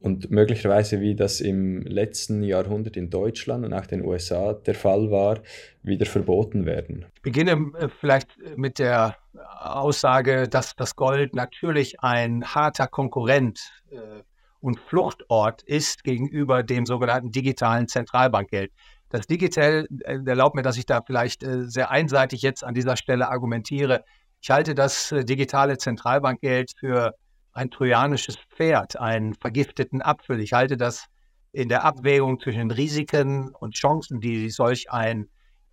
und 0.00 0.30
möglicherweise, 0.30 1.00
wie 1.00 1.14
das 1.14 1.40
im 1.40 1.82
letzten 1.82 2.42
Jahrhundert 2.42 2.96
in 2.96 3.10
Deutschland 3.10 3.66
und 3.66 3.74
auch 3.74 3.86
den 3.86 4.02
USA 4.02 4.54
der 4.54 4.74
Fall 4.74 5.10
war, 5.10 5.40
wieder 5.82 6.06
verboten 6.06 6.64
werden? 6.64 7.04
Ich 7.16 7.22
beginne 7.22 7.72
äh, 7.78 7.88
vielleicht 8.00 8.28
mit 8.56 8.78
der 8.78 9.16
Aussage, 9.60 10.48
dass 10.48 10.74
das 10.74 10.96
Gold 10.96 11.34
natürlich 11.34 12.00
ein 12.00 12.44
harter 12.44 12.86
Konkurrent 12.86 13.60
äh, 13.90 14.22
und 14.60 14.80
Fluchtort 14.80 15.62
ist 15.62 16.02
gegenüber 16.02 16.62
dem 16.62 16.86
sogenannten 16.86 17.30
digitalen 17.30 17.86
Zentralbankgeld. 17.86 18.72
Das 19.10 19.26
Digital 19.26 19.86
äh, 20.04 20.18
erlaubt 20.24 20.54
mir, 20.54 20.62
dass 20.62 20.78
ich 20.78 20.86
da 20.86 21.02
vielleicht 21.06 21.44
sehr 21.46 21.90
einseitig 21.90 22.40
jetzt 22.40 22.64
an 22.64 22.72
dieser 22.72 22.96
Stelle 22.96 23.28
argumentiere. 23.28 24.04
Ich 24.40 24.50
halte 24.50 24.74
das 24.74 25.14
digitale 25.24 25.76
Zentralbankgeld 25.76 26.72
für 26.78 27.14
ein 27.52 27.70
trojanisches 27.70 28.36
Pferd, 28.36 28.98
einen 28.98 29.34
vergifteten 29.34 30.02
Apfel. 30.02 30.40
Ich 30.40 30.52
halte 30.52 30.76
das 30.76 31.06
in 31.52 31.68
der 31.68 31.84
Abwägung 31.84 32.40
zwischen 32.40 32.70
Risiken 32.70 33.54
und 33.54 33.74
Chancen, 33.74 34.20
die 34.20 34.50
solch 34.50 34.90
ein 34.90 35.28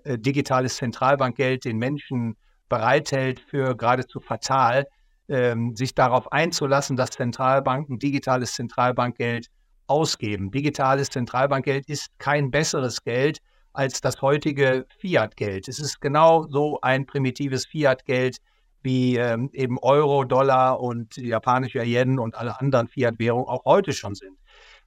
digitales 0.06 0.78
Zentralbankgeld 0.78 1.66
den 1.66 1.78
Menschen 1.78 2.38
bereithält, 2.70 3.40
für 3.40 3.76
geradezu 3.76 4.20
fatal, 4.20 4.88
ähm, 5.30 5.76
sich 5.76 5.94
darauf 5.94 6.32
einzulassen, 6.32 6.96
dass 6.96 7.10
Zentralbanken 7.12 8.00
digitales 8.00 8.54
Zentralbankgeld 8.54 9.48
ausgeben. 9.88 10.52
Digitales 10.52 11.10
Zentralbankgeld 11.10 11.88
ist 11.90 12.08
kein 12.20 12.52
besseres 12.52 13.04
Geld 13.04 13.40
als 13.74 14.02
das 14.02 14.22
heutige 14.22 14.86
Fiat-Geld. 15.00 15.68
Es 15.68 15.80
ist 15.80 16.00
genau 16.02 16.48
so 16.48 16.80
ein 16.82 17.06
primitives 17.06 17.66
Fiat-Geld 17.66 18.38
wie 18.84 19.18
ähm, 19.18 19.50
eben 19.54 19.78
Euro, 19.80 20.24
Dollar 20.24 20.80
und 20.80 21.18
japanischer 21.18 21.84
Yen 21.84 22.20
und 22.20 22.36
alle 22.36 22.60
anderen 22.60 22.88
Fiat-Währungen 22.88 23.48
auch 23.48 23.66
heute 23.66 23.94
schon 23.94 24.16
sind. 24.16 24.38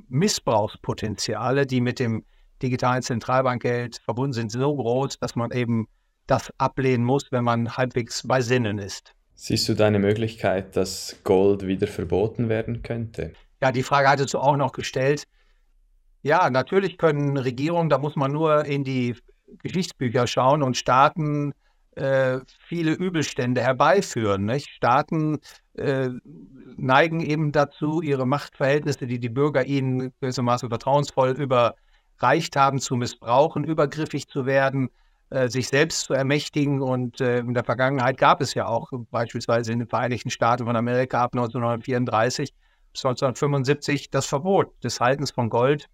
Missbrauchspotenziale, 0.08 1.66
die 1.66 1.80
mit 1.80 1.98
dem 1.98 2.24
digitalen 2.62 3.02
Zentralbankgeld 3.02 4.00
verbunden 4.05 4.32
sind, 4.32 4.52
so 4.52 4.74
groß, 4.74 5.18
dass 5.18 5.36
man 5.36 5.50
eben 5.50 5.86
das 6.26 6.52
ablehnen 6.59 7.05
muss, 7.05 7.30
wenn 7.32 7.44
man 7.44 7.76
halbwegs 7.76 8.26
bei 8.26 8.40
Sinnen 8.40 8.78
ist. 8.78 9.14
Siehst 9.34 9.68
du 9.68 9.74
deine 9.74 9.98
Möglichkeit, 9.98 10.76
dass 10.76 11.16
Gold 11.24 11.66
wieder 11.66 11.86
verboten 11.86 12.48
werden 12.48 12.82
könnte? 12.82 13.32
Ja, 13.61 13.72
die 13.72 13.82
Frage 13.82 14.09
hattest 14.09 14.34
du 14.34 14.38
auch 14.38 14.57
noch 14.57 14.72
gestellt. 14.72 15.24
Ja, 16.22 16.48
natürlich 16.48 16.96
können 16.96 17.36
Regierungen, 17.36 17.90
da 17.90 17.98
muss 17.98 18.16
man 18.16 18.32
nur 18.32 18.64
in 18.64 18.84
die 18.84 19.16
Geschichtsbücher 19.62 20.26
schauen 20.26 20.62
und 20.62 20.76
Staaten 20.76 21.52
äh, 21.96 22.40
viele 22.66 22.92
Übelstände 22.92 23.61
herbeiführen. 23.61 24.46
Nicht? 24.46 24.68
Staaten 24.68 25.38
äh, 25.74 26.09
neigen 26.76 27.20
eben 27.20 27.52
dazu, 27.52 28.00
ihre 28.02 28.26
Machtverhältnisse, 28.26 29.07
die 29.07 29.18
die 29.18 29.28
Bürger 29.28 29.64
ihnen 29.64 30.12
gewissermaßen 30.20 30.68
vertrauensvoll 30.68 31.34
überreicht 32.16 32.56
haben, 32.56 32.78
zu 32.78 32.96
missbrauchen, 32.96 33.64
übergriffig 33.64 34.28
zu 34.28 34.46
werden, 34.46 34.90
äh, 35.30 35.48
sich 35.48 35.68
selbst 35.68 36.02
zu 36.02 36.14
ermächtigen. 36.14 36.80
Und 36.80 37.20
äh, 37.20 37.38
in 37.40 37.54
der 37.54 37.64
Vergangenheit 37.64 38.18
gab 38.18 38.40
es 38.40 38.54
ja 38.54 38.66
auch 38.66 38.90
beispielsweise 39.10 39.72
in 39.72 39.80
den 39.80 39.88
Vereinigten 39.88 40.30
Staaten 40.30 40.64
von 40.64 40.76
Amerika 40.76 41.22
ab 41.22 41.34
1934 41.34 42.52
bis 42.92 43.04
1975 43.04 44.10
das 44.10 44.26
Verbot 44.26 44.72
des 44.82 45.00
Haltens 45.00 45.30
von 45.32 45.50
Gold 45.50 45.88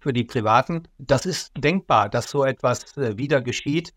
für 0.00 0.12
die 0.12 0.24
Privaten. 0.24 0.82
Das 0.98 1.26
ist 1.26 1.52
denkbar, 1.56 2.08
dass 2.08 2.30
so 2.30 2.44
etwas 2.44 2.96
äh, 2.96 3.16
wieder 3.16 3.40
geschieht. 3.40 3.94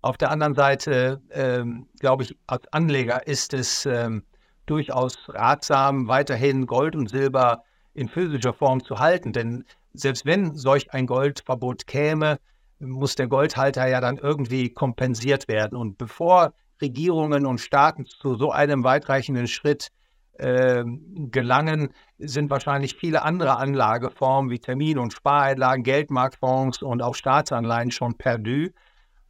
Auf 0.00 0.18
der 0.18 0.30
anderen 0.30 0.54
Seite, 0.54 1.22
ähm, 1.30 1.88
glaube 1.98 2.24
ich, 2.24 2.36
als 2.46 2.70
Anleger 2.72 3.26
ist 3.26 3.54
es 3.54 3.86
ähm, 3.86 4.22
durchaus 4.66 5.16
ratsam, 5.28 6.08
weiterhin 6.08 6.66
Gold 6.66 6.94
und 6.94 7.08
Silber 7.08 7.64
in 7.94 8.08
physischer 8.08 8.52
Form 8.52 8.84
zu 8.84 8.98
halten. 8.98 9.32
Denn 9.32 9.64
selbst 9.94 10.26
wenn 10.26 10.54
solch 10.54 10.92
ein 10.92 11.06
Goldverbot 11.06 11.86
käme, 11.86 12.38
muss 12.80 13.14
der 13.14 13.28
Goldhalter 13.28 13.88
ja 13.88 14.00
dann 14.00 14.18
irgendwie 14.18 14.68
kompensiert 14.70 15.48
werden. 15.48 15.76
Und 15.78 15.96
bevor 15.96 16.52
Regierungen 16.82 17.46
und 17.46 17.60
Staaten 17.60 18.04
zu 18.04 18.34
so 18.34 18.50
einem 18.50 18.84
weitreichenden 18.84 19.46
Schritt 19.46 19.88
äh, 20.34 20.84
gelangen, 21.30 21.90
sind 22.18 22.50
wahrscheinlich 22.50 22.96
viele 22.96 23.22
andere 23.22 23.56
Anlageformen 23.56 24.50
wie 24.50 24.58
Termin- 24.58 24.98
und 24.98 25.12
Spareinlagen, 25.12 25.84
Geldmarktfonds 25.84 26.82
und 26.82 27.00
auch 27.00 27.14
Staatsanleihen 27.14 27.92
schon 27.92 28.14
perdu. 28.14 28.70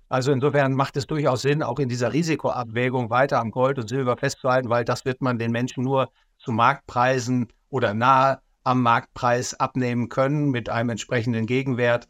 Also 0.08 0.32
insofern 0.32 0.72
macht 0.72 0.96
es 0.96 1.06
durchaus 1.06 1.42
Sinn, 1.42 1.62
auch 1.62 1.78
in 1.78 1.88
dieser 1.88 2.12
Risikoabwägung 2.12 3.10
weiter 3.10 3.40
am 3.40 3.50
Gold 3.50 3.78
und 3.78 3.88
Silber 3.88 4.16
festzuhalten, 4.16 4.70
weil 4.70 4.84
das 4.84 5.04
wird 5.04 5.20
man 5.20 5.38
den 5.38 5.50
Menschen 5.50 5.84
nur 5.84 6.10
zu 6.38 6.52
Marktpreisen 6.52 7.48
oder 7.68 7.94
nahe 7.94 8.40
am 8.64 8.82
Marktpreis 8.82 9.54
abnehmen 9.54 10.08
können 10.08 10.50
mit 10.50 10.68
einem 10.68 10.90
entsprechenden 10.90 11.46
Gegenwert. 11.46 12.08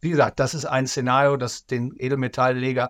Wie 0.00 0.10
gesagt, 0.10 0.38
das 0.38 0.54
ist 0.54 0.64
ein 0.64 0.86
Szenario, 0.86 1.36
das 1.36 1.66
den 1.66 1.94
Edelmetallanleger 1.98 2.88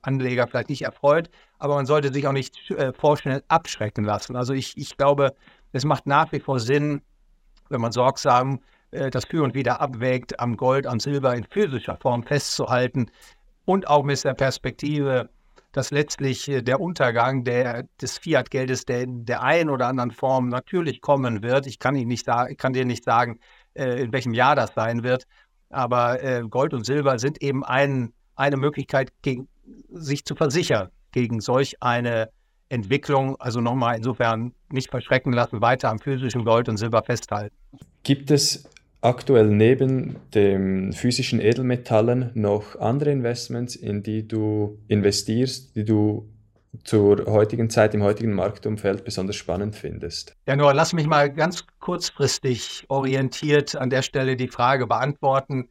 vielleicht 0.49 0.69
nicht 0.69 0.83
erfreut, 0.83 1.31
aber 1.59 1.75
man 1.75 1.87
sollte 1.87 2.13
sich 2.13 2.27
auch 2.27 2.33
nicht 2.33 2.71
äh, 2.71 2.93
vorschnell 2.93 3.43
abschrecken 3.49 4.05
lassen. 4.05 4.37
Also 4.37 4.53
ich, 4.53 4.77
ich 4.77 4.97
glaube, 4.97 5.35
es 5.73 5.85
macht 5.85 6.07
nach 6.07 6.31
wie 6.33 6.41
vor 6.41 6.61
Sinn, 6.61 7.01
wenn 7.69 7.81
man 7.81 7.93
sorgsam 7.93 8.61
äh, 8.91 9.11
das 9.11 9.25
Für 9.25 9.43
und 9.43 9.55
Wider 9.55 9.81
abwägt, 9.81 10.39
am 10.41 10.57
Gold, 10.57 10.87
am 10.87 11.01
Silber 11.01 11.35
in 11.35 11.45
physischer 11.45 11.97
Form 11.97 12.23
festzuhalten 12.23 13.11
und 13.65 13.89
auch 13.89 14.05
mit 14.05 14.23
der 14.25 14.35
Perspektive, 14.35 15.31
dass 15.77 15.91
letztlich 15.91 16.49
äh, 16.49 16.63
der 16.63 16.81
Untergang 16.81 17.45
der, 17.45 17.85
des 18.01 18.19
Fiat-Geldes, 18.19 18.85
der 18.87 19.03
in 19.03 19.25
der 19.25 19.43
einen 19.43 19.71
oder 19.71 19.89
anderen 19.89 20.11
Form 20.11 20.49
natürlich 20.49 21.01
kommen 21.01 21.43
wird. 21.43 21.67
Ich 21.67 21.79
kann, 21.79 21.97
Ihnen 21.97 22.09
nicht, 22.09 22.27
ich 22.49 22.57
kann 22.59 22.73
dir 22.73 22.85
nicht 22.85 23.05
sagen, 23.05 23.41
äh, 23.75 24.03
in 24.03 24.13
welchem 24.13 24.35
Jahr 24.35 24.57
das 24.57 24.73
sein 24.75 25.03
wird, 25.03 25.27
aber 25.71 26.23
äh, 26.23 26.43
Gold 26.49 26.73
und 26.75 26.87
Silber 26.87 27.19
sind 27.19 27.43
eben 27.43 27.65
ein, 27.65 28.13
eine 28.35 28.57
Möglichkeit, 28.57 29.13
gegen, 29.23 29.49
sich 29.91 30.25
zu 30.25 30.35
versichern 30.35 30.91
gegen 31.17 31.41
solch 31.41 31.83
eine 31.83 32.29
Entwicklung. 32.69 33.37
Also 33.41 33.63
nochmal 33.63 33.97
insofern 33.97 34.53
nicht 34.71 34.91
verschrecken 34.91 35.33
lassen, 35.33 35.63
weiter 35.63 35.89
am 35.89 35.99
physischen 35.99 36.45
Gold 36.45 36.69
und 36.69 36.77
Silber 36.77 37.03
festhalten. 37.03 37.57
Gibt 38.03 38.31
es 38.31 38.69
aktuell 39.07 39.47
neben 39.47 40.17
den 40.35 40.93
physischen 40.93 41.41
Edelmetallen 41.41 42.33
noch 42.35 42.79
andere 42.79 43.11
Investments, 43.11 43.77
in 43.77 44.03
die 44.03 44.27
du 44.27 44.79
investierst, 44.89 45.77
die 45.77 45.85
du 45.85 46.29
zur 46.85 47.25
heutigen 47.27 47.71
Zeit, 47.71 47.95
im 47.95 48.03
heutigen 48.03 48.35
Marktumfeld 48.35 49.05
besonders 49.05 49.37
spannend 49.37 49.77
findest? 49.77 50.35
Ja, 50.47 50.57
nur 50.57 50.75
lass 50.75 50.93
mich 50.93 51.07
mal 51.07 51.33
ganz 51.33 51.65
kurzfristig 51.79 52.85
orientiert 52.89 53.77
an 53.77 53.91
der 53.91 54.03
Stelle 54.03 54.37
die 54.37 54.49
Frage 54.49 54.87
beantworten. 54.87 55.69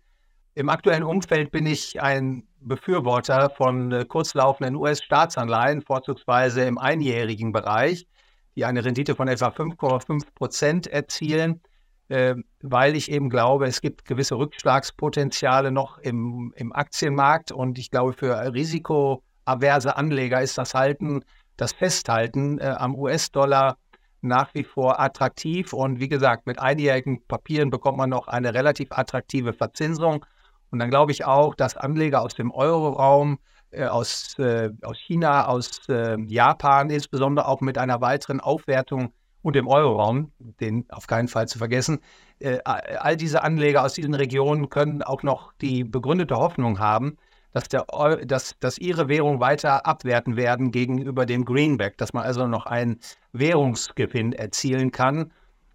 Im 0.55 0.69
aktuellen 0.69 1.03
Umfeld 1.03 1.51
bin 1.51 1.65
ich 1.65 2.01
ein 2.01 2.47
Befürworter 2.61 3.49
von 3.49 3.91
äh, 3.91 4.05
kurzlaufenden 4.05 4.75
US-Staatsanleihen, 4.75 5.81
vorzugsweise 5.81 6.63
im 6.63 6.77
einjährigen 6.77 7.51
Bereich, 7.51 8.07
die 8.55 8.63
eine 8.63 8.83
Rendite 8.83 9.15
von 9.15 9.27
etwa 9.27 9.49
5,5 9.49 10.23
Prozent 10.33 10.87
erzielen, 10.87 11.61
weil 12.07 12.95
ich 12.95 13.09
eben 13.11 13.29
glaube, 13.29 13.65
es 13.65 13.81
gibt 13.81 14.05
gewisse 14.05 14.35
Rückschlagspotenziale 14.37 15.71
noch 15.71 15.97
im, 15.97 16.53
im 16.55 16.71
Aktienmarkt. 16.71 17.51
Und 17.51 17.79
ich 17.79 17.89
glaube, 17.89 18.13
für 18.13 18.53
risikoaverse 18.53 19.97
Anleger 19.97 20.41
ist 20.41 20.57
das 20.57 20.75
Halten, 20.75 21.23
das 21.57 21.73
Festhalten 21.73 22.59
äh, 22.59 22.75
am 22.77 22.95
US-Dollar 22.95 23.77
nach 24.21 24.53
wie 24.53 24.63
vor 24.63 24.99
attraktiv. 24.99 25.73
Und 25.73 25.99
wie 25.99 26.09
gesagt, 26.09 26.47
mit 26.47 26.59
einjährigen 26.59 27.25
Papieren 27.27 27.69
bekommt 27.69 27.97
man 27.97 28.09
noch 28.09 28.27
eine 28.27 28.53
relativ 28.53 28.91
attraktive 28.91 29.53
Verzinsung. 29.53 30.25
Und 30.71 30.79
dann 30.79 30.89
glaube 30.89 31.11
ich 31.11 31.25
auch, 31.25 31.55
dass 31.55 31.77
Anleger 31.77 32.21
aus 32.21 32.35
dem 32.35 32.51
Euroraum, 32.51 33.39
äh, 33.71 33.85
aus, 33.85 34.37
äh, 34.39 34.71
aus 34.81 34.97
China, 34.97 35.47
aus 35.47 35.87
äh, 35.87 36.19
Japan, 36.25 36.89
insbesondere 36.89 37.47
auch 37.47 37.61
mit 37.61 37.77
einer 37.77 38.01
weiteren 38.01 38.41
Aufwertung 38.41 39.13
und 39.45 39.55
dem 39.55 39.67
Euroraum, 39.67 40.31
den 40.39 40.85
auf 40.89 41.05
keinen 41.05 41.27
Fall 41.27 41.47
zu 41.47 41.59
vergessen, 41.59 41.99
äh, 42.39 42.57
all 42.63 43.15
diese 43.15 43.43
Anleger 43.43 43.83
aus 43.83 43.93
diesen 43.93 44.15
Regionen 44.15 44.69
können 44.69 45.03
auch 45.03 45.21
noch 45.21 45.53
die 45.61 45.83
begründete 45.83 46.37
Hoffnung 46.37 46.79
haben, 46.79 47.17
dass, 47.53 47.67
der, 47.67 47.85
dass, 48.25 48.55
dass 48.59 48.79
ihre 48.79 49.07
Währung 49.07 49.39
weiter 49.39 49.85
abwerten 49.85 50.35
werden 50.35 50.71
gegenüber 50.71 51.27
dem 51.27 51.45
Greenback, 51.45 51.95
dass 51.99 52.11
man 52.11 52.23
also 52.23 52.47
noch 52.47 52.65
einen 52.65 52.99
Währungsgewinn 53.33 54.33
erzielen 54.33 54.91
kann. 54.91 55.31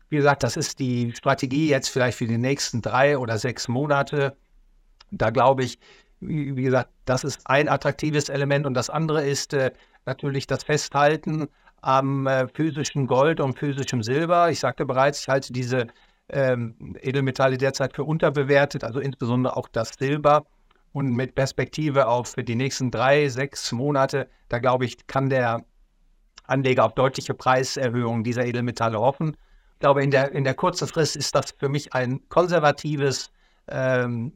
Wie 0.08 0.16
gesagt, 0.16 0.42
das 0.42 0.56
ist 0.56 0.80
die 0.80 1.12
Strategie 1.14 1.68
jetzt 1.68 1.90
vielleicht 1.90 2.18
für 2.18 2.26
die 2.26 2.38
nächsten 2.38 2.82
drei 2.82 3.18
oder 3.18 3.38
sechs 3.38 3.68
Monate. 3.68 4.36
Da 5.12 5.30
glaube 5.30 5.62
ich, 5.62 5.78
wie, 6.18 6.56
wie, 6.56 6.64
gesagt, 6.64 6.90
das 7.04 7.22
ist 7.22 7.42
ein 7.44 7.68
attraktives 7.68 8.30
Element. 8.30 8.66
Und 8.66 8.74
das 8.74 8.90
andere 8.90 9.24
ist 9.24 9.52
äh, 9.52 9.70
natürlich 10.06 10.48
das 10.48 10.64
Festhalten 10.64 11.46
am 11.82 12.26
äh, 12.26 12.46
physischen 12.48 13.06
Gold 13.06 13.40
und 13.40 13.58
physischem 13.58 14.02
Silber. 14.02 14.50
Ich 14.50 14.60
sagte 14.60 14.84
bereits, 14.84 15.22
ich 15.22 15.28
halte 15.28 15.52
diese 15.52 15.86
ähm, 16.28 16.96
Edelmetalle 17.00 17.56
derzeit 17.56 17.94
für 17.94 18.04
unterbewertet, 18.04 18.84
also 18.84 19.00
insbesondere 19.00 19.56
auch 19.56 19.68
das 19.68 19.90
Silber. 19.98 20.44
Und 20.92 21.14
mit 21.14 21.36
Perspektive 21.36 22.08
auf 22.08 22.34
die 22.34 22.56
nächsten 22.56 22.90
drei, 22.90 23.28
sechs 23.28 23.70
Monate, 23.70 24.28
da 24.48 24.58
glaube 24.58 24.84
ich, 24.84 25.06
kann 25.06 25.30
der 25.30 25.64
Anleger 26.44 26.84
auf 26.84 26.94
deutliche 26.94 27.32
Preiserhöhungen 27.32 28.24
dieser 28.24 28.44
Edelmetalle 28.44 28.98
hoffen. 28.98 29.36
Ich 29.74 29.78
glaube, 29.78 30.02
in 30.02 30.10
der, 30.10 30.32
in 30.32 30.44
der 30.44 30.54
kurzen 30.54 30.88
Frist 30.88 31.16
ist 31.16 31.34
das 31.34 31.52
für 31.52 31.68
mich 31.68 31.94
ein 31.94 32.20
konservatives 32.28 33.30
ähm, 33.68 34.32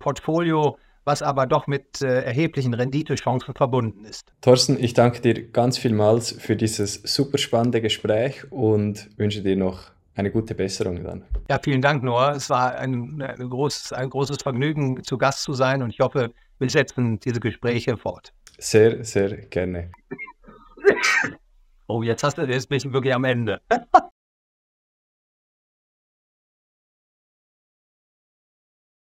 Portfolio, 0.00 0.76
was 1.04 1.22
aber 1.22 1.46
doch 1.46 1.66
mit 1.66 2.00
äh, 2.02 2.22
erheblichen 2.22 2.74
Renditechancen 2.74 3.54
verbunden 3.54 4.04
ist. 4.04 4.32
Thorsten, 4.40 4.78
ich 4.78 4.94
danke 4.94 5.20
dir 5.20 5.48
ganz 5.48 5.78
vielmals 5.78 6.32
für 6.32 6.56
dieses 6.56 6.94
super 7.04 7.38
spannende 7.38 7.80
Gespräch 7.80 8.50
und 8.50 9.08
wünsche 9.16 9.42
dir 9.42 9.56
noch 9.56 9.90
eine 10.14 10.30
gute 10.30 10.54
Besserung 10.54 11.02
dann. 11.02 11.24
Ja, 11.48 11.58
vielen 11.62 11.80
Dank, 11.80 12.02
Noah. 12.02 12.32
Es 12.36 12.50
war 12.50 12.74
ein, 12.76 13.22
ein, 13.22 13.48
großes, 13.48 13.92
ein 13.92 14.10
großes 14.10 14.38
Vergnügen, 14.42 15.02
zu 15.04 15.18
Gast 15.18 15.42
zu 15.42 15.54
sein 15.54 15.82
und 15.82 15.90
ich 15.90 16.00
hoffe, 16.00 16.32
wir 16.58 16.70
setzen 16.70 17.18
diese 17.18 17.40
Gespräche 17.40 17.96
fort. 17.96 18.32
Sehr, 18.58 19.04
sehr 19.04 19.36
gerne. 19.46 19.90
Oh, 21.88 22.02
jetzt 22.02 22.22
hast 22.22 22.38
du, 22.38 22.42
jetzt 22.42 22.70
ich 22.70 22.92
wirklich 22.92 23.14
am 23.14 23.24
Ende. 23.24 23.60